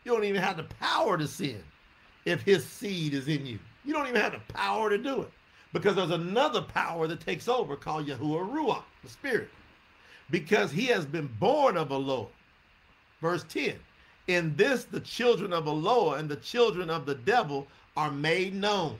You 0.04 0.12
don't 0.12 0.24
even 0.24 0.42
have 0.42 0.56
the 0.56 0.64
power 0.64 1.16
to 1.16 1.28
sin 1.28 1.62
if 2.24 2.42
his 2.42 2.64
seed 2.64 3.14
is 3.14 3.28
in 3.28 3.46
you. 3.46 3.60
You 3.84 3.92
don't 3.92 4.08
even 4.08 4.20
have 4.20 4.32
the 4.32 4.52
power 4.52 4.90
to 4.90 4.98
do 4.98 5.22
it 5.22 5.30
because 5.72 5.94
there's 5.96 6.10
another 6.10 6.62
power 6.62 7.06
that 7.06 7.20
takes 7.20 7.46
over 7.46 7.76
called 7.76 8.06
Yahuwah 8.06 8.50
Ruach, 8.50 8.82
the 9.02 9.08
Spirit, 9.08 9.50
because 10.30 10.70
he 10.70 10.86
has 10.86 11.06
been 11.06 11.28
born 11.38 11.76
of 11.76 11.90
Eloah. 11.90 12.28
Verse 13.20 13.44
10 13.48 13.74
In 14.28 14.54
this, 14.56 14.84
the 14.84 15.00
children 15.00 15.52
of 15.52 15.66
Eloah 15.66 16.18
and 16.18 16.28
the 16.28 16.36
children 16.36 16.90
of 16.90 17.06
the 17.06 17.14
devil 17.14 17.66
are 17.96 18.10
made 18.10 18.54
known. 18.54 18.98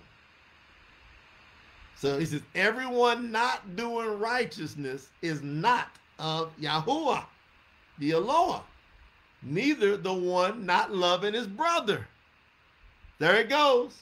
So 2.01 2.19
he 2.19 2.27
says, 2.27 2.43
everyone 2.55 3.33
not 3.33 3.75
doing 3.75 4.19
righteousness 4.21 5.09
is 5.21 5.43
not 5.43 5.89
of 6.19 6.57
Yahuwah, 6.59 7.25
the 7.99 8.13
Eloah, 8.13 8.63
neither 9.43 9.97
the 9.97 10.13
one 10.13 10.65
not 10.65 10.95
loving 10.95 11.35
his 11.35 11.47
brother. 11.47 12.07
There 13.19 13.37
it 13.37 13.49
goes. 13.49 13.99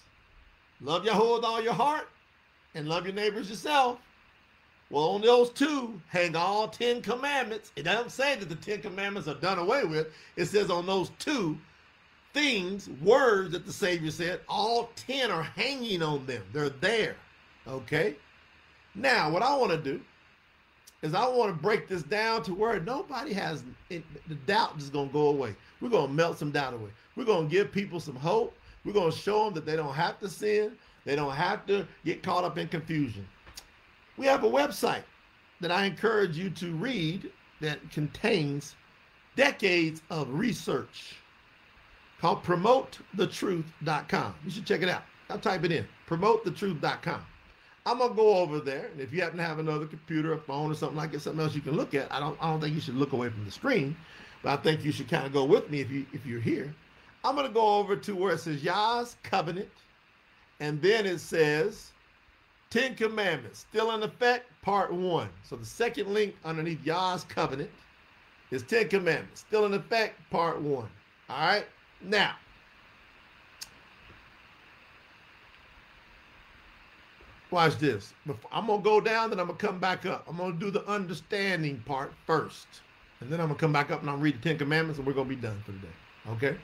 Love 0.83 1.05
Yahuwah 1.05 1.37
with 1.37 1.45
all 1.45 1.63
your 1.63 1.73
heart 1.73 2.09
and 2.75 2.87
love 2.87 3.07
your 3.07 3.15
neighbors 3.15 3.49
yourself. 3.49 3.99
Well, 4.91 5.05
on 5.05 5.23
those 5.23 5.51
two 5.51 6.01
hang 6.09 6.37
all 6.37 6.69
Ten 6.69 7.01
Commandments. 7.01 7.73
It 7.77 7.85
doesn't 7.85 8.11
say 8.11 8.37
that 8.37 8.49
the 8.51 8.57
Ten 8.57 8.83
Commandments 8.83 9.27
are 9.27 9.35
done 9.35 9.59
away 9.59 9.85
with. 9.85 10.09
It 10.37 10.47
says 10.47 10.71
on 10.71 10.85
those 10.87 11.11
two 11.19 11.57
things, 12.35 12.91
words 13.03 13.53
that 13.53 13.65
the 13.65 13.73
Savior 13.73 14.11
said, 14.11 14.41
all 14.49 14.91
ten 14.95 15.31
are 15.31 15.43
hanging 15.43 16.03
on 16.03 16.27
them. 16.27 16.43
They're 16.53 16.69
there. 16.69 17.17
Okay? 17.69 18.17
Now, 18.95 19.31
what 19.31 19.43
I 19.43 19.57
want 19.57 19.73
to 19.73 19.79
do 19.79 20.01
is 21.03 21.15
I 21.15 21.27
want 21.29 21.55
to 21.55 21.63
break 21.63 21.89
this 21.89 22.03
down 22.03 22.43
to 22.45 22.55
where 22.55 22.81
nobody 22.81 23.33
has 23.33 23.63
it, 23.91 24.03
the 24.29 24.35
doubt 24.35 24.79
is 24.79 24.91
going 24.91 25.09
to 25.09 25.13
go 25.13 25.29
away. 25.29 25.55
We're 25.81 25.91
going 25.91 26.09
to 26.09 26.13
melt 26.13 26.39
some 26.39 26.51
doubt 26.51 26.75
away. 26.75 26.91
We're 27.15 27.25
going 27.25 27.49
to 27.49 27.53
give 27.53 27.71
people 27.71 28.01
some 28.01 28.17
hope. 28.17 28.57
We're 28.85 28.93
going 28.93 29.13
to 29.13 29.17
show 29.17 29.45
them 29.45 29.55
that 29.55 29.67
they 29.67 29.77
don't 29.77 29.95
have 29.95 30.19
to 30.21 30.29
sin. 30.29 30.73
They 31.05 31.17
don't 31.17 31.35
have 31.35 31.67
to 31.67 31.87
get 32.05 32.23
caught 32.23 32.45
up 32.45 32.59
in 32.59 32.69
confusion. 32.69 33.27
We 34.17 34.27
have 34.27 34.45
a 34.45 34.49
website 34.49 35.03
that 35.61 35.71
I 35.71 35.85
encourage 35.85 36.37
you 36.37 36.51
to 36.51 36.73
read 36.73 37.31
that 37.61 37.91
contains 37.91 38.75
decades 39.37 40.03
of 40.11 40.31
research 40.31 41.17
called 42.21 42.43
promotethetruth.com. 42.43 44.35
You 44.45 44.51
should 44.51 44.67
check 44.67 44.83
it 44.83 44.89
out. 44.89 45.03
I'll 45.29 45.39
type 45.39 45.65
it 45.65 45.73
in 45.73 45.87
promotethetruth.com. 46.09 47.21
I'm 47.87 47.99
gonna 47.99 48.15
go 48.15 48.35
over 48.39 48.59
there, 48.59 48.89
and 48.91 49.01
if 49.01 49.13
you 49.13 49.23
happen 49.23 49.39
to 49.39 49.45
have 49.45 49.61
another 49.61 49.87
computer, 49.87 50.33
a 50.33 50.39
phone, 50.39 50.73
or 50.73 50.75
something 50.75 50.97
like 50.97 51.15
it, 51.15 51.21
something 51.21 51.41
else 51.41 51.55
you 51.55 51.61
can 51.61 51.77
look 51.77 51.95
at. 51.95 52.13
I 52.13 52.19
don't, 52.19 52.37
I 52.41 52.51
don't 52.51 52.61
think 52.61 52.75
you 52.75 52.81
should 52.81 52.97
look 52.97 53.13
away 53.13 53.29
from 53.29 53.45
the 53.45 53.51
screen, 53.53 53.97
but 54.43 54.59
I 54.59 54.63
think 54.63 54.85
you 54.85 54.91
should 54.91 55.09
kind 55.09 55.25
of 55.25 55.33
go 55.33 55.45
with 55.45 55.71
me 55.71 55.81
if 55.81 55.91
you, 55.91 56.05
if 56.13 56.27
you're 56.27 56.41
here. 56.41 56.75
I'm 57.25 57.37
to 57.37 57.49
go 57.49 57.77
over 57.77 57.95
to 57.95 58.17
where 58.17 58.35
it 58.35 58.41
says 58.41 58.65
Yah's 58.65 59.17
covenant, 59.23 59.71
and 60.59 60.83
then 60.83 61.07
it 61.07 61.21
says 61.21 61.93
Ten 62.71 62.97
Commandments, 62.97 63.61
still 63.61 63.93
in 63.93 64.03
effect, 64.03 64.51
part 64.63 64.93
one. 64.93 65.29
So 65.45 65.55
the 65.55 65.65
second 65.65 66.13
link 66.13 66.35
underneath 66.45 66.85
Yah's 66.85 67.23
covenant 67.25 67.71
is 68.51 68.65
Ten 68.65 68.89
Commandments, 68.89 69.41
still 69.41 69.65
in 69.65 69.75
effect, 69.75 70.19
part 70.31 70.61
one. 70.61 70.89
All 71.31 71.47
right, 71.47 71.67
now. 72.01 72.35
Watch 77.51 77.79
this. 77.79 78.13
I'm 78.51 78.67
to 78.67 78.79
go 78.79 79.01
down, 79.01 79.31
then 79.31 79.39
I'm 79.39 79.49
to 79.49 79.55
come 79.55 79.79
back 79.79 80.05
up. 80.05 80.27
I'm 80.29 80.37
to 80.39 80.53
do 80.53 80.71
the 80.71 80.85
understanding 80.87 81.83
part 81.87 82.13
first. 82.27 82.67
And 83.21 83.31
then 83.31 83.41
I'm 83.41 83.49
to 83.49 83.55
come 83.55 83.73
back 83.73 83.91
up 83.91 84.01
and 84.01 84.11
I'll 84.11 84.17
read 84.17 84.41
the 84.41 84.49
Ten 84.49 84.59
Commandments 84.59 84.99
and 84.99 85.07
we're 85.07 85.15
to 85.29 85.35
be 85.35 85.41
done 85.41 85.63
for 85.65 85.73
the 85.73 85.79
day. 85.79 85.89
Okay? 86.31 86.57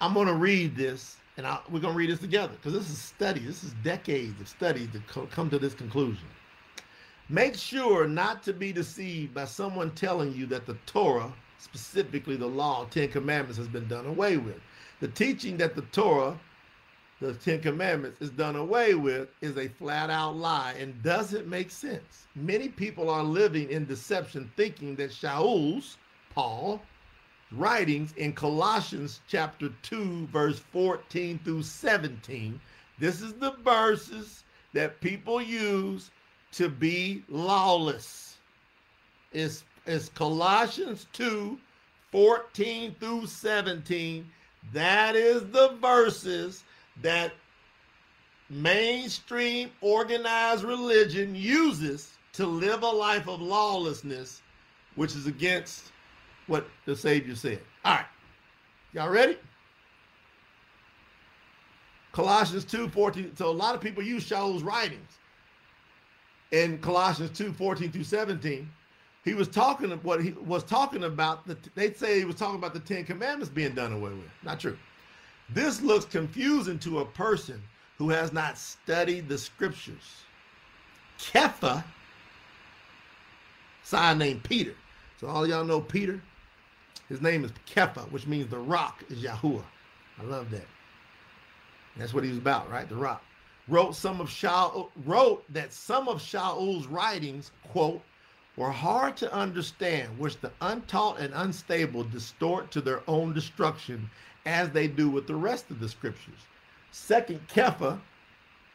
I'm 0.00 0.14
to 0.14 0.34
read 0.34 0.76
this, 0.76 1.16
and 1.36 1.46
I, 1.46 1.58
we're 1.70 1.80
to 1.94 1.98
read 1.98 2.10
this 2.10 2.20
together 2.20 2.52
because 2.54 2.72
this 2.72 2.88
is 2.90 2.98
study. 2.98 3.40
This 3.40 3.64
is 3.64 3.74
decades 3.82 4.40
of 4.40 4.48
study 4.48 4.86
to 4.88 5.00
co- 5.08 5.26
come 5.26 5.50
to 5.50 5.58
this 5.58 5.74
conclusion. 5.74 6.26
Make 7.28 7.56
sure 7.56 8.06
not 8.06 8.42
to 8.44 8.52
be 8.52 8.72
deceived 8.72 9.34
by 9.34 9.44
someone 9.44 9.90
telling 9.92 10.32
you 10.34 10.46
that 10.46 10.66
the 10.66 10.76
Torah, 10.86 11.32
specifically 11.58 12.36
the 12.36 12.46
law, 12.46 12.86
Ten 12.90 13.08
Commandments, 13.08 13.58
has 13.58 13.68
been 13.68 13.88
done 13.88 14.06
away 14.06 14.36
with. 14.36 14.56
The 15.00 15.08
teaching 15.08 15.56
that 15.58 15.74
the 15.74 15.82
Torah, 15.82 16.38
the 17.20 17.34
Ten 17.34 17.60
Commandments, 17.60 18.20
is 18.20 18.30
done 18.30 18.54
away 18.56 18.94
with 18.94 19.28
is 19.40 19.56
a 19.56 19.68
flat 19.68 20.08
out 20.08 20.36
lie 20.36 20.74
and 20.78 21.02
doesn't 21.02 21.48
make 21.48 21.70
sense. 21.70 22.26
Many 22.36 22.68
people 22.68 23.10
are 23.10 23.24
living 23.24 23.70
in 23.70 23.86
deception, 23.86 24.50
thinking 24.56 24.94
that 24.96 25.12
Shaul's, 25.12 25.96
Paul, 26.30 26.80
writings 27.50 28.12
in 28.16 28.32
Colossians 28.32 29.20
chapter 29.26 29.70
2, 29.82 30.28
verse 30.28 30.60
14 30.72 31.40
through 31.42 31.62
17. 31.62 32.60
This 32.98 33.20
is 33.20 33.32
the 33.34 33.52
verses 33.64 34.44
that 34.74 35.00
people 35.00 35.40
use 35.42 36.10
to 36.52 36.68
be 36.68 37.24
lawless. 37.28 38.36
It's, 39.32 39.64
it's 39.86 40.08
Colossians 40.10 41.06
2, 41.14 41.58
14 42.12 42.94
through 43.00 43.26
17. 43.26 44.30
That 44.72 45.16
is 45.16 45.42
the 45.50 45.76
verses 45.80 46.64
that 47.02 47.32
mainstream 48.50 49.70
organized 49.80 50.64
religion 50.64 51.34
uses 51.34 52.12
to 52.32 52.46
live 52.46 52.82
a 52.82 52.86
life 52.86 53.28
of 53.28 53.40
lawlessness, 53.40 54.42
which 54.94 55.14
is 55.14 55.26
against 55.26 55.92
what 56.46 56.66
the 56.86 56.96
Savior 56.96 57.34
said. 57.34 57.60
All 57.84 57.94
right. 57.94 58.06
Y'all 58.92 59.10
ready? 59.10 59.36
Colossians 62.12 62.64
2 62.64 62.88
14. 62.88 63.36
So 63.36 63.48
a 63.48 63.52
lot 63.52 63.74
of 63.74 63.80
people 63.80 64.02
use 64.02 64.24
Shaul's 64.24 64.62
writings. 64.62 65.18
In 66.50 66.78
Colossians 66.78 67.36
2 67.36 67.52
14 67.52 67.92
through 67.92 68.04
17, 68.04 68.68
he 69.24 69.34
was 69.34 69.48
talking 69.48 69.90
what 69.90 70.22
he 70.22 70.32
was 70.32 70.64
talking 70.64 71.04
about. 71.04 71.46
The, 71.46 71.56
they 71.74 71.92
say 71.92 72.18
he 72.18 72.24
was 72.24 72.36
talking 72.36 72.56
about 72.56 72.72
the 72.72 72.80
Ten 72.80 73.04
Commandments 73.04 73.50
being 73.50 73.74
done 73.74 73.92
away 73.92 74.10
with. 74.10 74.30
Not 74.42 74.58
true. 74.58 74.78
This 75.50 75.80
looks 75.80 76.04
confusing 76.04 76.78
to 76.80 77.00
a 77.00 77.04
person 77.04 77.62
who 77.96 78.10
has 78.10 78.32
not 78.32 78.58
studied 78.58 79.28
the 79.28 79.38
scriptures. 79.38 80.22
Kepha, 81.18 81.82
sign 83.82 84.18
named 84.18 84.44
Peter. 84.44 84.74
So 85.20 85.26
all 85.26 85.46
y'all 85.46 85.64
know 85.64 85.80
Peter. 85.80 86.20
His 87.08 87.22
name 87.22 87.44
is 87.44 87.52
Kepha, 87.66 88.10
which 88.12 88.26
means 88.26 88.50
the 88.50 88.58
rock 88.58 89.02
is 89.08 89.22
Yahuwah. 89.22 89.64
I 90.20 90.24
love 90.24 90.50
that. 90.50 90.66
That's 91.96 92.12
what 92.12 92.22
he 92.22 92.30
was 92.30 92.38
about, 92.38 92.70
right? 92.70 92.88
The 92.88 92.96
rock. 92.96 93.22
Wrote 93.66 93.94
some 93.94 94.20
of 94.20 94.28
Shaul 94.28 94.90
wrote 95.04 95.44
that 95.52 95.72
some 95.72 96.08
of 96.08 96.20
Shaul's 96.20 96.86
writings, 96.86 97.50
quote, 97.68 98.02
were 98.56 98.70
hard 98.70 99.16
to 99.18 99.32
understand, 99.32 100.18
which 100.18 100.40
the 100.40 100.50
untaught 100.60 101.20
and 101.20 101.32
unstable 101.34 102.04
distort 102.04 102.70
to 102.72 102.80
their 102.80 103.02
own 103.08 103.32
destruction, 103.32 104.10
as 104.46 104.70
they 104.70 104.86
do 104.86 105.10
with 105.10 105.26
the 105.26 105.34
rest 105.34 105.70
of 105.70 105.80
the 105.80 105.88
scriptures. 105.88 106.40
Second 106.90 107.40
Kepha, 107.48 107.98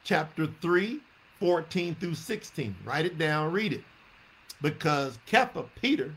chapter 0.03 0.47
3, 0.61 0.99
14 1.39 1.95
through 1.95 2.15
16. 2.15 2.75
Write 2.85 3.05
it 3.05 3.17
down, 3.17 3.51
read 3.51 3.73
it. 3.73 3.83
Because 4.61 5.19
Kepha, 5.27 5.65
Peter, 5.81 6.13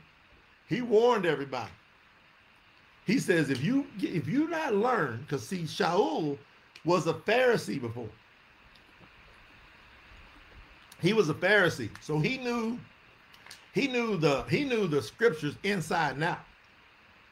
he 0.68 0.82
warned 0.82 1.26
everybody. 1.26 1.70
He 3.06 3.18
says, 3.20 3.50
if 3.50 3.62
you 3.62 3.86
if 4.00 4.26
you 4.26 4.48
not 4.48 4.74
learn, 4.74 5.20
because 5.22 5.46
see, 5.46 5.62
Shaul 5.62 6.36
was 6.84 7.06
a 7.06 7.14
Pharisee 7.14 7.80
before. 7.80 8.08
He 11.00 11.12
was 11.12 11.28
a 11.28 11.34
Pharisee, 11.34 11.90
so 12.00 12.18
he 12.18 12.38
knew 12.38 12.78
he 13.72 13.86
knew 13.86 14.16
the 14.16 14.42
he 14.44 14.64
knew 14.64 14.88
the 14.88 15.02
scriptures 15.02 15.54
inside 15.62 16.14
and 16.14 16.24
out. 16.24 16.45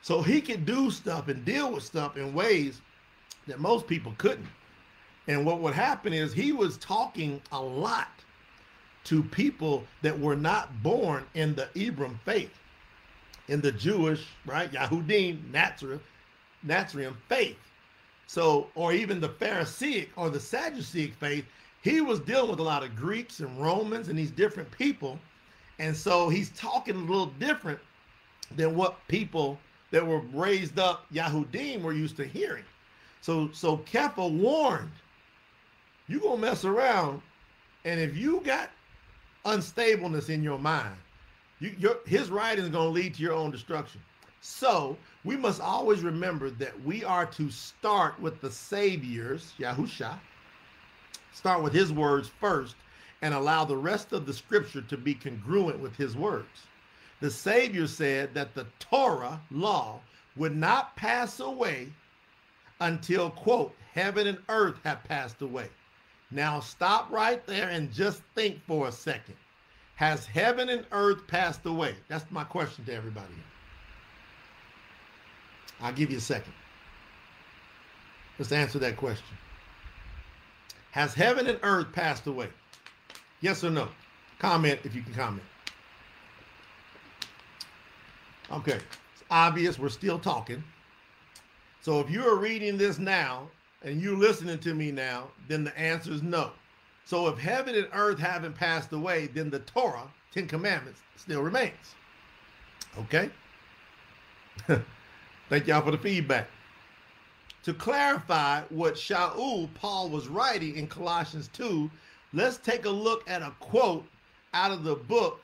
So 0.04 0.20
he 0.20 0.42
could 0.42 0.66
do 0.66 0.90
stuff 0.90 1.28
and 1.28 1.46
deal 1.46 1.72
with 1.72 1.82
stuff 1.82 2.18
in 2.18 2.34
ways 2.34 2.82
that 3.46 3.58
most 3.58 3.86
people 3.86 4.14
couldn't. 4.18 4.46
And 5.28 5.46
what 5.46 5.60
would 5.60 5.72
happen 5.72 6.12
is 6.12 6.30
he 6.34 6.52
was 6.52 6.76
talking 6.76 7.40
a 7.52 7.58
lot 7.58 8.10
to 9.04 9.22
people 9.22 9.82
that 10.02 10.20
were 10.20 10.36
not 10.36 10.82
born 10.82 11.24
in 11.32 11.54
the 11.54 11.70
Abram 11.88 12.20
faith, 12.22 12.52
in 13.48 13.62
the 13.62 13.72
Jewish, 13.72 14.26
right, 14.44 14.70
Yahudim, 14.70 15.50
Nazareth, 15.50 16.02
Nazarene 16.62 17.16
faith. 17.30 17.56
So, 18.26 18.68
or 18.74 18.92
even 18.92 19.22
the 19.22 19.30
Pharisaic 19.30 20.10
or 20.16 20.28
the 20.28 20.38
Sadduceic 20.38 21.14
faith, 21.14 21.46
he 21.80 22.02
was 22.02 22.20
dealing 22.20 22.50
with 22.50 22.60
a 22.60 22.62
lot 22.62 22.82
of 22.82 22.94
Greeks 22.94 23.40
and 23.40 23.58
Romans 23.58 24.08
and 24.08 24.18
these 24.18 24.30
different 24.30 24.70
people. 24.70 25.18
And 25.78 25.96
so 25.96 26.28
he's 26.28 26.50
talking 26.50 26.94
a 26.94 26.98
little 26.98 27.32
different 27.38 27.78
than 28.54 28.76
what 28.76 28.98
people 29.08 29.58
that 29.94 30.04
were 30.04 30.22
raised 30.32 30.76
up 30.80 31.06
Yahudim 31.12 31.80
were 31.80 31.92
used 31.92 32.16
to 32.16 32.24
hearing. 32.26 32.64
So 33.20 33.48
so 33.52 33.76
Kepha 33.76 34.28
warned, 34.28 34.90
you 36.08 36.18
gonna 36.18 36.40
mess 36.40 36.64
around, 36.64 37.22
and 37.84 38.00
if 38.00 38.16
you 38.16 38.40
got 38.40 38.70
unstableness 39.44 40.30
in 40.30 40.42
your 40.42 40.58
mind, 40.58 40.96
you, 41.60 41.76
your, 41.78 41.98
his 42.06 42.28
writing 42.28 42.64
is 42.64 42.70
gonna 42.72 42.90
lead 42.90 43.14
to 43.14 43.22
your 43.22 43.34
own 43.34 43.52
destruction. 43.52 44.00
So 44.40 44.98
we 45.22 45.36
must 45.36 45.60
always 45.60 46.00
remember 46.00 46.50
that 46.50 46.82
we 46.82 47.04
are 47.04 47.26
to 47.26 47.48
start 47.48 48.18
with 48.20 48.40
the 48.40 48.50
Savior's, 48.50 49.52
Yahusha, 49.60 50.18
start 51.32 51.62
with 51.62 51.72
his 51.72 51.92
words 51.92 52.28
first, 52.40 52.74
and 53.22 53.32
allow 53.32 53.64
the 53.64 53.76
rest 53.76 54.12
of 54.12 54.26
the 54.26 54.34
scripture 54.34 54.82
to 54.82 54.96
be 54.96 55.14
congruent 55.14 55.78
with 55.78 55.94
his 55.94 56.16
words. 56.16 56.66
The 57.24 57.30
Savior 57.30 57.86
said 57.86 58.34
that 58.34 58.52
the 58.52 58.66
Torah 58.80 59.40
law 59.50 60.02
would 60.36 60.54
not 60.54 60.94
pass 60.94 61.40
away 61.40 61.88
until, 62.80 63.30
quote, 63.30 63.74
heaven 63.94 64.26
and 64.26 64.36
earth 64.50 64.76
have 64.84 65.02
passed 65.04 65.40
away. 65.40 65.70
Now 66.30 66.60
stop 66.60 67.10
right 67.10 67.42
there 67.46 67.70
and 67.70 67.90
just 67.90 68.20
think 68.34 68.62
for 68.66 68.88
a 68.88 68.92
second. 68.92 69.36
Has 69.94 70.26
heaven 70.26 70.68
and 70.68 70.84
earth 70.92 71.26
passed 71.26 71.64
away? 71.64 71.94
That's 72.08 72.30
my 72.30 72.44
question 72.44 72.84
to 72.84 72.94
everybody. 72.94 73.32
I'll 75.80 75.94
give 75.94 76.10
you 76.10 76.18
a 76.18 76.20
second. 76.20 76.52
Let's 78.38 78.52
answer 78.52 78.78
that 78.80 78.98
question. 78.98 79.38
Has 80.90 81.14
heaven 81.14 81.46
and 81.46 81.58
earth 81.62 81.90
passed 81.90 82.26
away? 82.26 82.50
Yes 83.40 83.64
or 83.64 83.70
no? 83.70 83.88
Comment 84.38 84.78
if 84.84 84.94
you 84.94 85.00
can 85.00 85.14
comment. 85.14 85.46
Okay, 88.54 88.76
it's 88.76 89.24
obvious 89.30 89.80
we're 89.80 89.88
still 89.88 90.18
talking. 90.18 90.62
So 91.80 91.98
if 91.98 92.08
you 92.08 92.24
are 92.24 92.36
reading 92.36 92.78
this 92.78 92.98
now 92.98 93.48
and 93.82 94.00
you're 94.00 94.16
listening 94.16 94.58
to 94.60 94.74
me 94.74 94.92
now, 94.92 95.28
then 95.48 95.64
the 95.64 95.76
answer 95.78 96.12
is 96.12 96.22
no. 96.22 96.52
So 97.04 97.26
if 97.26 97.36
heaven 97.36 97.74
and 97.74 97.88
earth 97.92 98.18
haven't 98.18 98.54
passed 98.54 98.92
away, 98.92 99.26
then 99.26 99.50
the 99.50 99.58
Torah, 99.58 100.08
Ten 100.32 100.46
Commandments, 100.46 101.00
still 101.16 101.42
remains. 101.42 101.96
Okay? 103.00 103.28
Thank 105.48 105.66
y'all 105.66 105.82
for 105.82 105.90
the 105.90 105.98
feedback. 105.98 106.48
To 107.64 107.74
clarify 107.74 108.62
what 108.68 108.94
Shaul 108.94 109.68
Paul 109.74 110.10
was 110.10 110.28
writing 110.28 110.76
in 110.76 110.86
Colossians 110.86 111.48
2, 111.54 111.90
let's 112.32 112.58
take 112.58 112.84
a 112.84 112.90
look 112.90 113.28
at 113.28 113.42
a 113.42 113.52
quote 113.58 114.06
out 114.54 114.70
of 114.70 114.84
the 114.84 114.94
book 114.94 115.40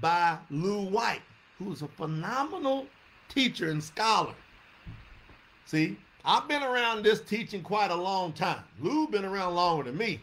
by 0.00 0.38
Lew 0.50 0.82
White, 0.82 1.20
who's 1.64 1.82
a 1.82 1.88
phenomenal 1.88 2.86
teacher 3.28 3.70
and 3.70 3.82
scholar. 3.82 4.34
See, 5.66 5.96
I've 6.24 6.46
been 6.48 6.62
around 6.62 7.02
this 7.02 7.20
teaching 7.20 7.62
quite 7.62 7.90
a 7.90 7.96
long 7.96 8.32
time. 8.32 8.62
Lew 8.80 9.08
been 9.08 9.24
around 9.24 9.54
longer 9.54 9.84
than 9.84 9.96
me. 9.98 10.20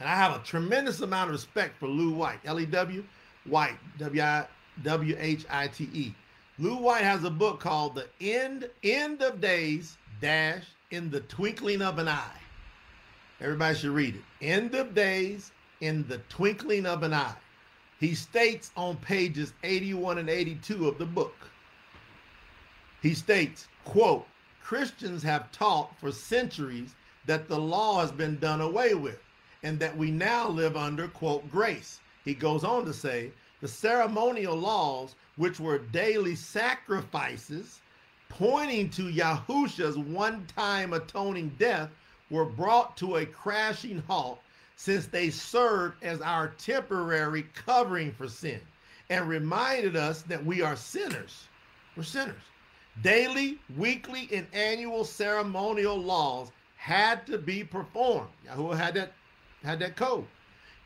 And 0.00 0.08
I 0.08 0.16
have 0.16 0.34
a 0.34 0.44
tremendous 0.44 1.00
amount 1.00 1.30
of 1.30 1.34
respect 1.34 1.78
for 1.78 1.88
Lew 1.88 2.12
White, 2.12 2.40
L-E-W, 2.44 3.04
White, 3.44 3.78
W-I-W-H-I-T-E. 3.98 4.54
Lew 6.58 6.76
White 6.76 7.04
has 7.04 7.24
a 7.24 7.30
book 7.30 7.60
called 7.60 7.94
The 7.94 8.06
End, 8.20 8.68
End 8.82 9.22
of 9.22 9.40
Days, 9.40 9.96
dash, 10.20 10.64
in 10.90 11.10
the 11.10 11.20
Twinkling 11.20 11.82
of 11.82 11.98
an 11.98 12.08
Eye. 12.08 12.40
Everybody 13.40 13.76
should 13.76 13.90
read 13.90 14.16
it. 14.16 14.22
End 14.40 14.74
of 14.74 14.94
Days, 14.94 15.50
in 15.80 16.06
the 16.08 16.18
Twinkling 16.28 16.86
of 16.86 17.02
an 17.02 17.12
Eye. 17.12 17.34
He 18.04 18.14
states 18.14 18.70
on 18.76 18.98
pages 18.98 19.54
81 19.62 20.18
and 20.18 20.28
82 20.28 20.88
of 20.88 20.98
the 20.98 21.06
book, 21.06 21.34
he 23.00 23.14
states, 23.14 23.66
quote, 23.86 24.26
Christians 24.62 25.22
have 25.22 25.50
taught 25.52 25.98
for 25.98 26.12
centuries 26.12 26.94
that 27.24 27.48
the 27.48 27.58
law 27.58 28.02
has 28.02 28.12
been 28.12 28.38
done 28.38 28.60
away 28.60 28.92
with 28.92 29.20
and 29.62 29.78
that 29.78 29.96
we 29.96 30.10
now 30.10 30.46
live 30.46 30.76
under, 30.76 31.08
quote, 31.08 31.50
grace. 31.50 32.00
He 32.26 32.34
goes 32.34 32.62
on 32.62 32.84
to 32.84 32.92
say, 32.92 33.32
the 33.62 33.68
ceremonial 33.68 34.54
laws, 34.54 35.14
which 35.36 35.58
were 35.58 35.78
daily 35.78 36.34
sacrifices, 36.34 37.80
pointing 38.28 38.90
to 38.90 39.10
Yahusha's 39.10 39.96
one 39.96 40.44
time 40.54 40.92
atoning 40.92 41.56
death, 41.58 41.88
were 42.28 42.44
brought 42.44 42.98
to 42.98 43.16
a 43.16 43.24
crashing 43.24 44.02
halt 44.06 44.40
since 44.76 45.06
they 45.06 45.30
served 45.30 46.02
as 46.02 46.20
our 46.20 46.48
temporary 46.58 47.46
covering 47.54 48.12
for 48.12 48.28
sin 48.28 48.60
and 49.10 49.28
reminded 49.28 49.96
us 49.96 50.22
that 50.22 50.44
we 50.44 50.62
are 50.62 50.76
sinners. 50.76 51.46
We're 51.96 52.02
sinners. 52.02 52.42
Daily, 53.02 53.58
weekly, 53.76 54.28
and 54.32 54.46
annual 54.52 55.04
ceremonial 55.04 55.96
laws 55.96 56.50
had 56.76 57.26
to 57.26 57.38
be 57.38 57.64
performed. 57.64 58.28
Yahuwah 58.46 58.76
had 58.76 58.94
that, 58.94 59.12
had 59.62 59.78
that 59.80 59.96
code. 59.96 60.26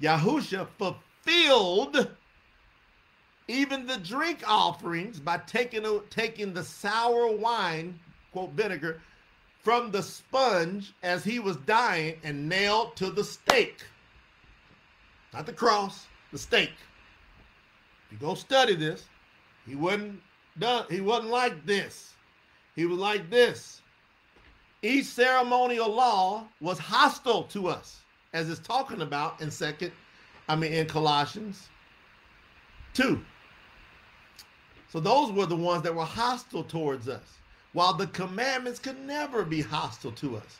Yahusha 0.00 0.66
fulfilled 0.78 2.10
even 3.48 3.86
the 3.86 3.96
drink 3.98 4.42
offerings 4.46 5.18
by 5.18 5.38
taking, 5.38 5.84
taking 6.10 6.52
the 6.52 6.62
sour 6.62 7.32
wine, 7.32 7.98
quote, 8.32 8.52
vinegar, 8.52 9.00
from 9.68 9.90
the 9.90 10.02
sponge 10.02 10.94
as 11.02 11.22
he 11.22 11.38
was 11.38 11.56
dying 11.56 12.18
and 12.24 12.48
nailed 12.48 12.96
to 12.96 13.10
the 13.10 13.22
stake. 13.22 13.84
Not 15.34 15.44
the 15.44 15.52
cross, 15.52 16.06
the 16.32 16.38
stake. 16.38 16.72
If 18.06 18.12
you 18.12 18.18
go 18.26 18.32
study 18.32 18.74
this, 18.74 19.04
he 19.66 19.74
wasn't 19.74 20.22
done, 20.58 20.86
he 20.88 21.02
wasn't 21.02 21.28
like 21.28 21.66
this. 21.66 22.14
He 22.76 22.86
was 22.86 22.98
like 22.98 23.28
this. 23.28 23.82
Each 24.80 25.04
ceremonial 25.04 25.94
law 25.94 26.48
was 26.62 26.78
hostile 26.78 27.42
to 27.42 27.68
us, 27.68 28.00
as 28.32 28.48
it's 28.48 28.66
talking 28.66 29.02
about 29.02 29.38
in 29.42 29.50
second, 29.50 29.92
I 30.48 30.56
mean 30.56 30.72
in 30.72 30.86
Colossians 30.86 31.68
2. 32.94 33.22
So 34.88 34.98
those 34.98 35.30
were 35.30 35.44
the 35.44 35.56
ones 35.56 35.82
that 35.82 35.94
were 35.94 36.06
hostile 36.06 36.64
towards 36.64 37.06
us, 37.06 37.37
while 37.78 37.94
the 37.94 38.08
commandments 38.08 38.80
could 38.80 38.98
never 39.06 39.44
be 39.44 39.60
hostile 39.60 40.10
to 40.10 40.36
us. 40.36 40.58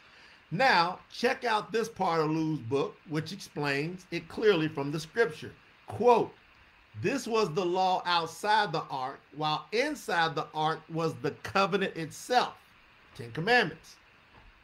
Now, 0.52 1.00
check 1.12 1.44
out 1.44 1.72
this 1.72 1.88
part 1.88 2.20
of 2.20 2.30
Lew's 2.30 2.60
book, 2.60 2.94
which 3.08 3.32
explains 3.32 4.06
it 4.12 4.28
clearly 4.28 4.68
from 4.68 4.92
the 4.92 5.00
scripture. 5.00 5.50
Quote, 5.88 6.32
this 7.02 7.26
was 7.26 7.52
the 7.52 7.64
law 7.64 8.04
outside 8.06 8.70
the 8.70 8.84
ark, 8.88 9.18
while 9.34 9.66
inside 9.72 10.36
the 10.36 10.46
ark 10.54 10.78
was 10.88 11.12
the 11.14 11.32
covenant 11.42 11.96
itself, 11.96 12.54
Ten 13.16 13.32
Commandments. 13.32 13.96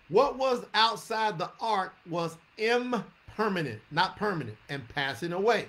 What 0.09 0.39
was 0.39 0.65
outside 0.75 1.41
the 1.41 1.51
ark 1.61 1.93
was 2.09 2.37
impermanent, 2.57 3.81
not 3.91 4.17
permanent, 4.17 4.59
and 4.69 4.89
passing 4.91 5.33
away. 5.33 5.67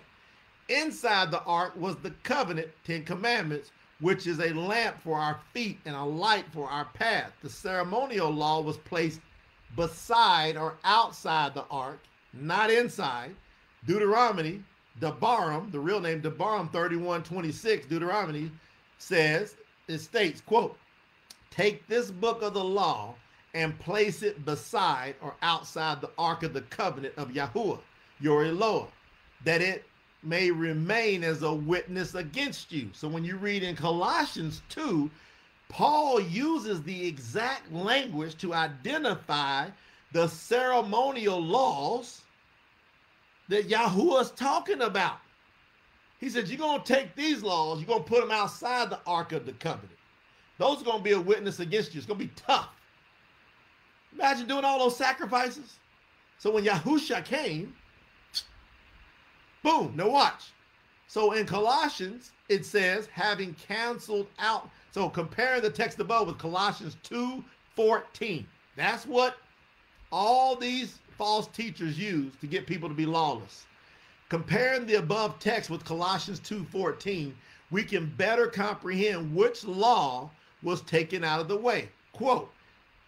Inside 0.69 1.31
the 1.31 1.41
ark 1.45 1.75
was 1.75 1.95
the 1.95 2.11
covenant, 2.21 2.67
Ten 2.83 3.03
Commandments, 3.05 3.71
which 4.01 4.27
is 4.27 4.39
a 4.39 4.53
lamp 4.53 5.01
for 5.01 5.17
our 5.17 5.39
feet 5.53 5.79
and 5.85 5.95
a 5.95 6.03
light 6.03 6.45
for 6.51 6.69
our 6.69 6.85
path. 6.85 7.31
The 7.41 7.49
ceremonial 7.49 8.29
law 8.29 8.61
was 8.61 8.77
placed 8.77 9.21
beside 9.75 10.57
or 10.57 10.75
outside 10.83 11.53
the 11.53 11.65
ark, 11.71 11.99
not 12.33 12.69
inside. 12.69 13.35
Deuteronomy, 13.85 14.63
Debarim, 14.99 15.71
the 15.71 15.79
real 15.79 15.99
name 15.99 16.21
Debarim 16.21 16.71
3126, 16.71 17.87
Deuteronomy 17.87 18.51
says, 18.97 19.55
it 19.87 19.99
states, 19.99 20.41
quote, 20.41 20.77
take 21.51 21.87
this 21.87 22.11
book 22.11 22.41
of 22.41 22.53
the 22.53 22.63
law 22.63 23.15
and 23.53 23.77
place 23.79 24.23
it 24.23 24.43
beside 24.43 25.15
or 25.21 25.35
outside 25.41 26.01
the 26.01 26.09
ark 26.17 26.43
of 26.43 26.53
the 26.53 26.61
covenant 26.61 27.13
of 27.17 27.29
Yahuwah, 27.29 27.79
your 28.19 28.45
Eloah, 28.45 28.87
that 29.45 29.61
it 29.61 29.85
may 30.25 30.51
remain 30.51 31.23
as 31.23 31.43
a 31.43 31.53
witness 31.53 32.15
against 32.15 32.71
you. 32.71 32.89
So 32.93 33.07
when 33.07 33.23
you 33.23 33.37
read 33.37 33.63
in 33.63 33.75
Colossians 33.75 34.61
2, 34.69 35.09
Paul 35.69 36.21
uses 36.21 36.83
the 36.83 37.07
exact 37.07 37.71
language 37.71 38.37
to 38.37 38.53
identify 38.53 39.67
the 40.11 40.27
ceremonial 40.27 41.41
laws 41.41 42.21
that 43.49 43.69
Yahuwah 43.69 44.21
is 44.21 44.31
talking 44.31 44.81
about. 44.81 45.17
He 46.19 46.29
said, 46.29 46.47
You're 46.47 46.57
going 46.57 46.81
to 46.81 46.93
take 46.93 47.15
these 47.15 47.43
laws, 47.43 47.79
you're 47.79 47.87
going 47.87 48.03
to 48.03 48.09
put 48.09 48.21
them 48.21 48.31
outside 48.31 48.89
the 48.89 48.99
Ark 49.05 49.31
of 49.31 49.45
the 49.45 49.53
Covenant. 49.53 49.91
Those 50.57 50.81
are 50.81 50.85
going 50.85 50.99
to 50.99 51.03
be 51.03 51.11
a 51.11 51.19
witness 51.19 51.59
against 51.59 51.93
you. 51.93 51.97
It's 51.97 52.07
going 52.07 52.19
to 52.19 52.25
be 52.25 52.31
tough. 52.35 52.69
Imagine 54.13 54.47
doing 54.47 54.63
all 54.63 54.79
those 54.79 54.95
sacrifices. 54.97 55.79
So 56.37 56.51
when 56.51 56.63
Yahusha 56.63 57.25
came, 57.25 57.75
boom, 59.65 59.93
now 59.95 60.09
watch. 60.09 60.53
So 61.07 61.31
in 61.31 61.45
Colossians, 61.45 62.31
it 62.49 62.65
says, 62.65 63.07
having 63.11 63.55
canceled 63.55 64.27
out. 64.37 64.69
So 64.91 65.09
comparing 65.09 65.61
the 65.61 65.69
text 65.69 65.99
above 65.99 66.27
with 66.27 66.37
Colossians 66.37 66.97
2 67.03 67.43
14. 67.75 68.47
That's 68.77 69.05
what 69.05 69.37
all 70.11 70.55
these 70.55 70.99
false 71.17 71.47
teachers 71.47 71.99
use 71.99 72.33
to 72.39 72.47
get 72.47 72.67
people 72.67 72.87
to 72.87 72.95
be 72.95 73.05
lawless. 73.05 73.65
Comparing 74.29 74.85
the 74.85 74.95
above 74.95 75.39
text 75.39 75.69
with 75.69 75.83
Colossians 75.83 76.39
2 76.39 76.63
14, 76.65 77.35
we 77.71 77.83
can 77.83 78.13
better 78.17 78.47
comprehend 78.47 79.35
which 79.35 79.65
law 79.65 80.29
was 80.61 80.81
taken 80.81 81.23
out 81.23 81.39
of 81.39 81.47
the 81.47 81.57
way. 81.57 81.89
Quote, 82.13 82.51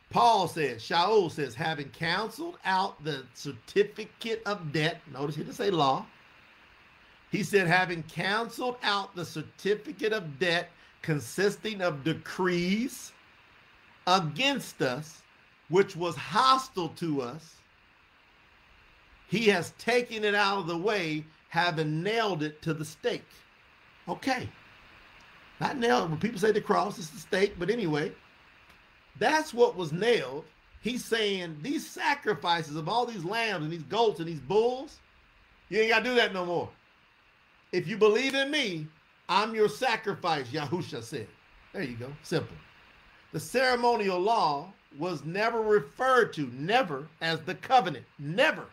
Paul 0.10 0.48
says, 0.48 0.82
Shaul 0.82 1.32
says, 1.32 1.54
having 1.54 1.90
canceled 1.90 2.58
out 2.66 3.04
the 3.04 3.26
certificate 3.34 4.42
of 4.46 4.72
debt, 4.72 5.02
notice 5.14 5.36
he 5.36 5.44
didn't 5.44 5.56
say 5.56 5.70
law, 5.70 6.06
he 7.32 7.44
said, 7.44 7.68
having 7.68 8.04
canceled 8.04 8.78
out 8.84 9.16
the 9.16 9.26
certificate 9.26 10.14
of 10.14 10.40
debt 10.40 10.70
consisting 11.02 11.82
of 11.82 12.04
decrees 12.04 13.12
against 14.08 14.82
us, 14.82 15.22
which 15.70 15.96
was 15.96 16.16
hostile 16.16 16.90
to 16.90 17.22
us, 17.22 17.56
he 19.28 19.48
has 19.48 19.72
taken 19.78 20.24
it 20.24 20.36
out 20.36 20.60
of 20.60 20.68
the 20.68 20.78
way, 20.78 21.26
having 21.50 22.02
nailed 22.02 22.44
it 22.44 22.62
to 22.62 22.74
the 22.74 22.86
stake. 22.86 23.26
Okay. 24.08 24.50
Not 25.60 25.78
nailed. 25.78 26.10
When 26.10 26.20
people 26.20 26.40
say 26.40 26.52
the 26.52 26.62
cross, 26.62 26.98
is 26.98 27.10
the 27.10 27.20
stake. 27.20 27.56
But 27.60 27.70
anyway, 27.70 28.14
that's 29.20 29.54
what 29.54 29.76
was 29.76 29.92
nailed. 29.92 30.46
He's 30.82 31.04
saying 31.04 31.58
these 31.62 31.86
sacrifices 31.86 32.78
of 32.78 32.88
all 32.88 33.06
these 33.06 33.26
lambs 33.26 33.66
and 33.66 33.74
these 33.74 33.84
goats 33.84 34.20
and 34.20 34.28
these 34.28 34.40
bulls, 34.40 35.00
you 35.70 35.80
ain't 35.80 35.90
got 35.90 36.04
to 36.04 36.10
do 36.10 36.16
that 36.16 36.34
no 36.34 36.46
more. 36.46 36.70
If 37.72 37.88
you 37.88 37.98
believe 37.98 38.34
in 38.34 38.50
me, 38.50 38.88
I'm 39.30 39.54
your 39.54 39.70
sacrifice, 39.70 40.48
Yahusha 40.48 41.04
said. 41.04 41.28
There 41.74 41.84
you 41.84 41.96
go. 41.96 42.12
Simple. 42.24 42.56
The 43.34 43.40
ceremonial 43.40 44.20
law 44.20 44.72
was 44.98 45.26
never 45.26 45.62
referred 45.62 46.32
to, 46.34 46.50
never 46.54 47.08
as 47.22 47.42
the 47.42 47.56
covenant. 47.56 48.06
Never 48.20 48.66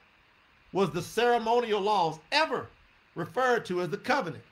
was 0.72 0.90
the 0.90 1.02
ceremonial 1.02 1.80
laws 1.80 2.18
ever 2.32 2.68
referred 3.14 3.64
to 3.66 3.80
as 3.80 3.88
the 3.90 3.96
covenant. 3.96 4.44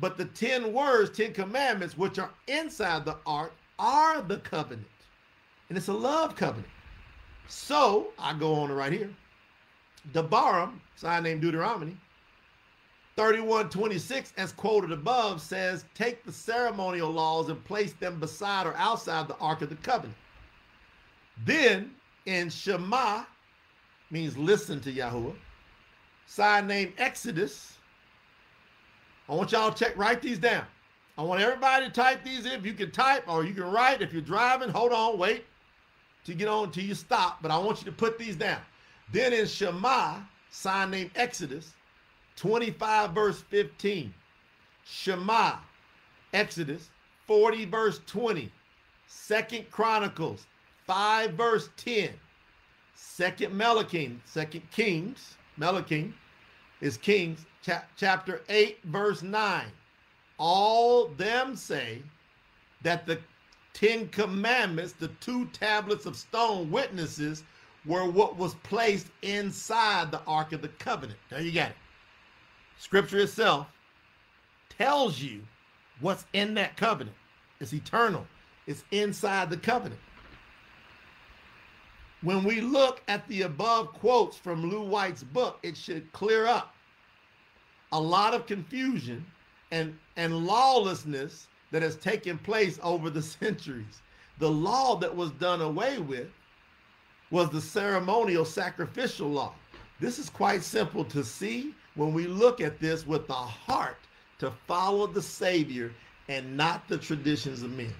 But 0.00 0.16
the 0.16 0.24
10 0.26 0.72
words, 0.72 1.16
10 1.16 1.32
commandments, 1.32 1.96
which 1.96 2.18
are 2.18 2.30
inside 2.48 3.04
the 3.04 3.16
ark, 3.26 3.52
are 3.78 4.20
the 4.20 4.38
covenant. 4.38 4.86
And 5.68 5.78
it's 5.78 5.88
a 5.88 5.92
love 5.92 6.34
covenant. 6.36 6.68
So 7.48 8.08
I 8.18 8.32
go 8.34 8.54
on 8.54 8.72
right 8.72 8.92
here. 8.92 9.10
Debarim, 10.12 10.80
sign 10.96 11.22
named 11.22 11.40
Deuteronomy, 11.40 11.96
3126, 13.16 14.32
as 14.36 14.52
quoted 14.52 14.90
above, 14.90 15.40
says, 15.40 15.84
Take 15.94 16.24
the 16.24 16.32
ceremonial 16.32 17.10
laws 17.10 17.48
and 17.48 17.64
place 17.64 17.92
them 17.94 18.18
beside 18.18 18.66
or 18.66 18.74
outside 18.76 19.28
the 19.28 19.36
Ark 19.36 19.62
of 19.62 19.68
the 19.68 19.76
Covenant. 19.76 20.16
Then 21.44 21.94
in 22.26 22.50
Shema, 22.50 23.24
means 24.10 24.36
listen 24.36 24.80
to 24.80 24.92
Yahuwah, 24.92 25.34
sign 26.26 26.66
name 26.66 26.92
Exodus. 26.98 27.78
I 29.28 29.34
want 29.34 29.52
y'all 29.52 29.72
to 29.72 29.84
check, 29.84 29.96
write 29.96 30.20
these 30.20 30.38
down. 30.38 30.64
I 31.16 31.22
want 31.22 31.40
everybody 31.40 31.86
to 31.86 31.92
type 31.92 32.24
these 32.24 32.44
in. 32.44 32.52
If 32.52 32.66
you 32.66 32.74
can 32.74 32.90
type 32.90 33.24
or 33.28 33.44
you 33.44 33.54
can 33.54 33.70
write. 33.70 34.02
If 34.02 34.12
you're 34.12 34.22
driving, 34.22 34.68
hold 34.68 34.92
on, 34.92 35.18
wait 35.18 35.44
to 36.24 36.34
get 36.34 36.48
on 36.48 36.72
till 36.72 36.84
you 36.84 36.94
stop. 36.94 37.40
But 37.40 37.50
I 37.50 37.58
want 37.58 37.80
you 37.80 37.84
to 37.86 37.92
put 37.92 38.18
these 38.18 38.36
down. 38.36 38.60
Then 39.12 39.32
in 39.32 39.46
Shema, 39.46 40.18
sign 40.50 40.90
name 40.90 41.10
Exodus, 41.14 41.72
25 42.36 43.12
verse 43.12 43.40
15. 43.42 44.12
Shema, 44.84 45.56
Exodus 46.32 46.90
40 47.26 47.64
verse 47.66 48.00
20. 48.06 48.50
Second 49.06 49.70
Chronicles 49.70 50.46
5 50.86 51.32
verse 51.32 51.68
10. 51.76 52.10
Second 52.94 53.52
Second 54.24 54.62
Kings, 54.70 55.36
Melachim 55.58 56.12
is 56.80 56.96
Kings, 56.96 57.46
cha- 57.62 57.84
chapter 57.96 58.42
8 58.48 58.78
verse 58.84 59.22
9. 59.22 59.66
All 60.38 61.06
them 61.08 61.56
say 61.56 62.02
that 62.82 63.06
the 63.06 63.18
Ten 63.72 64.08
Commandments, 64.08 64.92
the 64.92 65.08
two 65.20 65.46
tablets 65.46 66.06
of 66.06 66.16
stone 66.16 66.70
witnesses, 66.70 67.42
were 67.84 68.08
what 68.08 68.36
was 68.36 68.54
placed 68.56 69.08
inside 69.22 70.10
the 70.10 70.22
Ark 70.26 70.52
of 70.52 70.62
the 70.62 70.68
Covenant. 70.68 71.18
There 71.28 71.40
you 71.40 71.52
got 71.52 71.70
it. 71.70 71.76
Scripture 72.78 73.20
itself 73.20 73.66
tells 74.68 75.20
you 75.20 75.42
what's 76.00 76.26
in 76.32 76.54
that 76.54 76.76
covenant. 76.76 77.16
It's 77.60 77.72
eternal, 77.72 78.26
it's 78.66 78.84
inside 78.90 79.50
the 79.50 79.56
covenant. 79.56 80.00
When 82.22 82.42
we 82.42 82.60
look 82.62 83.02
at 83.06 83.26
the 83.28 83.42
above 83.42 83.92
quotes 83.92 84.36
from 84.36 84.68
Lew 84.70 84.82
White's 84.82 85.22
book, 85.22 85.58
it 85.62 85.76
should 85.76 86.10
clear 86.12 86.46
up 86.46 86.74
a 87.92 88.00
lot 88.00 88.34
of 88.34 88.46
confusion 88.46 89.24
and, 89.70 89.96
and 90.16 90.46
lawlessness 90.46 91.48
that 91.70 91.82
has 91.82 91.96
taken 91.96 92.38
place 92.38 92.78
over 92.82 93.10
the 93.10 93.22
centuries. 93.40 94.02
The 94.38 94.50
law 94.50 94.96
that 94.96 95.14
was 95.14 95.30
done 95.32 95.60
away 95.60 95.98
with 95.98 96.28
was 97.30 97.50
the 97.50 97.60
ceremonial 97.60 98.44
sacrificial 98.44 99.28
law. 99.28 99.54
This 100.00 100.18
is 100.18 100.28
quite 100.30 100.62
simple 100.62 101.04
to 101.06 101.22
see 101.22 101.74
when 101.94 102.12
we 102.12 102.26
look 102.26 102.60
at 102.60 102.80
this 102.80 103.06
with 103.06 103.26
the 103.26 103.32
heart 103.34 103.98
to 104.38 104.52
follow 104.66 105.06
the 105.06 105.22
Savior 105.22 105.92
and 106.28 106.56
not 106.56 106.88
the 106.88 106.98
traditions 106.98 107.62
of 107.62 107.70
men. 107.72 107.94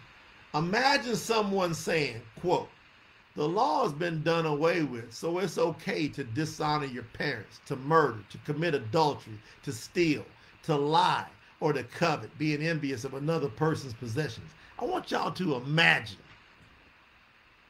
Imagine 0.54 1.16
someone 1.16 1.74
saying, 1.74 2.20
quote, 2.40 2.68
the 3.36 3.46
law 3.46 3.82
has 3.82 3.92
been 3.92 4.22
done 4.22 4.46
away 4.46 4.84
with, 4.84 5.12
so 5.12 5.38
it's 5.38 5.58
okay 5.58 6.06
to 6.08 6.22
dishonor 6.22 6.86
your 6.86 7.02
parents, 7.02 7.60
to 7.66 7.74
murder, 7.76 8.20
to 8.30 8.38
commit 8.38 8.74
adultery, 8.74 9.38
to 9.64 9.72
steal, 9.72 10.24
to 10.62 10.76
lie, 10.76 11.26
or 11.58 11.72
to 11.72 11.82
covet, 11.82 12.36
being 12.38 12.62
envious 12.62 13.04
of 13.04 13.14
another 13.14 13.48
person's 13.48 13.94
possessions. 13.94 14.52
I 14.78 14.84
want 14.84 15.10
y'all 15.10 15.32
to 15.32 15.56
imagine 15.56 16.18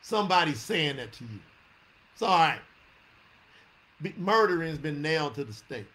somebody 0.02 0.52
saying 0.52 0.96
that 0.98 1.12
to 1.14 1.24
you. 1.24 1.40
It's 2.12 2.22
all 2.22 2.38
right. 2.38 2.60
Murdering 4.18 4.68
has 4.68 4.78
been 4.78 5.00
nailed 5.00 5.34
to 5.36 5.44
the 5.44 5.52
stake. 5.52 5.86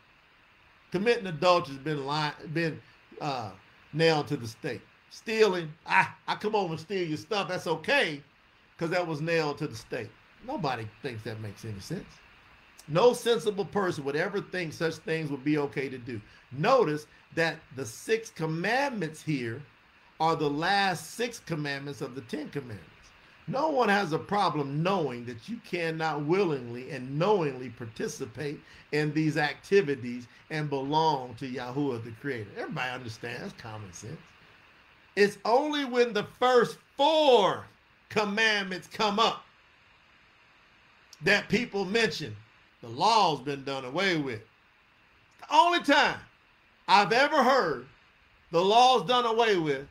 Committing 0.91 1.27
adultery 1.27 1.75
has 1.75 1.83
been 1.83 2.07
li- 2.07 2.47
been 2.53 2.81
uh, 3.21 3.51
nailed 3.93 4.27
to 4.27 4.37
the 4.37 4.47
stake. 4.47 4.81
Stealing, 5.11 5.71
I, 5.85 6.07
I 6.27 6.35
come 6.35 6.55
over 6.55 6.73
and 6.73 6.79
steal 6.79 7.07
your 7.07 7.17
stuff. 7.17 7.47
That's 7.47 7.67
okay, 7.67 8.21
because 8.75 8.91
that 8.91 9.05
was 9.05 9.21
nailed 9.21 9.57
to 9.59 9.67
the 9.67 9.75
stake. 9.75 10.09
Nobody 10.47 10.87
thinks 11.01 11.23
that 11.23 11.39
makes 11.41 11.65
any 11.65 11.79
sense. 11.79 12.05
No 12.87 13.13
sensible 13.13 13.65
person 13.65 14.03
would 14.05 14.15
ever 14.15 14.41
think 14.41 14.73
such 14.73 14.95
things 14.95 15.29
would 15.29 15.43
be 15.43 15.57
okay 15.59 15.89
to 15.89 15.97
do. 15.97 16.19
Notice 16.51 17.05
that 17.35 17.57
the 17.75 17.85
six 17.85 18.31
commandments 18.31 19.21
here 19.21 19.61
are 20.19 20.35
the 20.35 20.49
last 20.49 21.11
six 21.11 21.39
commandments 21.39 22.01
of 22.01 22.15
the 22.15 22.21
Ten 22.21 22.49
Commandments. 22.49 22.85
No 23.50 23.70
one 23.70 23.89
has 23.89 24.14
a 24.14 24.20
problem 24.20 24.84
knowing 24.84 25.26
that 25.26 25.50
you 25.50 25.60
cannot 25.68 26.24
willingly 26.24 26.91
and 26.91 27.18
knowingly 27.18 27.70
participate 27.70 28.60
in 28.91 29.12
these 29.14 29.38
activities 29.38 30.28
and 30.52 30.70
belong 30.70 31.34
to 31.36 31.50
Yahuwah 31.50 32.04
the 32.04 32.12
Creator. 32.22 32.50
Everybody 32.58 32.91
understands 32.91 33.54
common 33.58 33.91
sense. 33.91 34.20
It's 35.16 35.39
only 35.45 35.84
when 35.84 36.14
the 36.14 36.28
first 36.39 36.78
four 36.95 37.66
commandments 38.10 38.88
come 38.88 39.20
up 39.20 39.43
that 41.24 41.50
people 41.50 41.86
mention 41.86 42.36
the 42.82 42.89
law's 42.89 43.41
been 43.41 43.64
done 43.64 43.84
away 43.84 44.18
with. 44.18 44.41
the 45.41 45.56
only 45.56 45.80
time 45.80 46.20
I've 46.88 47.12
ever 47.12 47.43
heard 47.43 47.88
the 48.52 48.64
law's 48.64 49.08
done 49.08 49.26
away 49.26 49.58
with, 49.58 49.88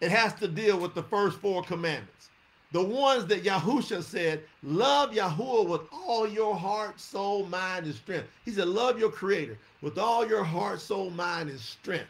it 0.00 0.10
has 0.10 0.34
to 0.34 0.48
deal 0.48 0.78
with 0.78 0.94
the 0.94 1.02
first 1.02 1.38
four 1.38 1.62
commandments. 1.62 2.30
The 2.72 2.82
ones 2.82 3.26
that 3.26 3.42
Yahusha 3.42 4.02
said, 4.02 4.44
love 4.62 5.10
Yahuwah 5.10 5.66
with 5.66 5.80
all 5.92 6.28
your 6.28 6.54
heart, 6.54 7.00
soul, 7.00 7.44
mind, 7.46 7.86
and 7.86 7.94
strength. 7.94 8.28
He 8.44 8.52
said, 8.52 8.68
love 8.68 8.98
your 8.98 9.10
creator 9.10 9.58
with 9.82 9.98
all 9.98 10.26
your 10.26 10.44
heart, 10.44 10.80
soul, 10.80 11.10
mind, 11.10 11.50
and 11.50 11.58
strength. 11.58 12.06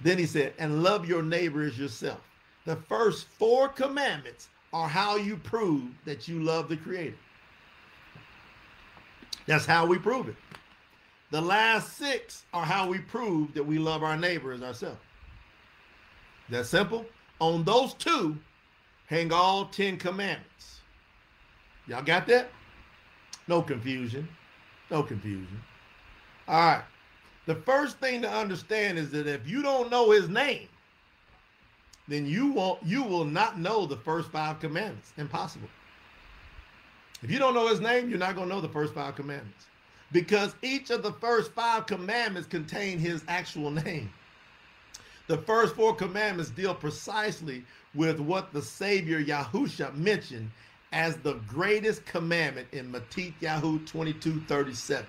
Then 0.00 0.16
he 0.18 0.24
said, 0.26 0.54
and 0.58 0.82
love 0.82 1.06
your 1.06 1.22
neighbor 1.22 1.62
as 1.62 1.78
yourself. 1.78 2.20
The 2.64 2.76
first 2.76 3.26
four 3.38 3.68
commandments 3.68 4.48
are 4.72 4.88
how 4.88 5.16
you 5.16 5.36
prove 5.36 5.84
that 6.04 6.26
you 6.26 6.40
love 6.40 6.68
the 6.68 6.76
creator. 6.76 7.16
That's 9.46 9.66
how 9.66 9.86
we 9.86 9.98
prove 9.98 10.28
it. 10.28 10.36
The 11.30 11.40
last 11.40 11.96
six 11.96 12.44
are 12.52 12.64
how 12.64 12.88
we 12.88 12.98
prove 12.98 13.52
that 13.54 13.64
we 13.64 13.78
love 13.78 14.02
our 14.02 14.16
neighbor 14.16 14.52
as 14.52 14.62
ourselves. 14.62 14.98
That 16.48 16.66
simple. 16.66 17.04
On 17.40 17.64
those 17.64 17.94
two, 17.94 18.36
hang 19.06 19.32
all 19.32 19.66
10 19.66 19.96
commandments. 19.96 20.80
Y'all 21.86 22.02
got 22.02 22.26
that? 22.26 22.50
No 23.48 23.62
confusion. 23.62 24.28
No 24.90 25.02
confusion. 25.02 25.60
All 26.48 26.58
right. 26.58 26.84
The 27.46 27.54
first 27.54 27.98
thing 27.98 28.22
to 28.22 28.30
understand 28.30 28.98
is 28.98 29.10
that 29.10 29.26
if 29.26 29.48
you 29.48 29.62
don't 29.62 29.90
know 29.90 30.10
his 30.10 30.28
name, 30.28 30.68
then 32.08 32.26
you 32.26 32.52
won't 32.52 32.82
you 32.84 33.02
will 33.02 33.24
not 33.24 33.58
know 33.58 33.86
the 33.86 33.96
first 33.96 34.30
five 34.30 34.60
commandments. 34.60 35.12
Impossible. 35.16 35.68
If 37.22 37.30
you 37.30 37.38
don't 37.38 37.54
know 37.54 37.68
his 37.68 37.80
name, 37.80 38.10
you're 38.10 38.18
not 38.18 38.34
going 38.34 38.48
to 38.48 38.54
know 38.54 38.60
the 38.60 38.68
first 38.68 38.94
five 38.94 39.16
commandments. 39.16 39.66
Because 40.12 40.54
each 40.62 40.90
of 40.90 41.02
the 41.02 41.12
first 41.14 41.52
five 41.52 41.86
commandments 41.86 42.48
contain 42.48 42.98
his 42.98 43.22
actual 43.26 43.70
name. 43.70 44.10
The 45.28 45.38
first 45.38 45.74
four 45.74 45.94
commandments 45.94 46.50
deal 46.50 46.74
precisely 46.74 47.64
with 47.94 48.20
what 48.20 48.52
the 48.52 48.62
Savior 48.62 49.22
Yahusha 49.22 49.94
mentioned 49.96 50.50
as 50.92 51.16
the 51.16 51.34
greatest 51.48 52.06
commandment 52.06 52.68
in 52.72 52.92
Matithyahu 52.92 53.86
22:37. 53.86 55.04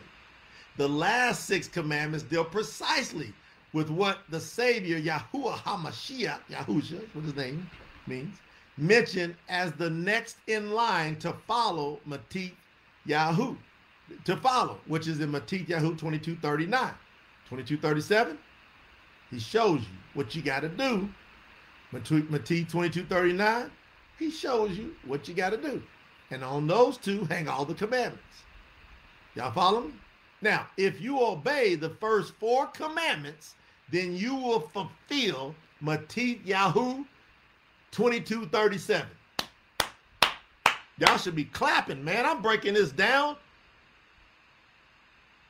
The 0.78 0.89
last 0.89 1.45
six 1.45 1.68
commandments 1.68 2.24
deal 2.26 2.45
precisely 2.45 3.34
with 3.74 3.89
what 3.89 4.20
the 4.30 4.39
Savior 4.39 4.99
Yahuwah 4.99 5.57
HaMashiach, 5.57 6.39
Yahusha, 6.49 7.01
what 7.13 7.26
his 7.26 7.36
name 7.36 7.70
means, 8.07 8.38
mentioned 8.78 9.36
as 9.49 9.72
the 9.74 9.89
next 9.89 10.38
in 10.47 10.72
line 10.72 11.15
to 11.18 11.34
follow 11.45 11.99
Matit 12.07 12.53
Yahu, 13.07 13.55
to 14.24 14.38
follow, 14.38 14.80
which 14.88 15.07
is 15.07 15.20
in 15.20 15.32
Matithyahu 15.32 15.97
22:39. 15.97 16.93
22:37, 17.49 18.38
he 19.30 19.39
shows 19.39 19.82
you 19.82 19.97
what 20.13 20.36
you 20.36 20.41
got 20.41 20.61
to 20.61 20.69
do 20.69 21.09
Matthew 21.91 22.65
22 22.65 23.05
39, 23.05 23.71
he 24.19 24.30
shows 24.30 24.78
you 24.78 24.95
what 25.05 25.28
you 25.28 25.34
got 25.34 25.51
to 25.51 25.57
do. 25.57 25.82
And 26.32 26.43
on 26.43 26.67
those 26.67 26.97
two 26.97 27.23
hang 27.25 27.47
all 27.47 27.65
the 27.65 27.73
commandments. 27.73 28.43
Y'all 29.36 29.51
follow 29.51 29.82
me? 29.82 29.93
Now, 30.41 30.67
if 30.78 30.99
you 31.01 31.21
obey 31.21 31.75
the 31.75 31.89
first 31.89 32.34
four 32.39 32.67
commandments, 32.67 33.55
then 33.91 34.15
you 34.15 34.36
will 34.36 34.59
fulfill 34.59 35.55
Matithyahu 35.82 37.05
2237. 37.91 39.07
Y'all 40.99 41.17
should 41.17 41.36
be 41.36 41.45
clapping, 41.45 42.03
man. 42.03 42.25
I'm 42.25 42.41
breaking 42.41 42.73
this 42.73 42.91
down. 42.91 43.38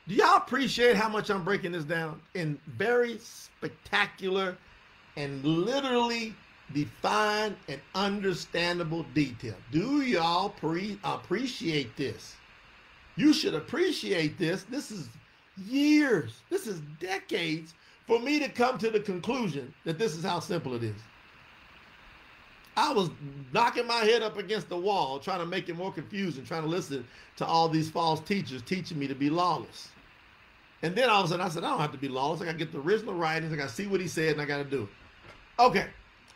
Do 0.08 0.14
y'all 0.14 0.38
appreciate 0.38 0.96
how 0.96 1.10
much 1.10 1.30
I'm 1.30 1.44
breaking 1.44 1.72
this 1.72 1.84
down 1.84 2.20
in 2.34 2.58
very 2.66 3.18
spectacular 3.18 4.56
and 5.16 5.44
literally 5.44 6.34
defined 6.72 7.56
and 7.68 7.80
understandable 7.94 9.04
detail. 9.14 9.54
Do 9.70 10.02
y'all 10.02 10.50
pre- 10.50 10.98
appreciate 11.04 11.96
this? 11.96 12.36
You 13.16 13.32
should 13.32 13.54
appreciate 13.54 14.38
this. 14.38 14.64
This 14.64 14.90
is 14.90 15.08
years, 15.66 16.40
this 16.50 16.66
is 16.66 16.80
decades 17.00 17.74
for 18.06 18.18
me 18.18 18.38
to 18.38 18.48
come 18.48 18.78
to 18.78 18.90
the 18.90 19.00
conclusion 19.00 19.74
that 19.84 19.98
this 19.98 20.14
is 20.14 20.24
how 20.24 20.40
simple 20.40 20.74
it 20.74 20.84
is. 20.84 21.00
I 22.76 22.92
was 22.92 23.10
knocking 23.52 23.88
my 23.88 24.04
head 24.04 24.22
up 24.22 24.38
against 24.38 24.68
the 24.68 24.78
wall, 24.78 25.18
trying 25.18 25.40
to 25.40 25.46
make 25.46 25.68
it 25.68 25.76
more 25.76 25.92
confusing, 25.92 26.44
trying 26.44 26.62
to 26.62 26.68
listen 26.68 27.04
to 27.36 27.44
all 27.44 27.68
these 27.68 27.90
false 27.90 28.20
teachers 28.20 28.62
teaching 28.62 28.98
me 28.98 29.08
to 29.08 29.16
be 29.16 29.28
lawless. 29.28 29.88
And 30.82 30.94
then 30.94 31.10
all 31.10 31.20
of 31.20 31.26
a 31.26 31.28
sudden 31.30 31.44
I 31.44 31.48
said, 31.48 31.64
I 31.64 31.70
don't 31.70 31.80
have 31.80 31.92
to 31.92 31.98
be 31.98 32.08
lawless. 32.08 32.40
I 32.40 32.44
got 32.44 32.52
to 32.52 32.58
get 32.58 32.72
the 32.72 32.80
original 32.80 33.14
writings. 33.14 33.52
I 33.52 33.56
got 33.56 33.68
to 33.68 33.74
see 33.74 33.86
what 33.86 34.00
he 34.00 34.08
said 34.08 34.32
and 34.32 34.40
I 34.40 34.44
got 34.44 34.58
to 34.58 34.64
do 34.64 34.82
it. 34.84 34.88
Okay. 35.60 35.86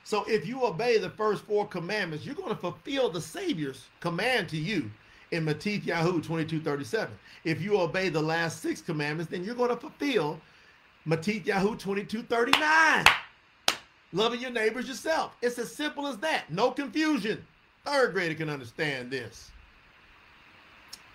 So 0.04 0.24
if 0.24 0.46
you 0.46 0.64
obey 0.64 0.98
the 0.98 1.10
first 1.10 1.44
four 1.44 1.66
commandments, 1.66 2.26
you're 2.26 2.34
going 2.34 2.48
to 2.48 2.56
fulfill 2.56 3.08
the 3.08 3.20
Savior's 3.20 3.86
command 4.00 4.48
to 4.48 4.56
you 4.56 4.90
in 5.30 5.44
Matithyahu 5.46 6.22
2237. 6.22 7.14
If 7.44 7.60
you 7.62 7.78
obey 7.78 8.08
the 8.08 8.20
last 8.20 8.60
six 8.60 8.80
commandments, 8.80 9.30
then 9.30 9.44
you're 9.44 9.54
going 9.54 9.70
to 9.70 9.76
fulfill 9.76 10.40
Matithyahu 11.06 11.78
2239. 11.78 13.04
Loving 14.12 14.40
your 14.40 14.50
neighbors 14.50 14.88
yourself. 14.88 15.36
It's 15.40 15.58
as 15.58 15.74
simple 15.74 16.06
as 16.06 16.18
that. 16.18 16.50
No 16.50 16.70
confusion. 16.70 17.44
Third 17.84 18.12
grader 18.12 18.34
can 18.34 18.50
understand 18.50 19.10
this. 19.10 19.50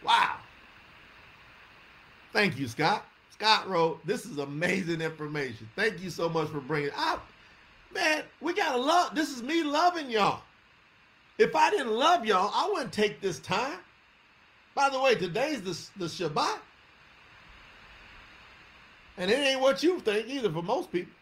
Wow. 0.04 0.38
Thank 2.34 2.58
you, 2.58 2.68
Scott. 2.68 3.06
Scott 3.38 3.70
wrote, 3.70 4.06
This 4.06 4.26
is 4.26 4.40
amazing 4.40 5.00
information. 5.00 5.70
Thank 5.76 6.02
you 6.02 6.10
so 6.10 6.28
much 6.28 6.50
for 6.50 6.60
bringing 6.60 6.90
it. 6.90 7.20
Man, 7.94 8.24
we 8.42 8.54
gotta 8.54 8.78
love. 8.78 9.14
This 9.14 9.36
is 9.36 9.44
me 9.44 9.64
loving 9.64 10.10
y'all. 10.10 10.42
If 11.38 11.56
I 11.56 11.70
didn't 11.70 11.92
love 11.92 12.26
y'all, 12.26 12.52
I 12.54 12.68
wouldn't 12.68 12.92
take 12.92 13.22
this 13.22 13.40
time. 13.40 13.78
By 14.74 14.90
the 14.90 15.00
way, 15.00 15.14
today's 15.14 15.62
the, 15.62 16.04
the 16.04 16.06
Shabbat. 16.06 16.58
And 19.20 19.30
it 19.30 19.36
ain't 19.36 19.62
what 19.62 19.84
you 19.84 20.00
think 20.00 20.28
either 20.28 20.52
for 20.52 20.64
most 20.64 20.92
people. 20.92 21.14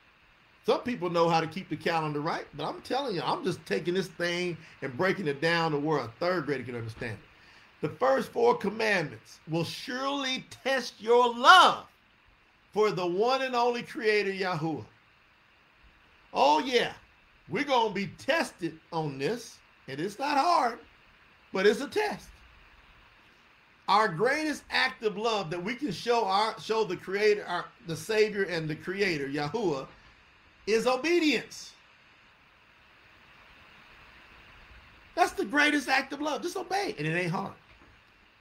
Some 0.66 0.82
people 0.82 1.10
know 1.10 1.28
how 1.28 1.42
to 1.42 1.48
keep 1.48 1.70
the 1.70 1.76
calendar 1.76 2.22
right, 2.22 2.46
but 2.56 2.66
I'm 2.66 2.82
telling 2.82 3.16
you, 3.16 3.22
I'm 3.24 3.44
just 3.44 3.64
taking 3.66 3.94
this 3.94 4.08
thing 4.08 4.58
and 4.82 4.96
breaking 4.98 5.28
it 5.28 5.42
down 5.42 5.72
to 5.72 5.78
where 5.78 6.00
a 6.00 6.08
third 6.20 6.46
grader 6.46 6.64
can 6.64 6.76
understand 6.76 7.14
it. 7.14 7.88
The 7.88 7.94
first 7.96 8.32
four 8.32 8.56
commandments 8.56 9.40
will 9.50 9.66
surely 9.66 10.46
test 10.64 11.00
your 11.00 11.38
love 11.38 11.86
for 12.76 12.92
the 12.92 13.08
one 13.08 13.42
and 13.42 13.56
only 13.56 13.82
creator, 13.82 14.32
Yahuwah. 14.32 14.84
Oh, 16.34 16.60
yeah, 16.60 16.92
we're 17.48 17.64
going 17.64 17.88
to 17.88 17.94
be 17.96 18.08
tested 18.18 18.78
on 18.92 19.18
this, 19.18 19.58
and 19.88 19.98
it's 19.98 20.20
not 20.20 20.38
hard, 20.38 20.80
but 21.54 21.66
it's 21.66 21.80
a 21.80 21.88
test. 21.88 22.28
Our 23.88 24.10
greatest 24.10 24.64
act 24.72 25.04
of 25.04 25.16
love 25.16 25.50
that 25.52 25.64
we 25.64 25.76
can 25.76 25.94
show 25.94 26.26
our 26.26 26.60
show 26.60 26.84
the 26.84 26.98
creator, 26.98 27.46
our 27.46 27.66
the 27.88 27.96
savior 27.96 28.44
and 28.44 28.68
the 28.68 28.76
creator, 28.76 29.30
Yahuwah, 29.30 29.88
is 30.68 30.86
obedience. 30.86 31.72
That's 35.16 35.32
the 35.32 35.46
greatest 35.46 35.88
act 35.88 36.12
of 36.12 36.20
love. 36.20 36.42
Just 36.42 36.58
obey, 36.58 36.94
and 36.98 37.08
it 37.08 37.16
ain't 37.16 37.32
hard. 37.32 37.54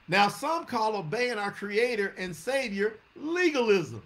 Now, 0.09 0.27
some 0.27 0.65
call 0.65 0.97
obeying 0.97 1.37
our 1.37 1.51
creator 1.51 2.13
and 2.17 2.35
savior 2.35 2.97
legalism. 3.15 4.03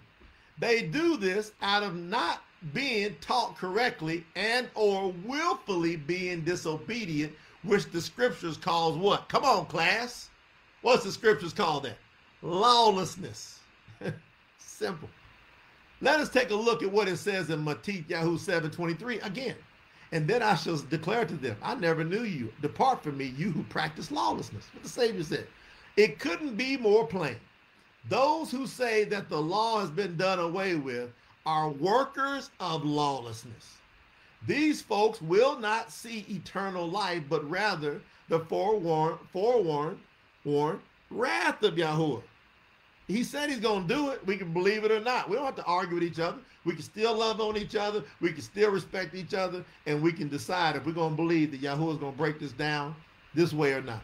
They 0.58 0.82
do 0.82 1.16
this 1.16 1.52
out 1.62 1.82
of 1.82 1.96
not 1.96 2.42
being 2.74 3.16
taught 3.20 3.56
correctly 3.56 4.24
and 4.36 4.68
or 4.74 5.12
willfully 5.24 5.96
being 5.96 6.42
disobedient 6.42 7.32
which 7.62 7.90
the 7.90 8.00
scriptures 8.00 8.56
calls 8.56 8.96
what? 8.96 9.28
Come 9.28 9.44
on, 9.44 9.66
class. 9.66 10.30
What's 10.82 11.04
the 11.04 11.12
scriptures 11.12 11.52
call 11.52 11.80
that? 11.80 11.98
Lawlessness. 12.42 13.60
Simple. 14.58 15.10
Let 16.00 16.20
us 16.20 16.30
take 16.30 16.50
a 16.50 16.54
look 16.54 16.82
at 16.82 16.90
what 16.90 17.08
it 17.08 17.18
says 17.18 17.50
in 17.50 17.62
Matthew 17.62 18.02
7:23 18.02 19.24
again. 19.24 19.56
And 20.12 20.26
then 20.26 20.42
I 20.42 20.54
shall 20.54 20.78
declare 20.78 21.24
to 21.24 21.36
them, 21.36 21.56
I 21.62 21.74
never 21.74 22.02
knew 22.02 22.22
you. 22.22 22.52
Depart 22.62 23.02
from 23.02 23.18
me, 23.18 23.26
you 23.36 23.50
who 23.50 23.62
practice 23.64 24.10
lawlessness. 24.10 24.66
What 24.72 24.82
the 24.82 24.88
Savior 24.88 25.22
said. 25.22 25.46
It 25.96 26.18
couldn't 26.18 26.56
be 26.56 26.76
more 26.76 27.06
plain. 27.06 27.36
Those 28.08 28.50
who 28.50 28.66
say 28.66 29.04
that 29.04 29.28
the 29.28 29.40
law 29.40 29.80
has 29.80 29.90
been 29.90 30.16
done 30.16 30.38
away 30.38 30.74
with 30.76 31.10
are 31.46 31.68
workers 31.68 32.50
of 32.60 32.84
lawlessness. 32.84 33.76
These 34.46 34.80
folks 34.80 35.20
will 35.20 35.58
not 35.58 35.92
see 35.92 36.24
eternal 36.28 36.88
life, 36.88 37.22
but 37.28 37.48
rather 37.48 38.00
the 38.28 38.40
forewarned, 38.40 39.18
forewarned, 39.32 39.98
warned 40.44 40.80
wrath 41.10 41.62
of 41.62 41.74
Yahuwah. 41.74 42.22
He 43.06 43.24
said 43.24 43.50
he's 43.50 43.58
going 43.58 43.88
to 43.88 43.94
do 43.94 44.10
it. 44.10 44.24
We 44.24 44.36
can 44.36 44.52
believe 44.52 44.84
it 44.84 44.92
or 44.92 45.00
not. 45.00 45.28
We 45.28 45.36
don't 45.36 45.44
have 45.44 45.56
to 45.56 45.64
argue 45.64 45.96
with 45.96 46.04
each 46.04 46.20
other. 46.20 46.38
We 46.64 46.74
can 46.74 46.82
still 46.82 47.14
love 47.16 47.40
on 47.40 47.56
each 47.56 47.74
other. 47.74 48.04
We 48.20 48.32
can 48.32 48.42
still 48.42 48.70
respect 48.70 49.14
each 49.16 49.34
other. 49.34 49.64
And 49.86 50.00
we 50.00 50.12
can 50.12 50.28
decide 50.28 50.76
if 50.76 50.86
we're 50.86 50.92
going 50.92 51.10
to 51.10 51.16
believe 51.16 51.50
that 51.50 51.60
Yahuwah 51.60 51.92
is 51.92 51.98
going 51.98 52.12
to 52.12 52.18
break 52.18 52.38
this 52.38 52.52
down 52.52 52.94
this 53.34 53.52
way 53.52 53.72
or 53.72 53.82
not. 53.82 54.02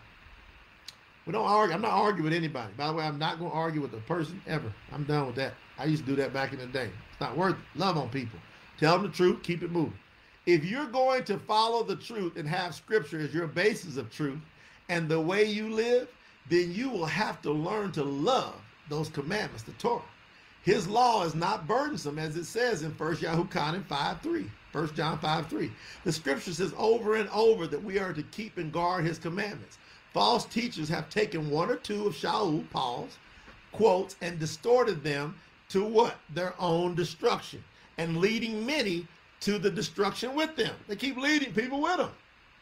We 1.27 1.33
don't 1.33 1.45
argue. 1.45 1.75
I'm 1.75 1.83
not 1.83 1.91
arguing 1.91 2.25
with 2.25 2.33
anybody. 2.33 2.73
By 2.77 2.87
the 2.87 2.93
way, 2.93 3.05
I'm 3.05 3.19
not 3.19 3.41
going 3.41 3.51
to 3.51 3.57
argue 3.57 3.81
with 3.81 3.93
a 3.95 3.99
person 3.99 4.41
ever. 4.47 4.73
I'm 4.93 5.05
done 5.05 5.27
with 5.27 5.37
that. 5.37 5.55
I 5.77 5.85
used 5.85 6.05
to 6.05 6.11
do 6.11 6.17
that 6.17 6.33
back 6.33 6.53
in 6.53 6.61
the 6.61 6.67
day. 6.67 6.89
It's 7.11 7.21
not 7.21 7.37
worth 7.37 7.55
it. 7.55 7.79
Love 7.79 7.97
on 7.97 8.09
people. 8.11 8.39
Tell 8.79 8.97
them 8.97 9.11
the 9.11 9.17
truth. 9.17 9.43
Keep 9.43 9.65
it 9.65 9.73
moving. 9.73 9.99
If 10.47 10.65
you're 10.65 10.87
going 10.87 11.25
to 11.25 11.39
follow 11.39 11.83
the 11.83 11.97
truth 11.97 12.37
and 12.37 12.49
have 12.49 12.75
scripture 12.75 13.19
as 13.19 13.35
your 13.35 13.49
basis 13.49 13.97
of 13.97 14.11
truth 14.11 14.39
and 14.89 15.09
the 15.09 15.21
way 15.21 15.45
you 15.45 15.71
live, 15.71 16.09
then 16.49 16.73
you 16.73 16.89
will 16.89 17.07
have 17.07 17.43
to 17.43 17.51
learn 17.51 17.91
to 17.93 18.05
love 18.05 18.55
those 18.89 19.09
commandments, 19.09 19.65
the 19.65 19.73
Torah. 19.73 20.03
His 20.63 20.87
law 20.87 21.25
is 21.25 21.35
not 21.35 21.67
burdensome, 21.67 22.19
as 22.19 22.37
it 22.37 22.45
says 22.45 22.83
in 22.83 22.93
1 22.93 23.17
Yahukanan 23.17 23.85
5 23.87 24.21
3. 24.21 24.51
1 24.73 24.95
John 24.95 25.19
5 25.19 25.47
3. 25.49 25.73
The 26.05 26.13
scripture 26.13 26.53
says 26.53 26.75
over 26.77 27.17
and 27.17 27.29
over 27.31 27.67
that 27.67 27.83
we 27.83 27.99
are 27.99 28.13
to 28.13 28.23
keep 28.25 28.59
and 28.59 28.73
guard 28.73 29.05
his 29.05 29.19
commandments. 29.19 29.79
False 30.17 30.47
teachers 30.47 30.89
have 30.89 31.11
taken 31.11 31.51
one 31.51 31.69
or 31.69 31.77
two 31.77 32.07
of 32.07 32.15
Shaul, 32.15 32.67
Paul's 32.71 33.19
quotes, 33.73 34.17
and 34.23 34.39
distorted 34.39 35.05
them 35.05 35.39
to 35.69 35.85
what? 35.85 36.17
Their 36.33 36.55
own 36.59 36.95
destruction, 36.95 37.63
and 37.99 38.17
leading 38.17 38.65
many 38.65 39.07
to 39.41 39.59
the 39.59 39.71
destruction 39.71 40.35
with 40.35 40.57
them. 40.57 40.75
They 40.89 40.97
keep 40.97 41.19
leading 41.19 41.53
people 41.53 41.83
with 41.83 41.99
them. 41.99 42.09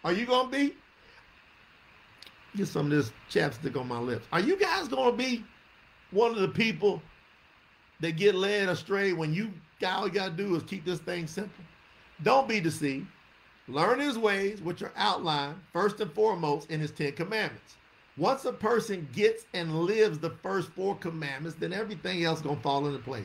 Are 0.03 0.13
you 0.13 0.27
going 0.27 0.51
to 0.51 0.51
be? 0.51 0.75
Get 2.57 2.67
some 2.67 2.87
of 2.87 2.91
this 2.91 3.13
chapstick 3.31 3.81
on 3.81 3.87
my 3.87 4.01
lips. 4.01 4.27
Are 4.33 4.41
you 4.41 4.57
guys 4.57 4.89
going 4.89 5.13
to 5.13 5.17
be 5.17 5.45
one 6.11 6.33
of 6.33 6.39
the 6.39 6.49
people 6.49 7.01
that 8.01 8.17
get 8.17 8.35
led 8.35 8.69
astray 8.69 9.13
when 9.13 9.33
you 9.33 9.53
all 9.87 10.09
you 10.09 10.13
got 10.13 10.37
to 10.37 10.43
do 10.43 10.57
is 10.57 10.65
keep 10.65 10.85
this 10.85 10.99
thing 10.99 11.29
simple? 11.29 11.65
Don't 12.25 12.49
be 12.49 12.59
deceived. 12.59 13.07
Learn 13.67 13.99
his 13.99 14.19
ways, 14.19 14.61
which 14.61 14.83
are 14.83 14.93
outlined 14.97 15.57
first 15.73 16.01
and 16.01 16.13
foremost 16.13 16.71
in 16.71 16.81
his 16.81 16.91
Ten 16.91 17.13
Commandments. 17.13 17.77
Once 18.17 18.45
a 18.45 18.53
person 18.53 19.09
gets 19.13 19.47
and 19.55 19.85
lives 19.85 20.19
the 20.19 20.31
first 20.43 20.69
four 20.71 20.95
commandments, 20.97 21.57
then 21.59 21.73
everything 21.73 22.25
else 22.25 22.41
gonna 22.41 22.61
fall 22.61 22.87
into 22.87 22.99
place. 22.99 23.25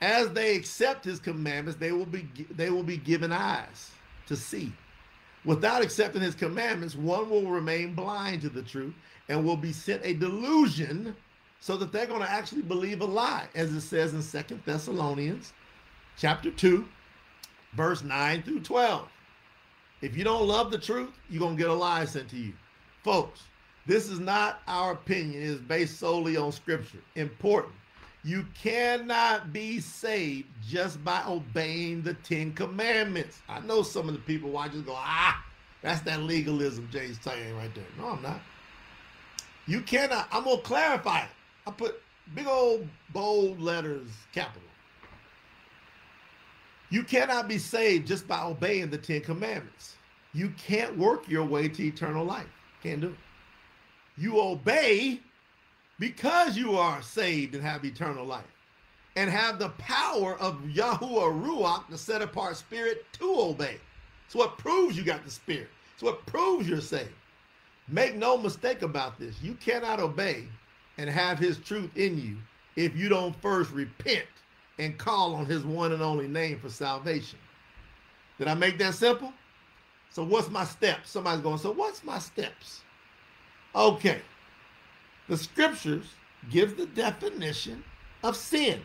As 0.00 0.30
they 0.30 0.56
accept 0.56 1.04
his 1.04 1.20
commandments, 1.20 1.78
they 1.78 1.92
will 1.92 2.06
be 2.06 2.28
they 2.50 2.70
will 2.70 2.82
be 2.82 2.96
given 2.96 3.32
eyes 3.32 3.90
to 4.26 4.36
see. 4.36 4.72
Without 5.44 5.82
accepting 5.82 6.22
his 6.22 6.34
commandments, 6.34 6.96
one 6.96 7.28
will 7.28 7.50
remain 7.50 7.94
blind 7.94 8.40
to 8.42 8.48
the 8.48 8.62
truth 8.62 8.94
and 9.28 9.44
will 9.44 9.56
be 9.56 9.72
sent 9.72 10.00
a 10.04 10.14
delusion 10.14 11.14
so 11.60 11.76
that 11.76 11.92
they're 11.92 12.06
going 12.06 12.20
to 12.20 12.30
actually 12.30 12.62
believe 12.62 13.00
a 13.00 13.04
lie, 13.04 13.46
as 13.54 13.72
it 13.72 13.80
says 13.82 14.14
in 14.14 14.22
Second 14.22 14.62
Thessalonians 14.64 15.52
chapter 16.16 16.50
2, 16.50 16.86
verse 17.74 18.02
9 18.02 18.42
through 18.42 18.60
12. 18.60 19.08
If 20.04 20.18
you 20.18 20.22
don't 20.22 20.46
love 20.46 20.70
the 20.70 20.76
truth, 20.76 21.08
you're 21.30 21.40
going 21.40 21.56
to 21.56 21.62
get 21.62 21.70
a 21.70 21.74
lie 21.74 22.04
sent 22.04 22.28
to 22.28 22.36
you. 22.36 22.52
Folks, 23.02 23.40
this 23.86 24.10
is 24.10 24.20
not 24.20 24.60
our 24.68 24.92
opinion. 24.92 25.42
It 25.42 25.46
is 25.46 25.60
based 25.60 25.98
solely 25.98 26.36
on 26.36 26.52
scripture. 26.52 26.98
Important. 27.14 27.72
You 28.22 28.44
cannot 28.52 29.50
be 29.50 29.80
saved 29.80 30.48
just 30.62 31.02
by 31.02 31.22
obeying 31.26 32.02
the 32.02 32.12
Ten 32.12 32.52
Commandments. 32.52 33.40
I 33.48 33.60
know 33.60 33.82
some 33.82 34.06
of 34.06 34.12
the 34.12 34.20
people 34.20 34.50
watch 34.50 34.72
just 34.72 34.84
go, 34.84 34.94
ah, 34.94 35.42
that's 35.80 36.02
that 36.02 36.20
legalism 36.20 36.86
Jay's 36.92 37.18
saying 37.22 37.56
right 37.56 37.74
there. 37.74 37.84
No, 37.98 38.08
I'm 38.08 38.22
not. 38.22 38.40
You 39.66 39.80
cannot. 39.80 40.28
I'm 40.30 40.44
going 40.44 40.58
to 40.58 40.62
clarify 40.62 41.22
it. 41.22 41.30
I 41.66 41.70
put 41.70 42.02
big 42.34 42.46
old 42.46 42.86
bold 43.14 43.58
letters, 43.58 44.08
capital. 44.34 44.63
You 46.94 47.02
cannot 47.02 47.48
be 47.48 47.58
saved 47.58 48.06
just 48.06 48.28
by 48.28 48.40
obeying 48.44 48.88
the 48.88 48.98
Ten 48.98 49.20
Commandments. 49.20 49.96
You 50.32 50.50
can't 50.50 50.96
work 50.96 51.28
your 51.28 51.42
way 51.42 51.66
to 51.66 51.82
eternal 51.84 52.24
life. 52.24 52.46
Can't 52.84 53.00
do 53.00 53.08
it. 53.08 53.14
You 54.16 54.40
obey 54.40 55.18
because 55.98 56.56
you 56.56 56.76
are 56.76 57.02
saved 57.02 57.56
and 57.56 57.64
have 57.64 57.84
eternal 57.84 58.24
life 58.24 58.44
and 59.16 59.28
have 59.28 59.58
the 59.58 59.70
power 59.70 60.38
of 60.38 60.60
Yahuwah 60.72 61.42
Ruach, 61.44 61.82
the 61.90 61.98
set 61.98 62.22
apart 62.22 62.56
spirit, 62.58 63.04
to 63.14 63.40
obey. 63.40 63.78
It's 64.26 64.36
what 64.36 64.56
proves 64.56 64.96
you 64.96 65.02
got 65.02 65.24
the 65.24 65.32
spirit. 65.32 65.70
It's 65.94 66.02
what 66.04 66.24
proves 66.26 66.68
you're 66.68 66.80
saved. 66.80 67.10
Make 67.88 68.14
no 68.14 68.38
mistake 68.38 68.82
about 68.82 69.18
this. 69.18 69.42
You 69.42 69.54
cannot 69.54 69.98
obey 69.98 70.46
and 70.96 71.10
have 71.10 71.40
his 71.40 71.58
truth 71.58 71.90
in 71.96 72.20
you 72.20 72.36
if 72.76 72.96
you 72.96 73.08
don't 73.08 73.34
first 73.42 73.72
repent 73.72 74.26
and 74.78 74.98
call 74.98 75.34
on 75.34 75.46
his 75.46 75.64
one 75.64 75.92
and 75.92 76.02
only 76.02 76.28
name 76.28 76.58
for 76.58 76.68
salvation. 76.68 77.38
Did 78.38 78.48
I 78.48 78.54
make 78.54 78.78
that 78.78 78.94
simple? 78.94 79.32
So 80.10 80.24
what's 80.24 80.50
my 80.50 80.64
steps? 80.64 81.10
Somebody's 81.10 81.42
going, 81.42 81.58
so 81.58 81.72
what's 81.72 82.04
my 82.04 82.18
steps? 82.18 82.82
Okay. 83.74 84.20
The 85.28 85.36
scriptures 85.36 86.06
give 86.50 86.76
the 86.76 86.86
definition 86.86 87.82
of 88.22 88.36
sin. 88.36 88.80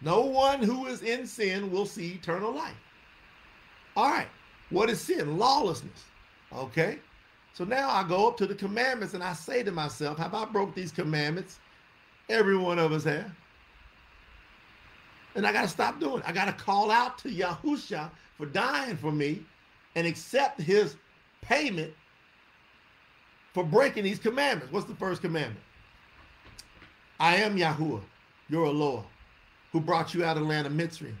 No 0.00 0.20
one 0.20 0.62
who 0.62 0.86
is 0.86 1.02
in 1.02 1.26
sin 1.26 1.70
will 1.70 1.86
see 1.86 2.12
eternal 2.12 2.52
life. 2.52 2.76
All 3.96 4.10
right. 4.10 4.28
What 4.70 4.90
is 4.90 5.00
sin? 5.00 5.38
Lawlessness. 5.38 6.04
Okay. 6.52 6.98
So 7.54 7.64
now 7.64 7.88
I 7.88 8.06
go 8.06 8.28
up 8.28 8.36
to 8.38 8.46
the 8.46 8.54
commandments 8.54 9.14
and 9.14 9.22
I 9.22 9.32
say 9.32 9.62
to 9.62 9.72
myself, 9.72 10.18
have 10.18 10.34
I 10.34 10.44
broke 10.44 10.74
these 10.74 10.92
commandments? 10.92 11.58
Every 12.28 12.56
one 12.56 12.78
of 12.78 12.92
us 12.92 13.04
have. 13.04 13.30
And 15.36 15.46
I 15.46 15.52
got 15.52 15.62
to 15.62 15.68
stop 15.68 16.00
doing 16.00 16.18
it. 16.18 16.24
I 16.26 16.32
got 16.32 16.46
to 16.46 16.52
call 16.52 16.90
out 16.90 17.18
to 17.18 17.28
Yahusha 17.28 18.10
for 18.38 18.46
dying 18.46 18.96
for 18.96 19.12
me 19.12 19.44
and 19.94 20.06
accept 20.06 20.60
his 20.60 20.96
payment 21.42 21.92
for 23.52 23.62
breaking 23.62 24.04
these 24.04 24.18
commandments. 24.18 24.72
What's 24.72 24.86
the 24.86 24.94
first 24.94 25.20
commandment? 25.22 25.60
I 27.20 27.36
am 27.36 27.56
Yahuwah, 27.56 28.02
your 28.48 28.66
Eloah, 28.66 29.04
who 29.72 29.80
brought 29.80 30.14
you 30.14 30.24
out 30.24 30.36
of 30.36 30.42
the 30.42 30.48
land 30.48 30.66
of 30.66 30.72
Mitzrayim, 30.72 31.14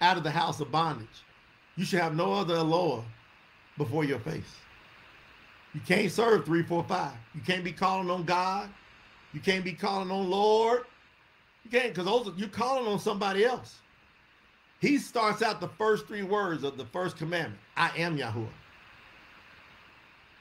out 0.00 0.16
of 0.16 0.24
the 0.24 0.30
house 0.30 0.60
of 0.60 0.70
bondage. 0.70 1.24
You 1.76 1.84
should 1.84 2.00
have 2.00 2.14
no 2.14 2.32
other 2.32 2.54
Eloah 2.54 3.02
before 3.76 4.04
your 4.04 4.18
face. 4.20 4.56
You 5.74 5.80
can't 5.80 6.10
serve 6.10 6.44
three, 6.44 6.62
four, 6.62 6.84
five. 6.84 7.12
You 7.34 7.40
can't 7.40 7.64
be 7.64 7.72
calling 7.72 8.10
on 8.10 8.24
God. 8.24 8.68
You 9.32 9.40
can't 9.40 9.64
be 9.64 9.72
calling 9.72 10.10
on 10.10 10.30
Lord. 10.30 10.84
You 11.64 11.70
can't, 11.70 11.94
because 11.94 12.30
you're 12.36 12.48
calling 12.48 12.86
on 12.86 12.98
somebody 12.98 13.44
else. 13.44 13.78
He 14.80 14.98
starts 14.98 15.42
out 15.42 15.60
the 15.60 15.68
first 15.68 16.06
three 16.06 16.22
words 16.22 16.62
of 16.62 16.76
the 16.76 16.84
first 16.86 17.16
commandment. 17.16 17.60
I 17.76 17.90
am 17.96 18.18
Yahuwah. 18.18 18.48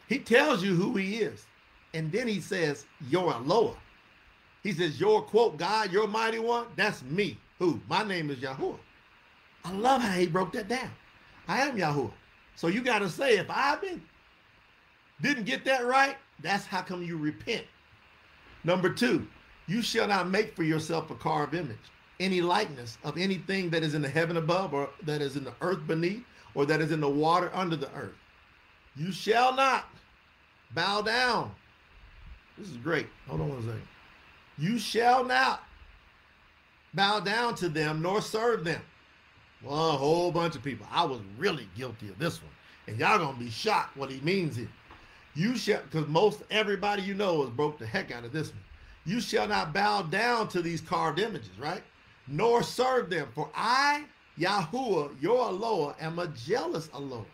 He 0.07 0.19
tells 0.19 0.61
you 0.61 0.75
who 0.75 0.95
he 0.95 1.17
is. 1.17 1.45
And 1.93 2.11
then 2.11 2.27
he 2.27 2.41
says, 2.41 2.85
You're 3.09 3.31
Eloah. 3.31 3.77
He 4.63 4.73
says, 4.73 4.99
Your 4.99 5.21
quote, 5.21 5.57
God, 5.57 5.91
your 5.91 6.07
mighty 6.07 6.39
one, 6.39 6.67
that's 6.75 7.03
me. 7.03 7.37
Who? 7.59 7.79
My 7.87 8.03
name 8.03 8.29
is 8.29 8.39
Yahuwah. 8.39 8.79
I 9.63 9.71
love 9.71 10.01
how 10.01 10.11
he 10.11 10.27
broke 10.27 10.51
that 10.53 10.67
down. 10.67 10.91
I 11.47 11.61
am 11.61 11.77
Yahuwah. 11.77 12.11
So 12.55 12.67
you 12.67 12.81
got 12.81 12.99
to 12.99 13.09
say, 13.09 13.37
if 13.37 13.49
I've 13.49 13.81
been 13.81 14.01
didn't 15.21 15.45
get 15.45 15.63
that 15.65 15.85
right, 15.85 16.17
that's 16.41 16.65
how 16.65 16.81
come 16.81 17.01
you 17.01 17.17
repent. 17.17 17.63
Number 18.63 18.89
two, 18.89 19.25
you 19.67 19.81
shall 19.81 20.07
not 20.07 20.29
make 20.29 20.55
for 20.55 20.63
yourself 20.63 21.09
a 21.11 21.15
carved 21.15 21.53
image, 21.53 21.77
any 22.19 22.41
likeness 22.41 22.97
of 23.03 23.17
anything 23.17 23.69
that 23.69 23.83
is 23.83 23.93
in 23.93 24.01
the 24.01 24.09
heaven 24.09 24.37
above, 24.37 24.73
or 24.73 24.89
that 25.03 25.21
is 25.21 25.35
in 25.35 25.43
the 25.43 25.53
earth 25.61 25.85
beneath, 25.87 26.23
or 26.55 26.65
that 26.65 26.81
is 26.81 26.91
in 26.91 26.99
the 26.99 27.09
water 27.09 27.49
under 27.53 27.75
the 27.75 27.91
earth. 27.93 28.15
You 28.95 29.11
shall 29.11 29.55
not 29.55 29.85
bow 30.75 31.01
down. 31.01 31.51
This 32.57 32.69
is 32.69 32.77
great. 32.77 33.07
Hold 33.27 33.41
on 33.41 33.49
one 33.49 33.63
second. 33.63 33.81
You 34.57 34.77
shall 34.77 35.23
not 35.23 35.63
bow 36.93 37.19
down 37.19 37.55
to 37.55 37.69
them 37.69 38.01
nor 38.01 38.21
serve 38.21 38.63
them. 38.63 38.81
Well, 39.63 39.89
a 39.91 39.93
whole 39.93 40.31
bunch 40.31 40.55
of 40.55 40.63
people. 40.63 40.85
I 40.91 41.05
was 41.05 41.19
really 41.37 41.67
guilty 41.75 42.09
of 42.09 42.19
this 42.19 42.41
one. 42.41 42.51
And 42.87 42.99
y'all 42.99 43.17
gonna 43.17 43.37
be 43.37 43.49
shocked 43.49 43.95
what 43.95 44.11
he 44.11 44.19
means 44.21 44.57
here. 44.57 44.67
You 45.35 45.55
shall, 45.55 45.81
because 45.81 46.07
most 46.07 46.43
everybody 46.51 47.01
you 47.01 47.13
know 47.13 47.41
has 47.41 47.49
broke 47.49 47.79
the 47.79 47.87
heck 47.87 48.11
out 48.11 48.25
of 48.25 48.31
this 48.31 48.49
one. 48.49 48.59
You 49.05 49.19
shall 49.19 49.47
not 49.47 49.73
bow 49.73 50.03
down 50.03 50.47
to 50.49 50.61
these 50.61 50.81
carved 50.81 51.19
images, 51.19 51.57
right? 51.59 51.83
Nor 52.27 52.63
serve 52.63 53.09
them. 53.09 53.27
For 53.35 53.49
I, 53.53 54.05
Yahuwah, 54.39 55.21
your 55.21 55.49
Eloah, 55.49 55.95
am 55.99 56.19
a 56.19 56.27
jealous 56.27 56.89
Eloah, 56.93 57.25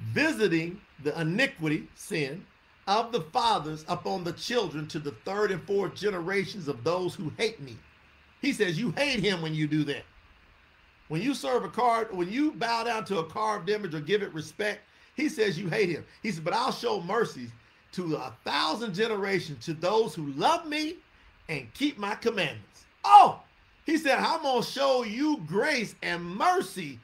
visiting 0.00 0.80
the 1.02 1.18
iniquity, 1.20 1.88
sin, 1.94 2.44
of 2.86 3.12
the 3.12 3.20
fathers 3.20 3.84
upon 3.88 4.24
the 4.24 4.32
children 4.32 4.86
to 4.88 4.98
the 4.98 5.12
third 5.24 5.50
and 5.50 5.62
fourth 5.62 5.94
generations 5.94 6.68
of 6.68 6.84
those 6.84 7.14
who 7.14 7.32
hate 7.38 7.60
me. 7.60 7.76
He 8.42 8.52
says, 8.52 8.78
You 8.78 8.90
hate 8.92 9.20
him 9.20 9.40
when 9.40 9.54
you 9.54 9.66
do 9.66 9.84
that. 9.84 10.02
When 11.08 11.22
you 11.22 11.34
serve 11.34 11.64
a 11.64 11.68
card, 11.68 12.14
when 12.14 12.30
you 12.30 12.52
bow 12.52 12.84
down 12.84 13.04
to 13.06 13.18
a 13.18 13.24
carved 13.24 13.70
image 13.70 13.94
or 13.94 14.00
give 14.00 14.22
it 14.22 14.34
respect, 14.34 14.80
he 15.14 15.28
says 15.28 15.58
you 15.58 15.68
hate 15.68 15.88
him. 15.88 16.04
He 16.22 16.30
said, 16.32 16.44
But 16.44 16.54
I'll 16.54 16.72
show 16.72 17.00
mercy 17.00 17.50
to 17.92 18.16
a 18.16 18.34
thousand 18.44 18.94
generations 18.94 19.64
to 19.64 19.74
those 19.74 20.14
who 20.14 20.26
love 20.32 20.66
me 20.66 20.96
and 21.48 21.72
keep 21.74 21.98
my 21.98 22.14
commandments. 22.14 22.84
Oh, 23.04 23.40
he 23.84 23.96
said, 23.96 24.18
I'm 24.18 24.42
going 24.42 24.62
to 24.62 24.68
show 24.68 25.04
you 25.04 25.42
grace 25.46 25.94
and 26.02 26.24
mercy 26.24 26.98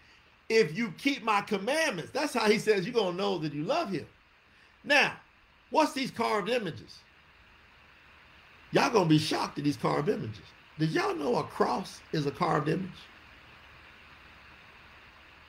if 0.49 0.77
you 0.77 0.93
keep 0.99 1.23
my 1.23 1.43
commandments. 1.43 2.11
That's 2.13 2.33
how 2.33 2.51
he 2.51 2.59
says 2.59 2.85
you're 2.85 2.95
going 2.95 3.17
to 3.17 3.23
know 3.23 3.39
that 3.39 3.53
you 3.53 3.65
love 3.65 3.91
him. 3.91 4.07
Now, 4.83 5.13
what's 5.71 5.93
these 5.93 6.11
carved 6.11 6.49
images? 6.49 6.99
Y'all 8.73 8.91
going 8.91 9.07
to 9.07 9.11
be 9.11 9.19
shocked 9.19 9.59
at 9.59 9.65
these 9.65 9.77
carved 9.77 10.09
images. 10.09 10.45
Did 10.79 10.91
y'all 10.91 11.15
know 11.15 11.37
a 11.37 11.43
cross 11.43 12.01
is 12.13 12.27
a 12.27 12.31
carved 12.31 12.69
image? 12.69 12.89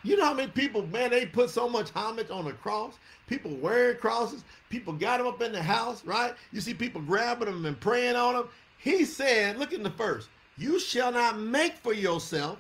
You 0.03 0.17
know 0.17 0.25
how 0.25 0.33
many 0.33 0.49
people, 0.49 0.85
man, 0.87 1.11
they 1.11 1.27
put 1.27 1.49
so 1.51 1.69
much 1.69 1.91
homage 1.91 2.31
on 2.31 2.47
a 2.47 2.53
cross. 2.53 2.95
People 3.27 3.55
wearing 3.57 3.97
crosses. 3.97 4.43
People 4.69 4.93
got 4.93 5.19
them 5.19 5.27
up 5.27 5.41
in 5.41 5.51
the 5.51 5.61
house, 5.61 6.03
right? 6.03 6.33
You 6.51 6.59
see 6.59 6.73
people 6.73 7.01
grabbing 7.01 7.45
them 7.45 7.65
and 7.65 7.79
praying 7.79 8.15
on 8.15 8.33
them. 8.33 8.49
He 8.82 9.05
said, 9.05 9.57
look 9.57 9.73
in 9.73 9.84
the 9.84 9.91
first, 9.91 10.29
you 10.57 10.79
shall 10.79 11.11
not 11.11 11.39
make 11.39 11.75
for 11.77 11.93
yourself 11.93 12.59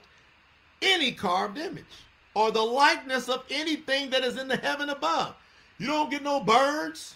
any 0.81 1.11
carved 1.11 1.57
image 1.57 1.83
or 2.33 2.51
the 2.51 2.61
likeness 2.61 3.27
of 3.27 3.43
anything 3.49 4.09
that 4.11 4.23
is 4.23 4.37
in 4.37 4.47
the 4.47 4.57
heaven 4.57 4.89
above. 4.89 5.35
You 5.77 5.87
don't 5.87 6.11
get 6.11 6.23
no 6.23 6.39
birds. 6.39 7.15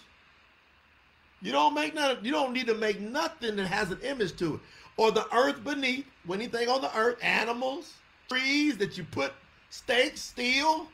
You 1.41 1.51
don't 1.51 1.75
make 1.75 1.93
none, 1.93 2.17
you 2.23 2.31
don't 2.31 2.53
need 2.53 2.65
to 2.67 2.73
make 2.73 2.99
nothing 2.99 3.55
that 3.57 3.67
has 3.67 3.91
an 3.91 3.99
image 4.01 4.35
to 4.37 4.55
it. 4.55 4.59
Or 4.97 5.11
the 5.11 5.31
earth 5.35 5.63
beneath, 5.63 6.05
anything 6.31 6.67
on 6.67 6.81
the 6.81 6.97
earth, 6.97 7.17
animals, 7.21 7.93
trees 8.29 8.77
that 8.77 8.97
you 8.97 9.03
put 9.03 9.33
steak, 9.69 10.17
steel, 10.17 10.87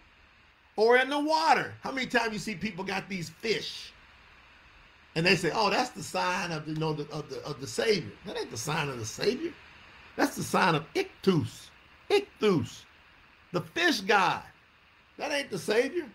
or 0.75 0.97
in 0.97 1.09
the 1.09 1.19
water. 1.19 1.73
How 1.81 1.91
many 1.91 2.07
times 2.07 2.33
you 2.33 2.39
see 2.39 2.55
people 2.55 2.83
got 2.83 3.07
these 3.07 3.29
fish? 3.29 3.90
And 5.15 5.25
they 5.25 5.35
say, 5.35 5.51
oh, 5.53 5.69
that's 5.69 5.89
the 5.89 6.03
sign 6.03 6.51
of 6.51 6.65
the, 6.65 6.73
you 6.73 6.79
know, 6.79 6.93
the, 6.93 7.09
of, 7.11 7.29
the, 7.29 7.43
of 7.45 7.59
the 7.59 7.67
Savior. 7.67 8.11
That 8.25 8.37
ain't 8.37 8.51
the 8.51 8.57
sign 8.57 8.87
of 8.87 8.97
the 8.97 9.05
Savior. 9.05 9.51
That's 10.15 10.35
the 10.35 10.43
sign 10.43 10.75
of 10.75 10.85
Ictus, 10.95 11.69
Ictus, 12.09 12.85
the 13.51 13.61
fish 13.61 14.01
god. 14.01 14.43
That 15.17 15.31
ain't 15.31 15.49
the 15.49 15.59
Savior. 15.59 16.05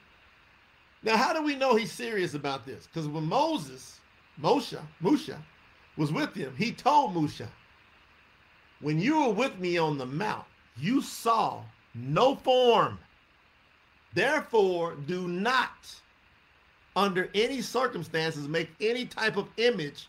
Now, 1.03 1.16
how 1.16 1.32
do 1.32 1.42
we 1.42 1.55
know 1.55 1.76
he's 1.76 1.92
serious 1.92 2.34
about 2.34 2.66
this? 2.66 2.86
Because 2.86 3.09
when 3.09 3.24
Moses, 3.24 4.01
Moshe, 4.40 4.78
Musha, 5.01 5.42
was 5.97 6.12
with 6.12 6.34
him, 6.34 6.55
he 6.57 6.72
told 6.72 7.14
Musha, 7.14 7.49
when 8.80 9.01
you 9.01 9.20
were 9.20 9.32
with 9.32 9.59
me 9.59 9.78
on 9.78 9.97
the 9.99 10.07
mount, 10.07 10.44
you 10.76 11.01
saw 11.01 11.62
no 11.94 12.36
form. 12.36 12.99
Therefore, 14.14 14.97
do 15.07 15.28
not, 15.28 15.94
under 16.97 17.28
any 17.34 17.61
circumstances, 17.61 18.49
make 18.49 18.70
any 18.80 19.05
type 19.05 19.36
of 19.36 19.49
image 19.59 20.09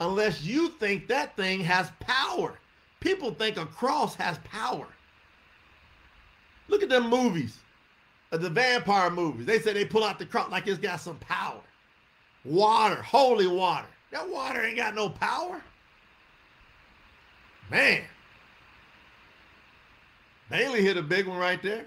unless 0.00 0.42
you 0.42 0.68
think 0.70 1.08
that 1.08 1.36
thing 1.36 1.60
has 1.60 1.90
power. 2.00 2.58
People 3.00 3.32
think 3.32 3.56
a 3.56 3.66
cross 3.66 4.14
has 4.14 4.38
power. 4.38 4.86
Look 6.68 6.82
at 6.82 6.88
them 6.88 7.10
movies, 7.10 7.58
uh, 8.32 8.36
the 8.38 8.50
vampire 8.50 9.10
movies. 9.10 9.46
They 9.46 9.58
say 9.58 9.72
they 9.72 9.84
pull 9.84 10.04
out 10.04 10.18
the 10.18 10.26
cross 10.26 10.50
like 10.50 10.66
it's 10.66 10.78
got 10.78 11.00
some 11.00 11.16
power. 11.16 11.60
Water, 12.44 13.02
holy 13.02 13.46
water. 13.46 13.88
That 14.12 14.28
water 14.28 14.64
ain't 14.64 14.76
got 14.76 14.94
no 14.94 15.10
power. 15.10 15.60
Man, 17.70 18.02
Bailey 20.50 20.82
hit 20.82 20.96
a 20.96 21.02
big 21.02 21.26
one 21.26 21.38
right 21.38 21.62
there. 21.62 21.84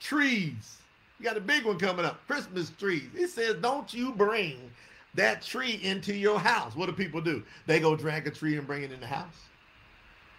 Trees. 0.00 0.79
You 1.20 1.26
got 1.26 1.36
a 1.36 1.40
big 1.40 1.66
one 1.66 1.78
coming 1.78 2.06
up. 2.06 2.26
Christmas 2.26 2.70
trees. 2.70 3.04
He 3.14 3.26
says, 3.26 3.56
don't 3.60 3.92
you 3.92 4.12
bring 4.12 4.70
that 5.14 5.42
tree 5.42 5.78
into 5.82 6.14
your 6.14 6.38
house. 6.38 6.74
What 6.74 6.86
do 6.86 6.92
people 6.92 7.20
do? 7.20 7.42
They 7.66 7.78
go 7.78 7.94
drag 7.94 8.26
a 8.26 8.30
tree 8.30 8.56
and 8.56 8.66
bring 8.66 8.84
it 8.84 8.90
in 8.90 9.00
the 9.00 9.06
house. 9.06 9.36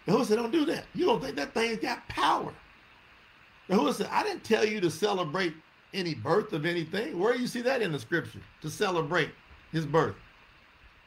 Who 0.08 0.26
said, 0.26 0.38
don't 0.38 0.52
do 0.52 0.66
that. 0.66 0.86
You 0.96 1.06
don't 1.06 1.22
think 1.22 1.36
that 1.36 1.54
thing's 1.54 1.78
got 1.78 2.08
power. 2.10 2.52
Who 3.68 3.94
said, 3.94 4.08
I 4.10 4.24
didn't 4.24 4.44
tell 4.44 4.66
you 4.66 4.82
to 4.82 4.90
celebrate 4.90 5.54
any 5.94 6.16
birth 6.16 6.52
of 6.52 6.66
anything. 6.66 7.20
Where 7.20 7.34
do 7.34 7.40
you 7.40 7.48
see 7.48 7.62
that 7.62 7.84
in 7.84 7.92
the 7.92 8.00
scripture? 8.00 8.42
To 8.62 8.70
celebrate 8.70 9.30
his 9.72 9.86
birth. 9.86 10.16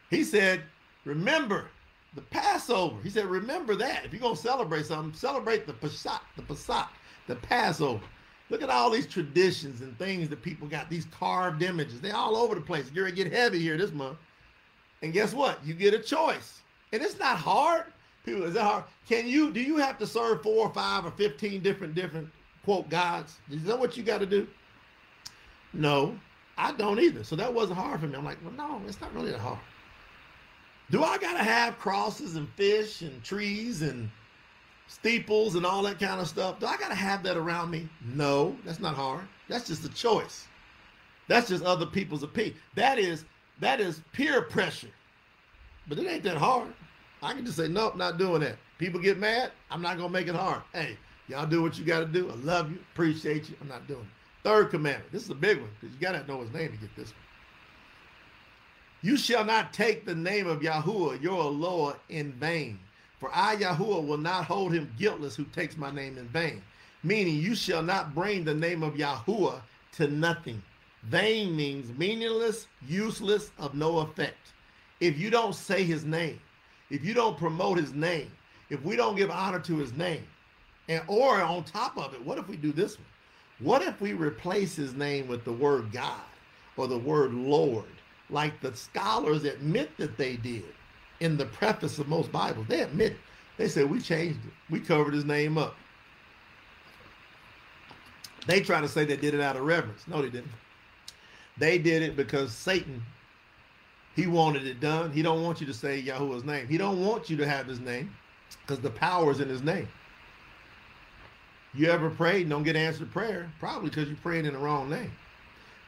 He 0.09 0.23
said, 0.23 0.63
remember 1.05 1.67
the 2.15 2.23
Passover. 2.23 3.03
He 3.03 3.11
said, 3.11 3.27
remember 3.27 3.75
that. 3.75 4.05
If 4.05 4.13
you're 4.13 4.23
going 4.23 4.37
to 4.37 4.41
celebrate 4.41 4.87
something, 4.87 5.19
celebrate 5.19 5.67
the 5.67 5.73
Pesach, 5.73 6.23
the 6.37 6.43
Pesach, 6.43 6.89
the 7.27 7.35
Passover. 7.35 8.05
Look 8.51 8.63
at 8.63 8.71
all 8.71 8.91
these 8.91 9.07
traditions 9.07 9.81
and 9.81 9.99
things 9.99 10.29
that 10.29 10.43
people 10.43 10.69
got, 10.69 10.91
these 10.91 11.07
carved 11.07 11.63
images. 11.63 12.01
They're 12.01 12.15
all 12.15 12.37
over 12.37 12.55
the 12.55 12.61
place. 12.61 12.91
You're 12.93 13.07
to 13.07 13.13
get 13.13 13.33
heavy 13.33 13.59
here 13.59 13.77
this 13.77 13.93
month. 13.93 14.19
And 15.03 15.13
guess 15.13 15.33
what? 15.33 15.65
You 15.65 15.75
get 15.75 15.95
a 15.95 15.99
choice. 15.99 16.61
And 16.93 17.03
it's 17.03 17.19
not 17.19 17.39
hard. 17.39 17.85
People, 18.25 18.45
is 18.45 18.55
that 18.55 18.63
hard? 18.63 18.85
Can 19.09 19.27
you, 19.27 19.51
do 19.51 19.61
you 19.61 19.77
have 19.77 19.99
to 19.99 20.07
serve 20.07 20.43
four 20.43 20.67
or 20.67 20.73
five 20.73 21.05
or 21.05 21.11
15 21.13 21.63
different, 21.63 21.95
different 21.95 22.29
quote 22.65 22.89
gods? 22.89 23.37
Is 23.51 23.65
that 23.65 23.79
what 23.79 23.97
you 23.97 24.03
got 24.03 24.19
to 24.19 24.27
do? 24.27 24.47
No, 25.73 26.19
I 26.57 26.73
don't 26.73 27.01
either. 27.01 27.25
So 27.25 27.37
that 27.37 27.53
wasn't 27.53 27.79
hard 27.79 28.01
for 28.01 28.07
me. 28.07 28.17
I'm 28.17 28.25
like, 28.25 28.39
well, 28.45 28.53
no, 28.53 28.81
it's 28.87 29.01
not 29.01 29.15
really 29.15 29.33
that 29.33 29.41
hard. 29.41 29.59
Do 30.91 31.03
I 31.03 31.19
got 31.19 31.33
to 31.33 31.43
have 31.43 31.79
crosses 31.79 32.37
and 32.37 32.49
fish 32.51 33.03
and 33.03 33.23
trees 33.25 33.83
and 33.83 34.11
steeples 34.87 35.55
and 35.55 35.67
all 35.67 35.83
that 35.83 35.99
kind 35.99 36.21
of 36.21 36.29
stuff? 36.29 36.61
Do 36.61 36.67
I 36.67 36.77
got 36.77 36.89
to 36.89 36.95
have 36.95 37.23
that 37.25 37.37
around 37.37 37.71
me? 37.71 37.89
No, 38.05 38.57
that's 38.65 38.81
not 38.81 38.95
hard. 38.95 39.27
That's 39.49 39.67
just 39.67 39.85
a 39.85 39.89
choice. 39.89 40.47
That's 41.29 41.49
just 41.49 41.65
other 41.65 41.87
people's 41.87 42.23
opinion. 42.23 42.57
That 42.75 42.99
is 42.99 43.25
that 43.61 43.81
is 43.81 44.01
peer 44.13 44.43
pressure. 44.43 44.91
But 45.87 45.99
it 45.99 46.07
ain't 46.07 46.25
that 46.25 46.37
hard. 46.37 46.73
I 47.23 47.33
can 47.33 47.45
just 47.45 47.57
say, 47.57 47.69
nope, 47.69 47.97
not 47.97 48.19
doing 48.19 48.41
that. 48.41 48.57
People 48.79 49.01
get 49.01 49.19
mad. 49.19 49.53
I'm 49.71 49.81
not 49.81 49.97
to 49.97 50.09
make 50.09 50.29
it 50.29 50.35
hard. 50.35 50.63
Hey, 50.73 50.99
y'all 51.29 51.47
do 51.47 51.63
what 51.63 51.79
you 51.79 51.85
got 51.85 52.01
to 52.01 52.07
do. 52.07 52.31
I 52.31 52.35
love 52.35 52.71
you. 52.71 52.79
Appreciate 52.93 53.49
you. 53.49 53.57
I'm 53.61 53.69
not 53.69 53.87
doing 53.87 54.01
it. 54.01 54.07
Third 54.43 54.71
commandment. 54.71 55.11
This 55.13 55.23
is 55.23 55.31
a 55.31 55.35
big 55.35 55.61
one 55.61 55.71
because 55.81 55.95
you 55.95 56.01
got 56.01 56.13
to 56.13 56.27
know 56.27 56.41
his 56.41 56.53
name 56.53 56.73
to 56.73 56.77
get 56.77 56.95
this 56.97 57.09
one. 57.09 57.21
You 59.03 59.17
shall 59.17 59.45
not 59.45 59.73
take 59.73 60.05
the 60.05 60.15
name 60.15 60.47
of 60.47 60.61
Yahuwah, 60.61 61.23
your 61.23 61.45
Lord, 61.45 61.97
in 62.09 62.33
vain. 62.33 62.79
For 63.25 63.31
I, 63.33 63.57
Yahuwah, 63.57 64.07
will 64.07 64.19
not 64.19 64.45
hold 64.45 64.75
him 64.75 64.93
guiltless 64.99 65.35
who 65.35 65.45
takes 65.45 65.79
my 65.79 65.91
name 65.91 66.19
in 66.19 66.29
vain. 66.29 66.61
Meaning, 67.03 67.37
you 67.37 67.55
shall 67.55 67.83
not 67.83 68.15
bring 68.15 68.45
the 68.45 68.53
name 68.53 68.83
of 68.83 68.97
Yahuwah 68.97 69.63
to 69.93 70.09
nothing. 70.09 70.63
Vain 71.05 71.57
means 71.57 71.89
meaningless, 71.97 72.67
useless, 72.87 73.51
of 73.57 73.73
no 73.75 74.01
effect. 74.01 74.53
If 75.01 75.19
you 75.19 75.31
don't 75.31 75.55
say 75.55 75.85
his 75.85 76.05
name, 76.05 76.39
if 76.91 77.03
you 77.03 77.15
don't 77.15 77.39
promote 77.39 77.79
his 77.79 77.95
name, 77.95 78.31
if 78.69 78.83
we 78.85 78.95
don't 78.95 79.17
give 79.17 79.31
honor 79.31 79.61
to 79.61 79.79
his 79.79 79.95
name, 79.95 80.27
and 80.91 81.03
or 81.07 81.41
on 81.41 81.65
top 81.65 81.97
of 81.97 82.13
it, 82.13 82.23
what 82.23 82.37
if 82.37 82.47
we 82.47 82.57
do 82.57 82.73
this 82.73 82.99
one? 82.99 83.07
What 83.61 83.81
if 83.81 84.03
we 84.03 84.13
replace 84.13 84.77
his 84.77 84.93
name 84.93 85.29
with 85.29 85.47
the 85.47 85.53
word 85.55 85.93
God 85.93 86.21
or 86.77 86.89
the 86.89 86.99
word 86.99 87.33
Lord 87.33 87.87
like 88.29 88.61
the 88.61 88.77
scholars 88.77 89.45
admit 89.45 89.97
that 89.97 90.19
they 90.19 90.37
did 90.37 90.75
in 91.25 91.39
the 91.39 91.47
preface 91.47 91.99
of 91.99 92.07
most 92.07 92.31
Bibles. 92.31 92.67
They 92.69 92.83
admit 92.83 93.13
it. 93.13 93.19
They 93.57 93.69
said, 93.69 93.91
we 93.91 94.01
changed 94.01 94.41
it. 94.47 94.53
We 94.69 94.79
covered 94.79 95.15
his 95.15 95.25
name 95.25 95.57
up. 95.57 95.75
They 98.47 98.61
try 98.61 98.81
to 98.83 98.89
say 98.89 99.05
they 99.05 99.17
did 99.17 99.33
it 99.33 99.41
out 99.41 99.57
of 99.57 99.63
reverence. 99.63 100.07
No, 100.07 100.21
they 100.21 100.29
didn't. 100.29 100.53
They 101.57 101.79
did 101.79 102.03
it 102.03 102.15
because 102.15 102.53
Satan, 102.53 103.03
he 104.15 104.27
wanted 104.27 104.67
it 104.67 104.81
done. 104.81 105.13
He 105.13 105.23
don't 105.23 105.43
want 105.43 105.61
you 105.61 105.67
to 105.67 105.73
say 105.73 106.03
Yahuwah's 106.03 106.45
name. 106.45 106.69
He 106.69 106.77
don't 106.77 107.05
want 107.05 107.31
you 107.31 107.37
to 107.39 107.49
have 107.49 107.67
his 107.67 107.81
name 107.81 108.15
because 108.61 108.81
the 108.81 108.91
power 108.91 109.31
is 109.31 109.41
in 109.41 109.49
his 109.49 109.63
name. 109.63 109.89
You 111.73 111.91
ever 111.91 112.11
prayed 112.11 112.43
and 112.43 112.51
don't 112.51 112.65
get 112.65 112.77
answered 112.77 113.11
prayer? 113.11 113.51
Probably 113.59 113.89
because 113.89 114.09
you 114.09 114.17
prayed 114.17 114.45
in 114.45 114.53
the 114.53 114.59
wrong 114.59 114.91
name. 114.91 115.11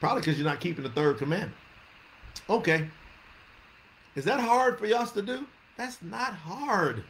Probably 0.00 0.22
because 0.22 0.38
you're 0.38 0.48
not 0.48 0.60
keeping 0.60 0.82
the 0.82 0.90
third 0.90 1.18
commandment. 1.18 1.54
Okay. 2.48 2.88
Is 4.16 4.24
that 4.24 4.40
hard 4.40 4.78
for 4.78 4.86
y'all 4.86 5.06
to 5.06 5.22
do? 5.22 5.46
That's 5.76 6.02
not 6.02 6.34
hard. 6.34 7.04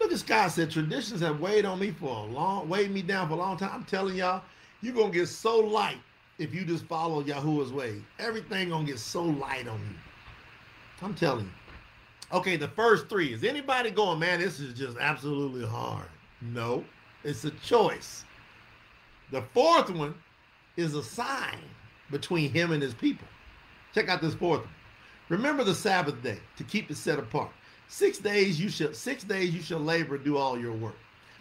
Look, 0.00 0.10
this 0.10 0.22
guy 0.22 0.48
said 0.48 0.70
traditions 0.70 1.20
have 1.20 1.40
weighed 1.40 1.64
on 1.64 1.78
me 1.78 1.90
for 1.90 2.08
a 2.08 2.22
long, 2.24 2.68
weighed 2.68 2.90
me 2.90 3.02
down 3.02 3.28
for 3.28 3.34
a 3.34 3.38
long 3.38 3.56
time. 3.56 3.70
I'm 3.72 3.84
telling 3.84 4.16
y'all, 4.16 4.42
you're 4.80 4.94
gonna 4.94 5.12
get 5.12 5.28
so 5.28 5.58
light 5.58 5.98
if 6.38 6.54
you 6.54 6.64
just 6.64 6.84
follow 6.86 7.22
Yahuwah's 7.22 7.72
way. 7.72 8.00
Everything 8.18 8.70
gonna 8.70 8.86
get 8.86 8.98
so 8.98 9.22
light 9.22 9.68
on 9.68 9.80
you. 9.80 9.96
I'm 11.02 11.14
telling 11.14 11.44
you. 11.44 12.36
Okay, 12.38 12.56
the 12.56 12.68
first 12.68 13.08
three. 13.08 13.32
Is 13.32 13.44
anybody 13.44 13.90
going, 13.90 14.18
man, 14.18 14.40
this 14.40 14.60
is 14.60 14.78
just 14.78 14.96
absolutely 14.98 15.66
hard? 15.66 16.08
No, 16.40 16.84
it's 17.24 17.44
a 17.44 17.50
choice. 17.50 18.24
The 19.30 19.42
fourth 19.52 19.90
one 19.90 20.14
is 20.76 20.94
a 20.94 21.02
sign 21.02 21.58
between 22.10 22.50
him 22.50 22.72
and 22.72 22.82
his 22.82 22.94
people. 22.94 23.26
Check 23.94 24.08
out 24.08 24.20
this 24.22 24.34
fourth 24.34 24.60
one. 24.60 24.70
Remember 25.28 25.62
the 25.62 25.74
Sabbath 25.74 26.22
day 26.22 26.38
to 26.56 26.64
keep 26.64 26.90
it 26.90 26.96
set 26.96 27.18
apart. 27.18 27.50
Six 27.88 28.18
days 28.18 28.60
you 28.60 28.68
shall 28.68 28.94
six 28.94 29.24
days 29.24 29.54
you 29.54 29.60
shall 29.60 29.78
labor 29.78 30.16
and 30.16 30.24
do 30.24 30.36
all 30.36 30.58
your 30.58 30.72
work. 30.72 30.96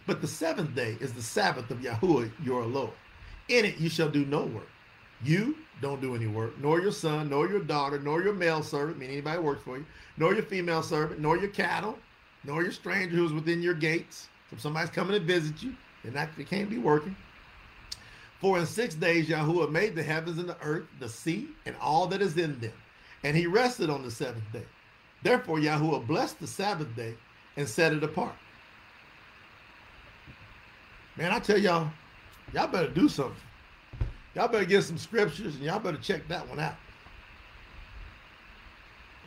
But 0.05 0.21
the 0.21 0.27
seventh 0.27 0.75
day 0.75 0.97
is 0.99 1.13
the 1.13 1.21
Sabbath 1.21 1.69
of 1.71 1.79
Yahuwah 1.79 2.31
your 2.43 2.65
Lord. 2.65 2.93
In 3.49 3.65
it 3.65 3.77
you 3.77 3.89
shall 3.89 4.09
do 4.09 4.25
no 4.25 4.43
work. 4.43 4.67
You 5.23 5.57
don't 5.81 6.01
do 6.01 6.15
any 6.15 6.27
work, 6.27 6.59
nor 6.61 6.79
your 6.79 6.91
son, 6.91 7.29
nor 7.29 7.47
your 7.47 7.61
daughter, 7.61 7.99
nor 7.99 8.21
your 8.21 8.33
male 8.33 8.61
servant, 8.61 8.99
meaning 8.99 9.15
anybody 9.15 9.39
works 9.39 9.63
for 9.63 9.77
you, 9.77 9.85
nor 10.17 10.33
your 10.33 10.43
female 10.43 10.83
servant, 10.83 11.19
nor 11.19 11.37
your 11.37 11.49
cattle, 11.49 11.97
nor 12.43 12.63
your 12.63 12.71
stranger 12.71 13.15
who's 13.15 13.33
within 13.33 13.61
your 13.61 13.73
gates. 13.73 14.27
If 14.51 14.61
somebody's 14.61 14.89
coming 14.89 15.19
to 15.19 15.25
visit 15.25 15.63
you, 15.63 15.75
they're 16.03 16.11
not, 16.11 16.29
they 16.37 16.43
can't 16.43 16.69
be 16.69 16.77
working. 16.77 17.15
For 18.39 18.59
in 18.59 18.65
six 18.65 18.95
days 18.95 19.27
Yahuwah 19.27 19.71
made 19.71 19.95
the 19.95 20.03
heavens 20.03 20.37
and 20.37 20.47
the 20.47 20.57
earth, 20.61 20.85
the 20.99 21.09
sea, 21.09 21.47
and 21.65 21.75
all 21.81 22.05
that 22.07 22.21
is 22.21 22.37
in 22.37 22.59
them. 22.59 22.73
And 23.23 23.35
he 23.35 23.47
rested 23.47 23.89
on 23.89 24.03
the 24.03 24.11
seventh 24.11 24.51
day. 24.53 24.65
Therefore 25.23 25.57
Yahuwah 25.57 26.05
blessed 26.05 26.39
the 26.39 26.47
Sabbath 26.47 26.95
day 26.95 27.15
and 27.55 27.67
set 27.67 27.93
it 27.93 28.03
apart. 28.03 28.35
Man, 31.17 31.31
I 31.31 31.39
tell 31.39 31.57
y'all, 31.57 31.89
y'all 32.53 32.67
better 32.67 32.89
do 32.89 33.09
something. 33.09 33.35
Y'all 34.35 34.47
better 34.47 34.65
get 34.65 34.83
some 34.83 34.99
scriptures 34.99 35.55
and 35.55 35.63
y'all 35.63 35.79
better 35.79 35.97
check 35.97 36.27
that 36.27 36.47
one 36.47 36.59
out. 36.59 36.75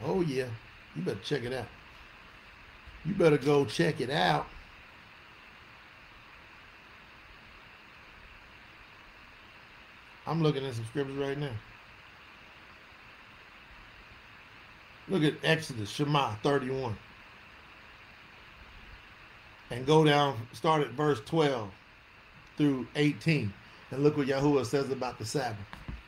Oh, 0.05 0.21
yeah. 0.23 0.47
You 0.95 1.03
better 1.03 1.21
check 1.25 1.43
it 1.43 1.53
out. 1.53 1.67
You 3.05 3.15
better 3.15 3.39
go 3.39 3.65
check 3.65 4.01
it 4.01 4.11
out. 4.11 4.47
I'm 10.27 10.43
looking 10.43 10.65
at 10.65 10.75
some 10.75 10.85
scriptures 10.85 11.17
right 11.17 11.37
now. 11.37 11.51
Look 15.11 15.25
at 15.25 15.35
Exodus, 15.43 15.91
Shema 15.91 16.37
31. 16.37 16.97
And 19.71 19.85
go 19.85 20.05
down, 20.05 20.37
start 20.53 20.83
at 20.83 20.91
verse 20.91 21.21
12 21.27 21.69
through 22.57 22.87
18. 22.95 23.53
And 23.91 24.03
look 24.05 24.17
what 24.17 24.29
Yahuwah 24.29 24.65
says 24.65 24.91
about 24.91 25.19
the 25.19 25.25
Sabbath. 25.25 25.59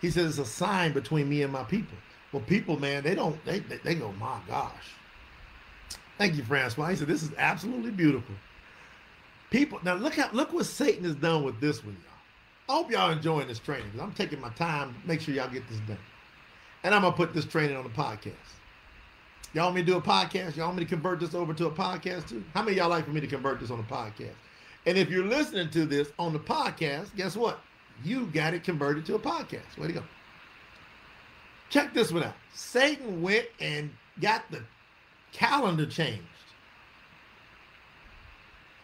He 0.01 0.11
says 0.11 0.39
it's 0.39 0.49
a 0.49 0.51
sign 0.51 0.93
between 0.93 1.29
me 1.29 1.43
and 1.43 1.53
my 1.53 1.65
people. 1.65 1.99
Well, 2.33 2.43
people, 2.43 2.79
man, 2.79 3.03
they 3.03 3.15
don't, 3.15 3.45
they, 3.45 3.59
they, 3.59 3.79
they 3.79 3.95
go, 3.95 4.12
my 4.12 4.39
gosh. 4.49 4.95
Thank 6.16 6.37
you, 6.37 6.45
Francois. 6.45 6.89
He 6.89 6.97
said, 6.97 7.09
this 7.09 7.23
is 7.23 7.31
absolutely 7.39 7.91
beautiful. 7.91 8.35
People, 9.51 9.81
now 9.85 9.95
look 9.95 10.15
how, 10.15 10.31
look 10.33 10.53
what 10.53 10.66
Satan 10.66 11.05
has 11.05 11.15
done 11.16 11.43
with 11.43 11.61
this 11.61 11.85
one, 11.85 11.95
y'all. 11.95 12.12
I 12.69 12.79
hope 12.79 12.91
y'all 12.91 13.11
enjoying 13.11 13.49
this 13.49 13.59
training 13.59 13.91
I'm 14.01 14.12
taking 14.12 14.41
my 14.41 14.49
time 14.51 14.95
make 15.05 15.20
sure 15.20 15.35
y'all 15.35 15.51
get 15.51 15.69
this 15.69 15.79
done. 15.81 15.99
And 16.85 16.95
I'm 16.95 17.03
going 17.03 17.12
to 17.12 17.16
put 17.16 17.35
this 17.35 17.45
training 17.45 17.77
on 17.77 17.85
the 17.85 17.91
podcast. 17.91 18.33
Y'all 19.55 19.65
want 19.65 19.77
me 19.77 19.83
to 19.83 19.87
do 19.87 19.97
a 19.97 20.03
podcast? 20.03 20.57
Y'all 20.57 20.66
want 20.66 20.79
me 20.79 20.85
to 20.85 20.89
convert 20.89 21.20
this 21.20 21.35
over 21.35 21.53
to 21.53 21.66
a 21.66 21.70
podcast 21.70 22.29
too? 22.29 22.43
How 22.55 22.62
many 22.62 22.77
y'all 22.79 22.89
like 22.89 23.05
for 23.05 23.11
me 23.11 23.20
to 23.20 23.27
convert 23.27 23.61
this 23.61 23.70
on 23.70 23.79
a 23.79 23.83
podcast? 23.83 24.35
And 24.87 24.97
if 24.97 25.11
you're 25.11 25.27
listening 25.27 25.70
to 25.70 25.85
this 25.85 26.11
on 26.19 26.33
the 26.33 26.39
podcast, 26.39 27.15
guess 27.16 27.37
what? 27.37 27.61
you 28.05 28.27
got 28.27 28.55
it 28.55 28.65
converted 28.65 29.07
to 29.07 29.15
a 29.15 29.19
podcast. 29.19 29.79
Way 29.79 29.89
to 29.89 29.93
go. 29.95 30.03
Check 31.70 31.95
this 31.95 32.12
one 32.12 32.24
out. 32.24 32.35
Satan 32.53 33.23
went 33.23 33.47
and 33.61 33.91
got 34.20 34.51
the 34.51 34.62
calendar 35.33 35.87
changed. 35.87 36.23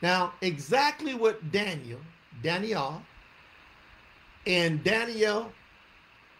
Now, 0.01 0.33
exactly 0.41 1.15
what 1.15 1.51
Daniel, 1.51 2.01
Daniel, 2.43 3.03
in 4.47 4.81
Daniel 4.83 5.53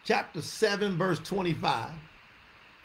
chapter 0.05 0.41
7, 0.41 0.97
verse 0.97 1.19
25, 1.19 1.91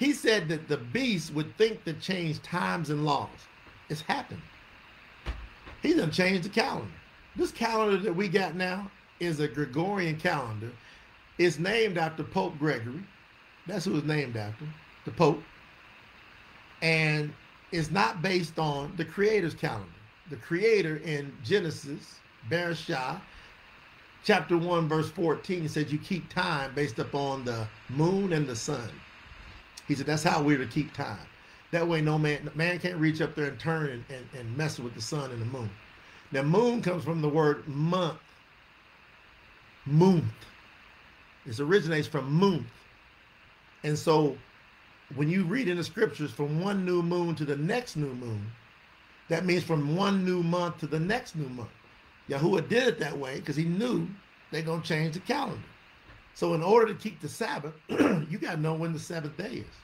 he 0.04 0.12
said 0.12 0.48
that 0.48 0.68
the 0.68 0.76
beast 0.76 1.32
would 1.32 1.56
think 1.56 1.82
to 1.84 1.94
change 1.94 2.42
times 2.42 2.90
and 2.90 3.06
laws. 3.06 3.30
It's 3.88 4.02
happened. 4.02 4.42
He 5.82 5.94
done 5.94 6.10
changed 6.10 6.42
the 6.42 6.50
calendar. 6.50 6.92
This 7.36 7.50
calendar 7.50 7.96
that 7.96 8.14
we 8.14 8.28
got 8.28 8.54
now 8.54 8.90
is 9.18 9.40
a 9.40 9.48
Gregorian 9.48 10.16
calendar. 10.16 10.70
It's 11.38 11.58
named 11.58 11.96
after 11.96 12.22
Pope 12.22 12.58
Gregory. 12.58 13.02
That's 13.66 13.86
who 13.86 13.96
it's 13.96 14.06
named 14.06 14.36
after, 14.36 14.66
the 15.06 15.10
Pope. 15.10 15.42
And 16.82 17.32
it's 17.72 17.90
not 17.90 18.20
based 18.20 18.58
on 18.58 18.92
the 18.98 19.06
Creator's 19.06 19.54
calendar. 19.54 19.88
The 20.28 20.36
Creator 20.36 20.98
in 20.98 21.32
Genesis, 21.42 22.20
Bereshah, 22.50 23.22
chapter 24.22 24.58
1, 24.58 24.86
verse 24.86 25.10
14, 25.10 25.66
said 25.66 25.90
you 25.90 25.96
keep 25.96 26.28
time 26.28 26.74
based 26.74 26.98
upon 26.98 27.46
the 27.46 27.66
moon 27.88 28.34
and 28.34 28.46
the 28.46 28.56
sun. 28.56 28.90
He 29.88 29.94
said 29.94 30.06
that's 30.06 30.22
how 30.22 30.42
we're 30.42 30.58
to 30.58 30.66
keep 30.66 30.92
time. 30.94 31.18
That 31.70 31.86
way, 31.86 32.00
no 32.00 32.18
man 32.18 32.50
man 32.54 32.78
can't 32.78 32.96
reach 32.96 33.20
up 33.20 33.34
there 33.34 33.46
and 33.46 33.58
turn 33.58 33.90
and, 33.90 34.04
and, 34.08 34.26
and 34.38 34.56
mess 34.56 34.78
with 34.78 34.94
the 34.94 35.02
sun 35.02 35.30
and 35.30 35.40
the 35.40 35.46
moon. 35.46 35.70
Now, 36.32 36.42
moon 36.42 36.82
comes 36.82 37.04
from 37.04 37.20
the 37.20 37.28
word 37.28 37.66
month 37.68 38.18
Munth. 39.86 40.24
This 41.44 41.60
originates 41.60 42.08
from 42.08 42.32
Munth. 42.32 42.66
And 43.82 43.98
so 43.98 44.36
when 45.14 45.28
you 45.28 45.44
read 45.44 45.68
in 45.68 45.76
the 45.76 45.84
scriptures 45.84 46.30
from 46.30 46.62
one 46.62 46.84
new 46.86 47.02
moon 47.02 47.34
to 47.36 47.44
the 47.44 47.56
next 47.56 47.96
new 47.96 48.14
moon, 48.14 48.50
that 49.28 49.44
means 49.44 49.62
from 49.62 49.94
one 49.96 50.24
new 50.24 50.42
month 50.42 50.78
to 50.78 50.86
the 50.86 50.98
next 50.98 51.36
new 51.36 51.48
month. 51.50 51.68
Yahuwah 52.28 52.68
did 52.68 52.88
it 52.88 52.98
that 52.98 53.16
way 53.16 53.36
because 53.36 53.56
he 53.56 53.64
knew 53.64 54.08
they're 54.50 54.62
going 54.62 54.80
to 54.80 54.88
change 54.88 55.14
the 55.14 55.20
calendar. 55.20 55.60
So 56.34 56.54
in 56.54 56.62
order 56.62 56.92
to 56.92 56.98
keep 56.98 57.20
the 57.20 57.28
Sabbath, 57.28 57.74
you 57.88 58.38
got 58.38 58.56
to 58.56 58.60
know 58.60 58.74
when 58.74 58.92
the 58.92 58.98
seventh 58.98 59.36
day 59.36 59.64
is. 59.64 59.76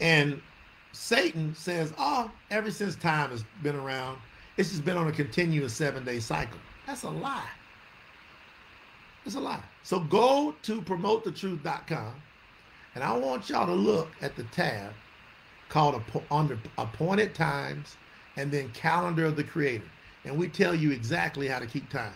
And 0.00 0.40
Satan 0.92 1.54
says, 1.54 1.92
oh, 1.98 2.30
ever 2.50 2.70
since 2.70 2.96
time 2.96 3.30
has 3.30 3.44
been 3.62 3.76
around, 3.76 4.18
it's 4.56 4.70
just 4.70 4.84
been 4.84 4.96
on 4.96 5.08
a 5.08 5.12
continuous 5.12 5.74
seven 5.74 6.04
day 6.04 6.20
cycle. 6.20 6.58
That's 6.86 7.02
a 7.02 7.10
lie. 7.10 7.48
It's 9.26 9.34
a 9.34 9.40
lie. 9.40 9.62
So 9.82 10.00
go 10.00 10.54
to 10.62 10.80
promotethetruth.com 10.82 12.14
and 12.94 13.04
I 13.04 13.16
want 13.16 13.48
y'all 13.48 13.66
to 13.66 13.72
look 13.72 14.08
at 14.22 14.36
the 14.36 14.44
tab 14.44 14.92
called 15.68 16.02
under 16.30 16.58
appointed 16.78 17.34
times 17.34 17.96
and 18.36 18.50
then 18.50 18.70
calendar 18.70 19.26
of 19.26 19.36
the 19.36 19.44
creator. 19.44 19.84
And 20.24 20.36
we 20.36 20.48
tell 20.48 20.74
you 20.74 20.90
exactly 20.92 21.46
how 21.46 21.58
to 21.58 21.66
keep 21.66 21.88
time. 21.90 22.14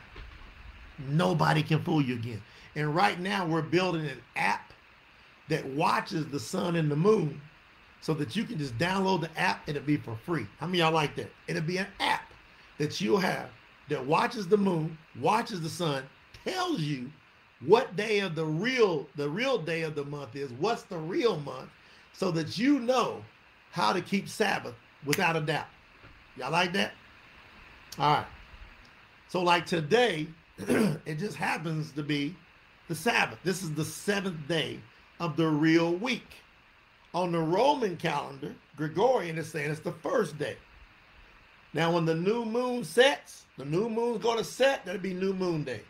Nobody 1.08 1.62
can 1.62 1.82
fool 1.82 2.02
you 2.02 2.14
again. 2.14 2.42
And 2.74 2.94
right 2.94 3.18
now 3.20 3.46
we're 3.46 3.62
building 3.62 4.06
an 4.06 4.20
app 4.36 4.72
that 5.48 5.64
watches 5.66 6.26
the 6.26 6.40
sun 6.40 6.76
and 6.76 6.90
the 6.90 6.96
moon 6.96 7.40
so 8.00 8.14
that 8.14 8.34
you 8.34 8.44
can 8.44 8.58
just 8.58 8.76
download 8.78 9.20
the 9.20 9.38
app 9.38 9.66
and 9.68 9.76
it'll 9.76 9.86
be 9.86 9.96
for 9.96 10.16
free. 10.16 10.46
How 10.58 10.66
many 10.66 10.78
y'all 10.78 10.92
like 10.92 11.14
that? 11.16 11.30
It'll 11.46 11.62
be 11.62 11.78
an 11.78 11.86
app 12.00 12.32
that 12.78 13.00
you'll 13.00 13.18
have 13.18 13.50
that 13.88 14.04
watches 14.04 14.48
the 14.48 14.56
moon, 14.56 14.96
watches 15.20 15.60
the 15.60 15.68
sun, 15.68 16.04
tells 16.44 16.80
you 16.80 17.10
what 17.66 17.94
day 17.94 18.20
of 18.20 18.34
the 18.34 18.44
real 18.44 19.06
the 19.16 19.28
real 19.28 19.58
day 19.58 19.82
of 19.82 19.94
the 19.94 20.04
month 20.04 20.34
is, 20.34 20.50
what's 20.54 20.82
the 20.82 20.96
real 20.96 21.38
month, 21.40 21.68
so 22.12 22.30
that 22.32 22.58
you 22.58 22.80
know 22.80 23.22
how 23.70 23.92
to 23.92 24.00
keep 24.00 24.28
Sabbath 24.28 24.74
without 25.04 25.36
a 25.36 25.40
doubt. 25.40 25.66
Y'all 26.36 26.50
like 26.50 26.72
that? 26.72 26.92
All 27.98 28.14
right. 28.14 28.26
So 29.28 29.42
like 29.42 29.66
today, 29.66 30.26
it 30.58 31.18
just 31.18 31.36
happens 31.36 31.92
to 31.92 32.02
be 32.02 32.34
the 32.92 32.98
Sabbath. 32.98 33.38
This 33.42 33.62
is 33.62 33.72
the 33.72 33.86
seventh 33.86 34.46
day 34.48 34.78
of 35.18 35.34
the 35.38 35.46
real 35.46 35.94
week. 35.94 36.28
On 37.14 37.32
the 37.32 37.38
Roman 37.38 37.96
calendar, 37.96 38.54
Gregorian 38.76 39.38
is 39.38 39.50
saying 39.50 39.70
it's 39.70 39.80
the 39.80 39.92
first 39.92 40.36
day. 40.38 40.58
Now, 41.72 41.92
when 41.92 42.04
the 42.04 42.14
new 42.14 42.44
moon 42.44 42.84
sets, 42.84 43.46
the 43.56 43.64
new 43.64 43.88
moon's 43.88 44.22
going 44.22 44.36
to 44.36 44.44
set, 44.44 44.84
that'll 44.84 45.00
be 45.00 45.14
new 45.14 45.32
moon 45.32 45.64
day. 45.64 45.80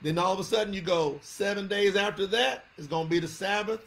Then 0.00 0.18
all 0.18 0.32
of 0.32 0.40
a 0.40 0.44
sudden 0.44 0.74
you 0.74 0.80
go 0.80 1.20
seven 1.22 1.68
days 1.68 1.94
after 1.94 2.26
that, 2.26 2.64
it's 2.76 2.88
going 2.88 3.04
to 3.04 3.10
be 3.10 3.20
the 3.20 3.28
Sabbath, 3.28 3.84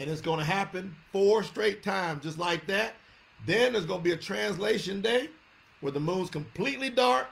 and 0.00 0.10
it's 0.10 0.20
going 0.20 0.40
to 0.40 0.44
happen 0.44 0.96
four 1.12 1.44
straight 1.44 1.84
times, 1.84 2.24
just 2.24 2.38
like 2.38 2.66
that. 2.66 2.94
Then 3.46 3.74
there's 3.74 3.86
going 3.86 4.00
to 4.00 4.04
be 4.04 4.14
a 4.14 4.16
translation 4.16 5.00
day 5.00 5.28
where 5.80 5.92
the 5.92 6.00
moon's 6.00 6.28
completely 6.28 6.90
dark, 6.90 7.28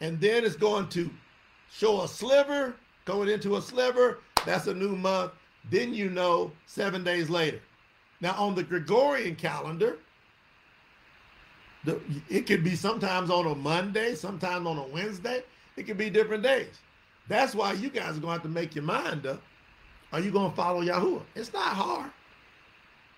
and 0.00 0.18
then 0.22 0.42
it's 0.42 0.56
going 0.56 0.88
to 0.88 1.10
show 1.70 2.00
a 2.00 2.08
sliver 2.08 2.74
going 3.06 3.30
into 3.30 3.56
a 3.56 3.62
sliver. 3.62 4.18
That's 4.44 4.66
a 4.66 4.74
new 4.74 4.94
month. 4.94 5.32
Then 5.70 5.94
you 5.94 6.10
know 6.10 6.52
seven 6.66 7.02
days 7.02 7.30
later. 7.30 7.60
Now 8.20 8.34
on 8.34 8.54
the 8.54 8.62
Gregorian 8.62 9.34
calendar, 9.36 9.96
the, 11.84 12.00
it 12.28 12.46
could 12.46 12.62
be 12.62 12.76
sometimes 12.76 13.30
on 13.30 13.46
a 13.46 13.54
Monday, 13.54 14.14
sometimes 14.14 14.66
on 14.66 14.76
a 14.76 14.86
Wednesday. 14.88 15.42
It 15.76 15.84
could 15.84 15.96
be 15.96 16.10
different 16.10 16.42
days. 16.42 16.78
That's 17.28 17.54
why 17.54 17.72
you 17.72 17.90
guys 17.90 18.16
are 18.16 18.20
going 18.20 18.22
to 18.22 18.32
have 18.32 18.42
to 18.42 18.48
make 18.48 18.74
your 18.74 18.84
mind 18.84 19.26
up. 19.26 19.42
Are 20.12 20.20
you 20.20 20.30
going 20.30 20.50
to 20.50 20.56
follow 20.56 20.82
Yahuwah? 20.82 21.22
It's 21.34 21.52
not 21.52 21.74
hard. 21.74 22.10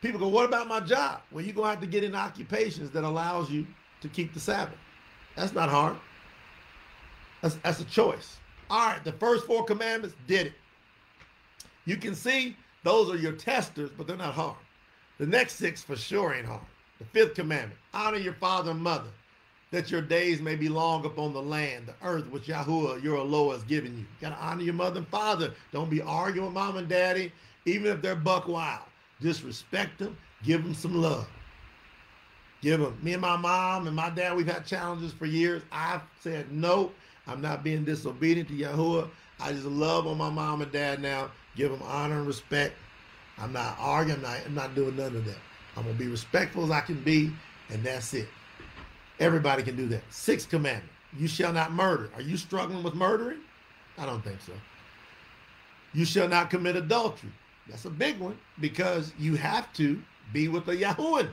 People 0.01 0.20
go, 0.20 0.28
what 0.28 0.44
about 0.44 0.69
my 0.69 0.81
job? 0.81 1.20
Well, 1.31 1.44
you're 1.44 1.55
going 1.55 1.66
to 1.66 1.70
have 1.70 1.81
to 1.81 1.86
get 1.86 2.05
in 2.05 2.15
occupations 2.15 2.90
that 2.90 3.05
allows 3.05 3.51
you 3.51 3.66
to 4.01 4.09
keep 4.09 4.32
the 4.32 4.40
Sabbath. 4.40 4.78
That's 5.36 5.52
not 5.52 5.69
hard. 5.69 5.97
That's, 7.43 7.56
that's 7.56 7.81
a 7.81 7.85
choice. 7.85 8.38
All 8.70 8.86
right, 8.86 9.02
the 9.02 9.12
first 9.12 9.46
four 9.46 9.64
commandments 9.64 10.16
did 10.26 10.48
it. 10.48 10.52
You 11.86 11.96
can 11.96 12.14
see 12.14 12.56
those 12.84 13.10
are 13.10 13.16
your 13.16 13.32
testers, 13.32 13.90
but 13.96 14.06
they're 14.06 14.16
not 14.16 14.34
hard. 14.34 14.56
The 15.18 15.26
next 15.26 15.54
six 15.54 15.82
for 15.82 15.96
sure 15.96 16.34
ain't 16.34 16.46
hard. 16.46 16.60
The 16.98 17.04
fifth 17.06 17.34
commandment, 17.34 17.78
honor 17.94 18.18
your 18.18 18.34
father 18.34 18.72
and 18.72 18.80
mother, 18.80 19.08
that 19.70 19.90
your 19.90 20.02
days 20.02 20.40
may 20.40 20.56
be 20.56 20.68
long 20.68 21.04
upon 21.04 21.32
the 21.32 21.42
land, 21.42 21.86
the 21.86 21.94
earth 22.06 22.26
which 22.30 22.46
Yahuwah, 22.46 23.02
your 23.02 23.18
Eloah, 23.18 23.54
has 23.54 23.62
given 23.64 23.92
you. 23.92 24.00
You 24.00 24.06
got 24.20 24.30
to 24.30 24.42
honor 24.42 24.62
your 24.62 24.74
mother 24.74 24.98
and 24.98 25.08
father. 25.08 25.54
Don't 25.72 25.90
be 25.90 26.02
arguing 26.02 26.46
with 26.46 26.54
mom 26.54 26.76
and 26.76 26.88
daddy, 26.88 27.32
even 27.64 27.90
if 27.90 28.02
they're 28.02 28.16
buck 28.16 28.48
wild. 28.48 28.84
Just 29.20 29.42
respect 29.42 29.98
them, 29.98 30.16
give 30.44 30.62
them 30.62 30.74
some 30.74 30.94
love. 30.94 31.28
Give 32.60 32.80
them. 32.80 32.98
Me 33.02 33.12
and 33.12 33.22
my 33.22 33.36
mom 33.36 33.86
and 33.86 33.94
my 33.94 34.10
dad, 34.10 34.36
we've 34.36 34.46
had 34.46 34.66
challenges 34.66 35.12
for 35.12 35.26
years. 35.26 35.62
I've 35.70 36.02
said, 36.20 36.50
no, 36.50 36.90
I'm 37.28 37.40
not 37.40 37.62
being 37.62 37.84
disobedient 37.84 38.48
to 38.48 38.55
Yahuwah. 38.55 39.09
I 39.40 39.52
just 39.52 39.66
love 39.66 40.06
on 40.06 40.18
my 40.18 40.30
mom 40.30 40.62
and 40.62 40.72
dad 40.72 41.00
now. 41.00 41.30
Give 41.55 41.70
them 41.70 41.82
honor 41.84 42.18
and 42.18 42.26
respect. 42.26 42.74
I'm 43.38 43.52
not 43.52 43.76
arguing. 43.78 44.18
I'm 44.18 44.22
not, 44.22 44.40
I'm 44.46 44.55
not 44.55 44.74
doing 44.74 44.96
none 44.96 45.14
of 45.14 45.24
that. 45.26 45.36
I'm 45.76 45.84
going 45.84 45.96
to 45.96 46.02
be 46.02 46.10
respectful 46.10 46.64
as 46.64 46.70
I 46.70 46.80
can 46.80 47.00
be, 47.02 47.30
and 47.70 47.84
that's 47.84 48.12
it. 48.14 48.28
Everybody 49.20 49.62
can 49.62 49.76
do 49.76 49.86
that. 49.88 50.02
Sixth 50.10 50.48
commandment 50.48 50.90
you 51.16 51.28
shall 51.28 51.52
not 51.52 51.72
murder. 51.72 52.10
Are 52.14 52.20
you 52.20 52.36
struggling 52.36 52.82
with 52.82 52.94
murdering? 52.94 53.38
I 53.96 54.06
don't 54.06 54.22
think 54.22 54.40
so. 54.40 54.52
You 55.94 56.05
shall 56.05 56.28
not 56.28 56.50
commit 56.50 56.76
adultery. 56.76 57.32
That's 57.68 57.84
a 57.84 57.90
big 57.90 58.18
one 58.18 58.38
because 58.60 59.12
you 59.18 59.34
have 59.36 59.72
to 59.74 60.00
be 60.32 60.48
with 60.48 60.68
a 60.68 60.76
Yahuwah. 60.76 61.28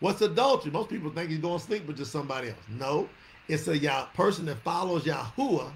What's 0.00 0.20
adultery? 0.20 0.72
Most 0.72 0.90
people 0.90 1.10
think 1.10 1.30
he's 1.30 1.38
going 1.38 1.58
to 1.58 1.64
sleep 1.64 1.86
with 1.86 1.96
just 1.96 2.12
somebody 2.12 2.48
else. 2.48 2.58
No, 2.68 3.08
it's 3.48 3.68
a 3.68 3.76
Yah- 3.76 4.06
person 4.14 4.46
that 4.46 4.56
follows 4.62 5.04
Yahuwah 5.04 5.72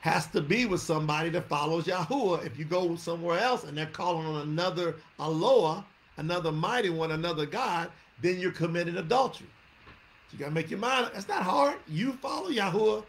has 0.00 0.26
to 0.28 0.40
be 0.40 0.66
with 0.66 0.80
somebody 0.80 1.30
that 1.30 1.48
follows 1.48 1.84
Yahuwah. 1.84 2.44
If 2.44 2.58
you 2.58 2.64
go 2.64 2.96
somewhere 2.96 3.38
else 3.38 3.64
and 3.64 3.78
they're 3.78 3.86
calling 3.86 4.26
on 4.26 4.42
another 4.42 4.96
Eloah, 5.20 5.84
another 6.16 6.50
mighty 6.50 6.90
one, 6.90 7.12
another 7.12 7.46
God, 7.46 7.90
then 8.20 8.40
you're 8.40 8.52
committing 8.52 8.96
adultery. 8.96 9.46
So 10.28 10.32
you 10.32 10.38
got 10.40 10.46
to 10.46 10.50
make 10.52 10.70
your 10.70 10.80
mind. 10.80 11.10
That's 11.14 11.28
not 11.28 11.42
hard. 11.42 11.76
You 11.86 12.14
follow 12.14 12.50
Yahuwah, 12.50 13.04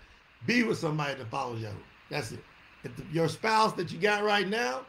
be 0.45 0.63
with 0.63 0.77
somebody 0.77 1.15
that 1.15 1.29
follows 1.31 1.61
Yahuwah. 1.61 1.87
That's 2.09 2.31
it. 2.31 2.43
If 2.83 2.95
the, 2.95 3.03
your 3.11 3.27
spouse 3.27 3.73
that 3.73 3.91
you 3.91 3.97
got 3.97 4.23
right 4.23 4.47
now, 4.47 4.81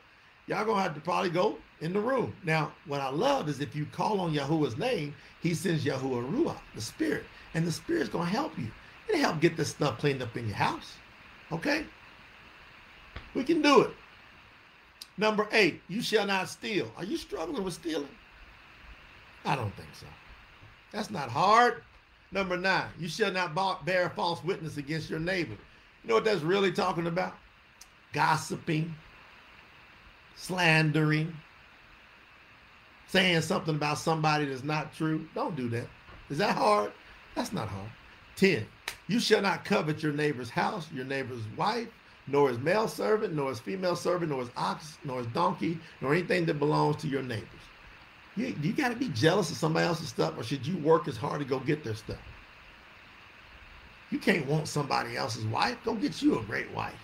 y'all 0.46 0.66
to 0.66 0.74
have 0.74 0.94
to 0.94 1.00
probably 1.00 1.30
go 1.30 1.56
in 1.80 1.92
the 1.92 2.00
room. 2.00 2.34
Now, 2.44 2.72
what 2.86 3.00
I 3.00 3.08
love 3.08 3.48
is 3.48 3.60
if 3.60 3.74
you 3.74 3.86
call 3.86 4.20
on 4.20 4.34
Yahuwah's 4.34 4.76
name, 4.76 5.14
he 5.40 5.54
sends 5.54 5.84
Yahuwah 5.84 6.30
Ruach, 6.30 6.58
the 6.74 6.80
Spirit. 6.80 7.24
And 7.54 7.66
the 7.66 7.72
Spirit's 7.72 8.08
going 8.08 8.26
to 8.26 8.32
help 8.32 8.58
you. 8.58 8.68
It'll 9.08 9.20
help 9.20 9.40
get 9.40 9.56
this 9.56 9.68
stuff 9.68 9.98
cleaned 9.98 10.22
up 10.22 10.36
in 10.36 10.46
your 10.46 10.56
house. 10.56 10.94
Okay? 11.52 11.84
We 13.34 13.44
can 13.44 13.62
do 13.62 13.82
it. 13.82 13.90
Number 15.16 15.46
eight, 15.52 15.80
you 15.88 16.02
shall 16.02 16.26
not 16.26 16.48
steal. 16.48 16.90
Are 16.96 17.04
you 17.04 17.16
struggling 17.16 17.62
with 17.62 17.74
stealing? 17.74 18.08
I 19.44 19.54
don't 19.54 19.74
think 19.76 19.90
so. 19.92 20.06
That's 20.90 21.10
not 21.10 21.28
hard. 21.28 21.82
Number 22.32 22.56
nine, 22.56 22.88
you 22.98 23.06
shall 23.08 23.30
not 23.30 23.86
bear 23.86 24.10
false 24.10 24.42
witness 24.42 24.76
against 24.76 25.08
your 25.08 25.20
neighbor. 25.20 25.56
You 26.02 26.08
know 26.08 26.14
what 26.14 26.24
that's 26.24 26.42
really 26.42 26.72
talking 26.72 27.06
about? 27.06 27.34
Gossiping, 28.12 28.94
slandering, 30.34 31.34
saying 33.06 33.42
something 33.42 33.76
about 33.76 33.98
somebody 33.98 34.46
that's 34.46 34.64
not 34.64 34.92
true. 34.94 35.28
Don't 35.34 35.54
do 35.54 35.68
that. 35.68 35.86
Is 36.28 36.38
that 36.38 36.56
hard? 36.56 36.90
That's 37.34 37.52
not 37.52 37.68
hard. 37.68 37.90
10. 38.36 38.66
You 39.06 39.20
shall 39.20 39.42
not 39.42 39.64
covet 39.64 40.02
your 40.02 40.12
neighbor's 40.12 40.50
house, 40.50 40.88
your 40.92 41.04
neighbor's 41.04 41.42
wife, 41.56 41.88
nor 42.26 42.48
his 42.48 42.58
male 42.58 42.88
servant, 42.88 43.34
nor 43.34 43.50
his 43.50 43.60
female 43.60 43.96
servant, 43.96 44.30
nor 44.30 44.40
his 44.40 44.50
ox, 44.56 44.98
nor 45.04 45.18
his 45.18 45.26
donkey, 45.28 45.78
nor 46.00 46.14
anything 46.14 46.46
that 46.46 46.58
belongs 46.58 46.96
to 46.96 47.08
your 47.08 47.22
neighbors. 47.22 47.48
You, 48.36 48.54
you 48.62 48.72
got 48.72 48.88
to 48.88 48.96
be 48.96 49.08
jealous 49.10 49.50
of 49.50 49.56
somebody 49.56 49.86
else's 49.86 50.08
stuff, 50.08 50.34
or 50.36 50.42
should 50.42 50.66
you 50.66 50.76
work 50.78 51.06
as 51.06 51.16
hard 51.16 51.40
to 51.40 51.44
go 51.44 51.60
get 51.60 51.84
their 51.84 51.94
stuff? 51.94 52.18
You 54.10 54.18
can't 54.18 54.46
want 54.46 54.68
somebody 54.68 55.16
else's 55.16 55.44
wife. 55.46 55.76
Go 55.84 55.94
get 55.94 56.22
you 56.22 56.38
a 56.38 56.42
great 56.42 56.70
wife. 56.72 56.94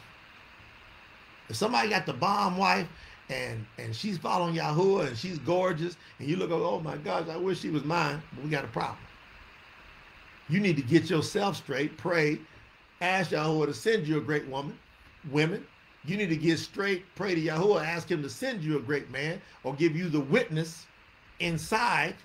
If 1.49 1.57
somebody 1.57 1.91
got 1.91 2.07
the 2.07 2.13
bomb 2.13 2.57
wife 2.57 2.87
and 3.29 3.67
and 3.79 3.95
she's 3.95 4.17
following 4.19 4.55
Yahuwah 4.55 5.09
and 5.09 5.17
she's 5.19 5.39
gorgeous, 5.39 5.97
and 6.19 6.29
you 6.29 6.37
look, 6.37 6.51
oh 6.53 6.81
my 6.81 6.97
gosh, 6.97 7.29
I 7.29 7.37
wish 7.37 7.61
she 7.61 7.71
was 7.71 7.85
mine, 7.85 8.23
but 8.33 8.45
we 8.45 8.51
got 8.51 8.65
a 8.65 8.69
problem. 8.69 8.99
You 10.51 10.59
need 10.59 10.75
to 10.77 10.83
get 10.83 11.09
yourself 11.09 11.57
straight, 11.57 11.97
pray, 11.97 12.41
ask 13.01 13.31
Yahuwah 13.31 13.67
to 13.67 13.75
send 13.75 14.07
you 14.07 14.19
a 14.19 14.21
great 14.21 14.49
woman, 14.49 14.77
women. 15.31 15.65
You 16.05 16.17
need 16.17 16.31
to 16.31 16.37
get 16.37 16.59
straight, 16.59 17.05
pray 17.15 17.37
to 17.37 17.41
Yahuwah, 17.41 17.87
ask 17.87 18.11
him 18.11 18.21
to 18.23 18.29
send 18.29 18.65
you 18.65 18.77
a 18.77 18.81
great 18.81 19.11
man 19.11 19.41
or 19.63 19.75
give 19.75 19.95
you 19.95 20.09
the 20.09 20.21
witness 20.21 20.87
inside 21.39 22.17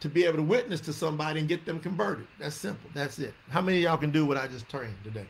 to 0.00 0.08
be 0.08 0.24
able 0.24 0.38
to 0.38 0.42
witness 0.42 0.80
to 0.80 0.92
somebody 0.92 1.38
and 1.38 1.48
get 1.48 1.64
them 1.64 1.78
converted. 1.78 2.26
That's 2.38 2.56
simple. 2.56 2.90
That's 2.94 3.20
it. 3.20 3.32
How 3.48 3.60
many 3.60 3.78
of 3.78 3.84
y'all 3.84 3.98
can 3.98 4.10
do 4.10 4.26
what 4.26 4.36
I 4.36 4.48
just 4.48 4.68
trained 4.68 4.96
today? 5.04 5.26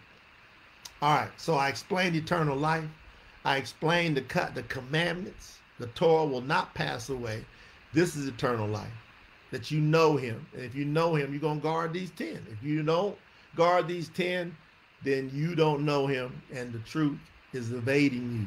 All 1.02 1.14
right. 1.14 1.30
So 1.36 1.54
I 1.56 1.68
explained 1.68 2.16
eternal 2.16 2.56
life. 2.56 2.84
I 3.44 3.56
explained 3.56 4.16
the 4.16 4.22
cut 4.22 4.54
the 4.54 4.62
commandments. 4.64 5.58
The 5.78 5.88
Torah 5.88 6.24
will 6.24 6.40
not 6.40 6.72
pass 6.74 7.10
away. 7.10 7.44
This 7.92 8.16
is 8.16 8.28
eternal 8.28 8.68
life 8.68 8.92
that 9.50 9.70
you 9.70 9.80
know 9.80 10.16
him. 10.16 10.46
And 10.54 10.64
if 10.64 10.74
you 10.74 10.84
know 10.84 11.14
him, 11.14 11.32
you're 11.32 11.40
going 11.40 11.58
to 11.58 11.62
guard 11.62 11.92
these 11.92 12.10
10. 12.12 12.46
If 12.50 12.62
you 12.62 12.82
don't 12.82 13.16
guard 13.56 13.88
these 13.88 14.08
10, 14.10 14.56
then 15.04 15.30
you 15.32 15.54
don't 15.54 15.84
know 15.84 16.06
him 16.06 16.40
and 16.52 16.72
the 16.72 16.78
truth 16.80 17.18
is 17.52 17.72
evading 17.72 18.32
you. 18.32 18.46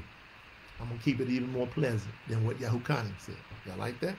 I'm 0.79 0.87
going 0.87 0.99
to 0.99 1.05
keep 1.05 1.19
it 1.19 1.29
even 1.29 1.51
more 1.51 1.67
pleasant 1.67 2.13
than 2.27 2.45
what 2.45 2.57
Yahukanan 2.59 3.13
said. 3.19 3.35
Y'all 3.65 3.77
like 3.77 3.99
that? 4.01 4.15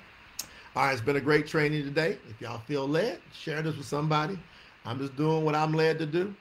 All 0.77 0.86
right, 0.86 0.93
it's 0.93 1.01
been 1.01 1.16
a 1.16 1.20
great 1.20 1.47
training 1.47 1.85
today. 1.85 2.19
If 2.28 2.40
y'all 2.40 2.59
feel 2.61 2.89
led, 2.89 3.20
share 3.32 3.62
this 3.62 3.77
with 3.77 3.86
somebody. 3.86 4.39
I'm 4.85 4.98
just 4.98 5.16
doing 5.16 5.44
what 5.44 5.55
I'm 5.55 5.73
led 5.73 5.98
to 6.01 6.06
do. 6.06 6.35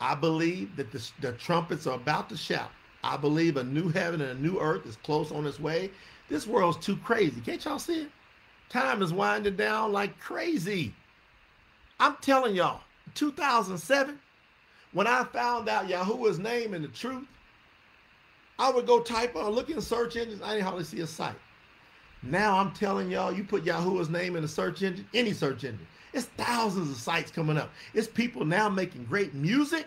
I 0.00 0.14
believe 0.14 0.76
that 0.76 0.92
the, 0.92 1.10
the 1.20 1.32
trumpets 1.32 1.86
are 1.86 1.94
about 1.94 2.28
to 2.30 2.36
shout. 2.36 2.70
I 3.02 3.16
believe 3.16 3.56
a 3.56 3.64
new 3.64 3.88
heaven 3.88 4.20
and 4.20 4.38
a 4.38 4.42
new 4.42 4.58
earth 4.58 4.86
is 4.86 4.96
close 4.96 5.30
on 5.30 5.46
its 5.46 5.60
way. 5.60 5.90
This 6.28 6.46
world's 6.46 6.78
too 6.84 6.96
crazy. 6.96 7.40
Can't 7.40 7.64
y'all 7.64 7.78
see 7.78 8.02
it? 8.02 8.10
Time 8.68 9.02
is 9.02 9.12
winding 9.12 9.56
down 9.56 9.92
like 9.92 10.18
crazy. 10.18 10.94
I'm 12.00 12.16
telling 12.20 12.54
y'all, 12.54 12.80
2007, 13.14 14.18
when 14.92 15.06
I 15.06 15.24
found 15.24 15.68
out 15.68 15.88
Yahuwah's 15.88 16.38
name 16.38 16.74
and 16.74 16.84
the 16.84 16.88
truth, 16.88 17.26
I 18.58 18.70
would 18.70 18.86
go 18.86 19.00
type 19.00 19.36
on, 19.36 19.50
look 19.50 19.70
in 19.70 19.80
search 19.80 20.16
engines. 20.16 20.42
I 20.42 20.52
didn't 20.52 20.64
hardly 20.64 20.84
see 20.84 21.00
a 21.00 21.06
site. 21.06 21.36
Now 22.22 22.58
I'm 22.58 22.72
telling 22.72 23.10
y'all, 23.10 23.32
you 23.32 23.44
put 23.44 23.64
Yahuwah's 23.64 24.08
name 24.08 24.36
in 24.36 24.44
a 24.44 24.48
search 24.48 24.82
engine, 24.82 25.06
any 25.14 25.32
search 25.32 25.64
engine, 25.64 25.86
it's 26.16 26.26
thousands 26.38 26.90
of 26.90 26.96
sites 26.96 27.30
coming 27.30 27.58
up. 27.58 27.70
It's 27.92 28.08
people 28.08 28.46
now 28.46 28.70
making 28.70 29.04
great 29.04 29.34
music. 29.34 29.86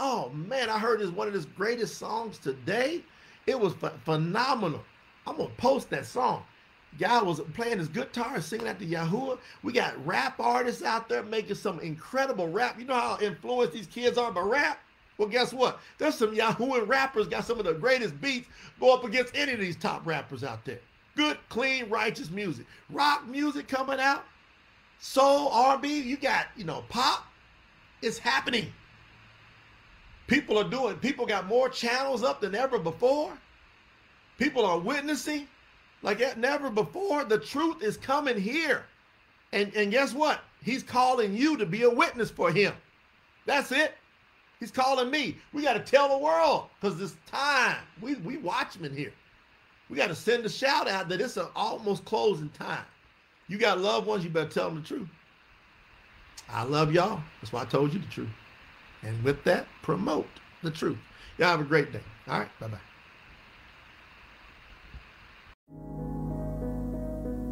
Oh 0.00 0.28
man, 0.30 0.68
I 0.68 0.76
heard 0.76 0.98
this 0.98 1.10
one 1.10 1.28
of 1.28 1.34
his 1.34 1.46
greatest 1.46 1.98
songs 1.98 2.38
today. 2.38 3.04
It 3.46 3.58
was 3.58 3.74
ph- 3.74 3.92
phenomenal. 4.04 4.82
I'm 5.24 5.36
gonna 5.36 5.50
post 5.56 5.88
that 5.90 6.04
song. 6.04 6.42
Guy 6.98 7.22
was 7.22 7.40
playing 7.54 7.78
his 7.78 7.88
guitar, 7.88 8.40
singing 8.40 8.66
at 8.66 8.78
the 8.78 8.92
Yahuwah. 8.92 9.38
We 9.62 9.72
got 9.72 10.04
rap 10.06 10.40
artists 10.40 10.82
out 10.82 11.08
there 11.08 11.22
making 11.22 11.56
some 11.56 11.80
incredible 11.80 12.48
rap. 12.48 12.78
You 12.78 12.86
know 12.86 12.94
how 12.94 13.18
influenced 13.20 13.74
these 13.74 13.86
kids 13.86 14.18
are 14.18 14.32
by 14.32 14.40
rap? 14.40 14.80
Well, 15.16 15.28
guess 15.28 15.52
what? 15.52 15.80
There's 15.98 16.14
some 16.14 16.34
Yahuwah 16.34 16.86
rappers 16.86 17.26
got 17.26 17.44
some 17.44 17.58
of 17.58 17.66
the 17.66 17.74
greatest 17.74 18.20
beats. 18.20 18.48
Go 18.80 18.94
up 18.94 19.04
against 19.04 19.36
any 19.36 19.52
of 19.52 19.60
these 19.60 19.76
top 19.76 20.06
rappers 20.06 20.44
out 20.44 20.64
there. 20.64 20.78
Good, 21.16 21.36
clean, 21.48 21.88
righteous 21.88 22.30
music. 22.30 22.66
Rock 22.90 23.26
music 23.26 23.66
coming 23.66 23.98
out. 23.98 24.24
Soul, 25.00 25.48
R&B. 25.48 26.00
You 26.00 26.16
got, 26.16 26.46
you 26.56 26.64
know, 26.64 26.84
pop. 26.88 27.26
It's 28.00 28.18
happening. 28.18 28.72
People 30.28 30.58
are 30.58 30.68
doing, 30.68 30.96
people 30.96 31.26
got 31.26 31.46
more 31.46 31.68
channels 31.68 32.22
up 32.22 32.40
than 32.40 32.54
ever 32.54 32.78
before. 32.78 33.32
People 34.36 34.64
are 34.64 34.78
witnessing 34.78 35.48
like 36.02 36.20
eh, 36.20 36.34
never 36.36 36.70
before. 36.70 37.24
The 37.24 37.38
truth 37.38 37.82
is 37.82 37.96
coming 37.96 38.40
here. 38.40 38.84
And, 39.52 39.74
and 39.74 39.90
guess 39.90 40.14
what? 40.14 40.40
He's 40.62 40.82
calling 40.82 41.34
you 41.34 41.56
to 41.56 41.66
be 41.66 41.82
a 41.82 41.90
witness 41.90 42.30
for 42.30 42.50
him. 42.50 42.74
That's 43.46 43.72
it. 43.72 43.94
He's 44.60 44.70
calling 44.70 45.10
me. 45.10 45.36
We 45.52 45.62
got 45.62 45.74
to 45.74 45.80
tell 45.80 46.08
the 46.08 46.18
world 46.18 46.66
because 46.80 47.00
it's 47.00 47.16
time. 47.26 47.78
We, 48.00 48.16
we 48.16 48.36
watchmen 48.36 48.94
here. 48.94 49.12
We 49.88 49.96
got 49.96 50.08
to 50.08 50.14
send 50.14 50.44
a 50.44 50.48
shout 50.48 50.88
out 50.88 51.08
that 51.08 51.20
it's 51.20 51.36
a 51.36 51.48
almost 51.54 52.04
closing 52.04 52.50
time. 52.50 52.84
You 53.46 53.56
got 53.56 53.78
loved 53.78 54.06
ones, 54.06 54.24
you 54.24 54.30
better 54.30 54.50
tell 54.50 54.68
them 54.68 54.82
the 54.82 54.86
truth. 54.86 55.08
I 56.50 56.64
love 56.64 56.92
y'all. 56.92 57.22
That's 57.40 57.52
why 57.52 57.62
I 57.62 57.64
told 57.64 57.92
you 57.92 58.00
the 58.00 58.06
truth. 58.06 58.28
And 59.02 59.22
with 59.22 59.42
that, 59.44 59.66
promote. 59.82 60.28
the 60.62 60.70
truth. 60.70 60.98
Y'all 61.38 61.48
have 61.48 61.60
a 61.60 61.64
great 61.64 61.92
day. 61.92 62.00
All 62.26 62.40
right. 62.40 62.48
Bye 62.60 62.68
bye. 62.68 62.87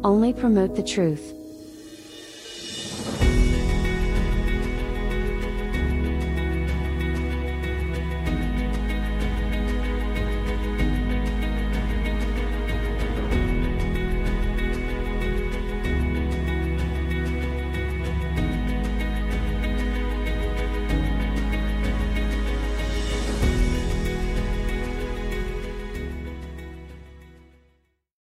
Only 0.03 0.31
promote 0.31 0.75
the 0.75 0.83
truth. 0.83 1.33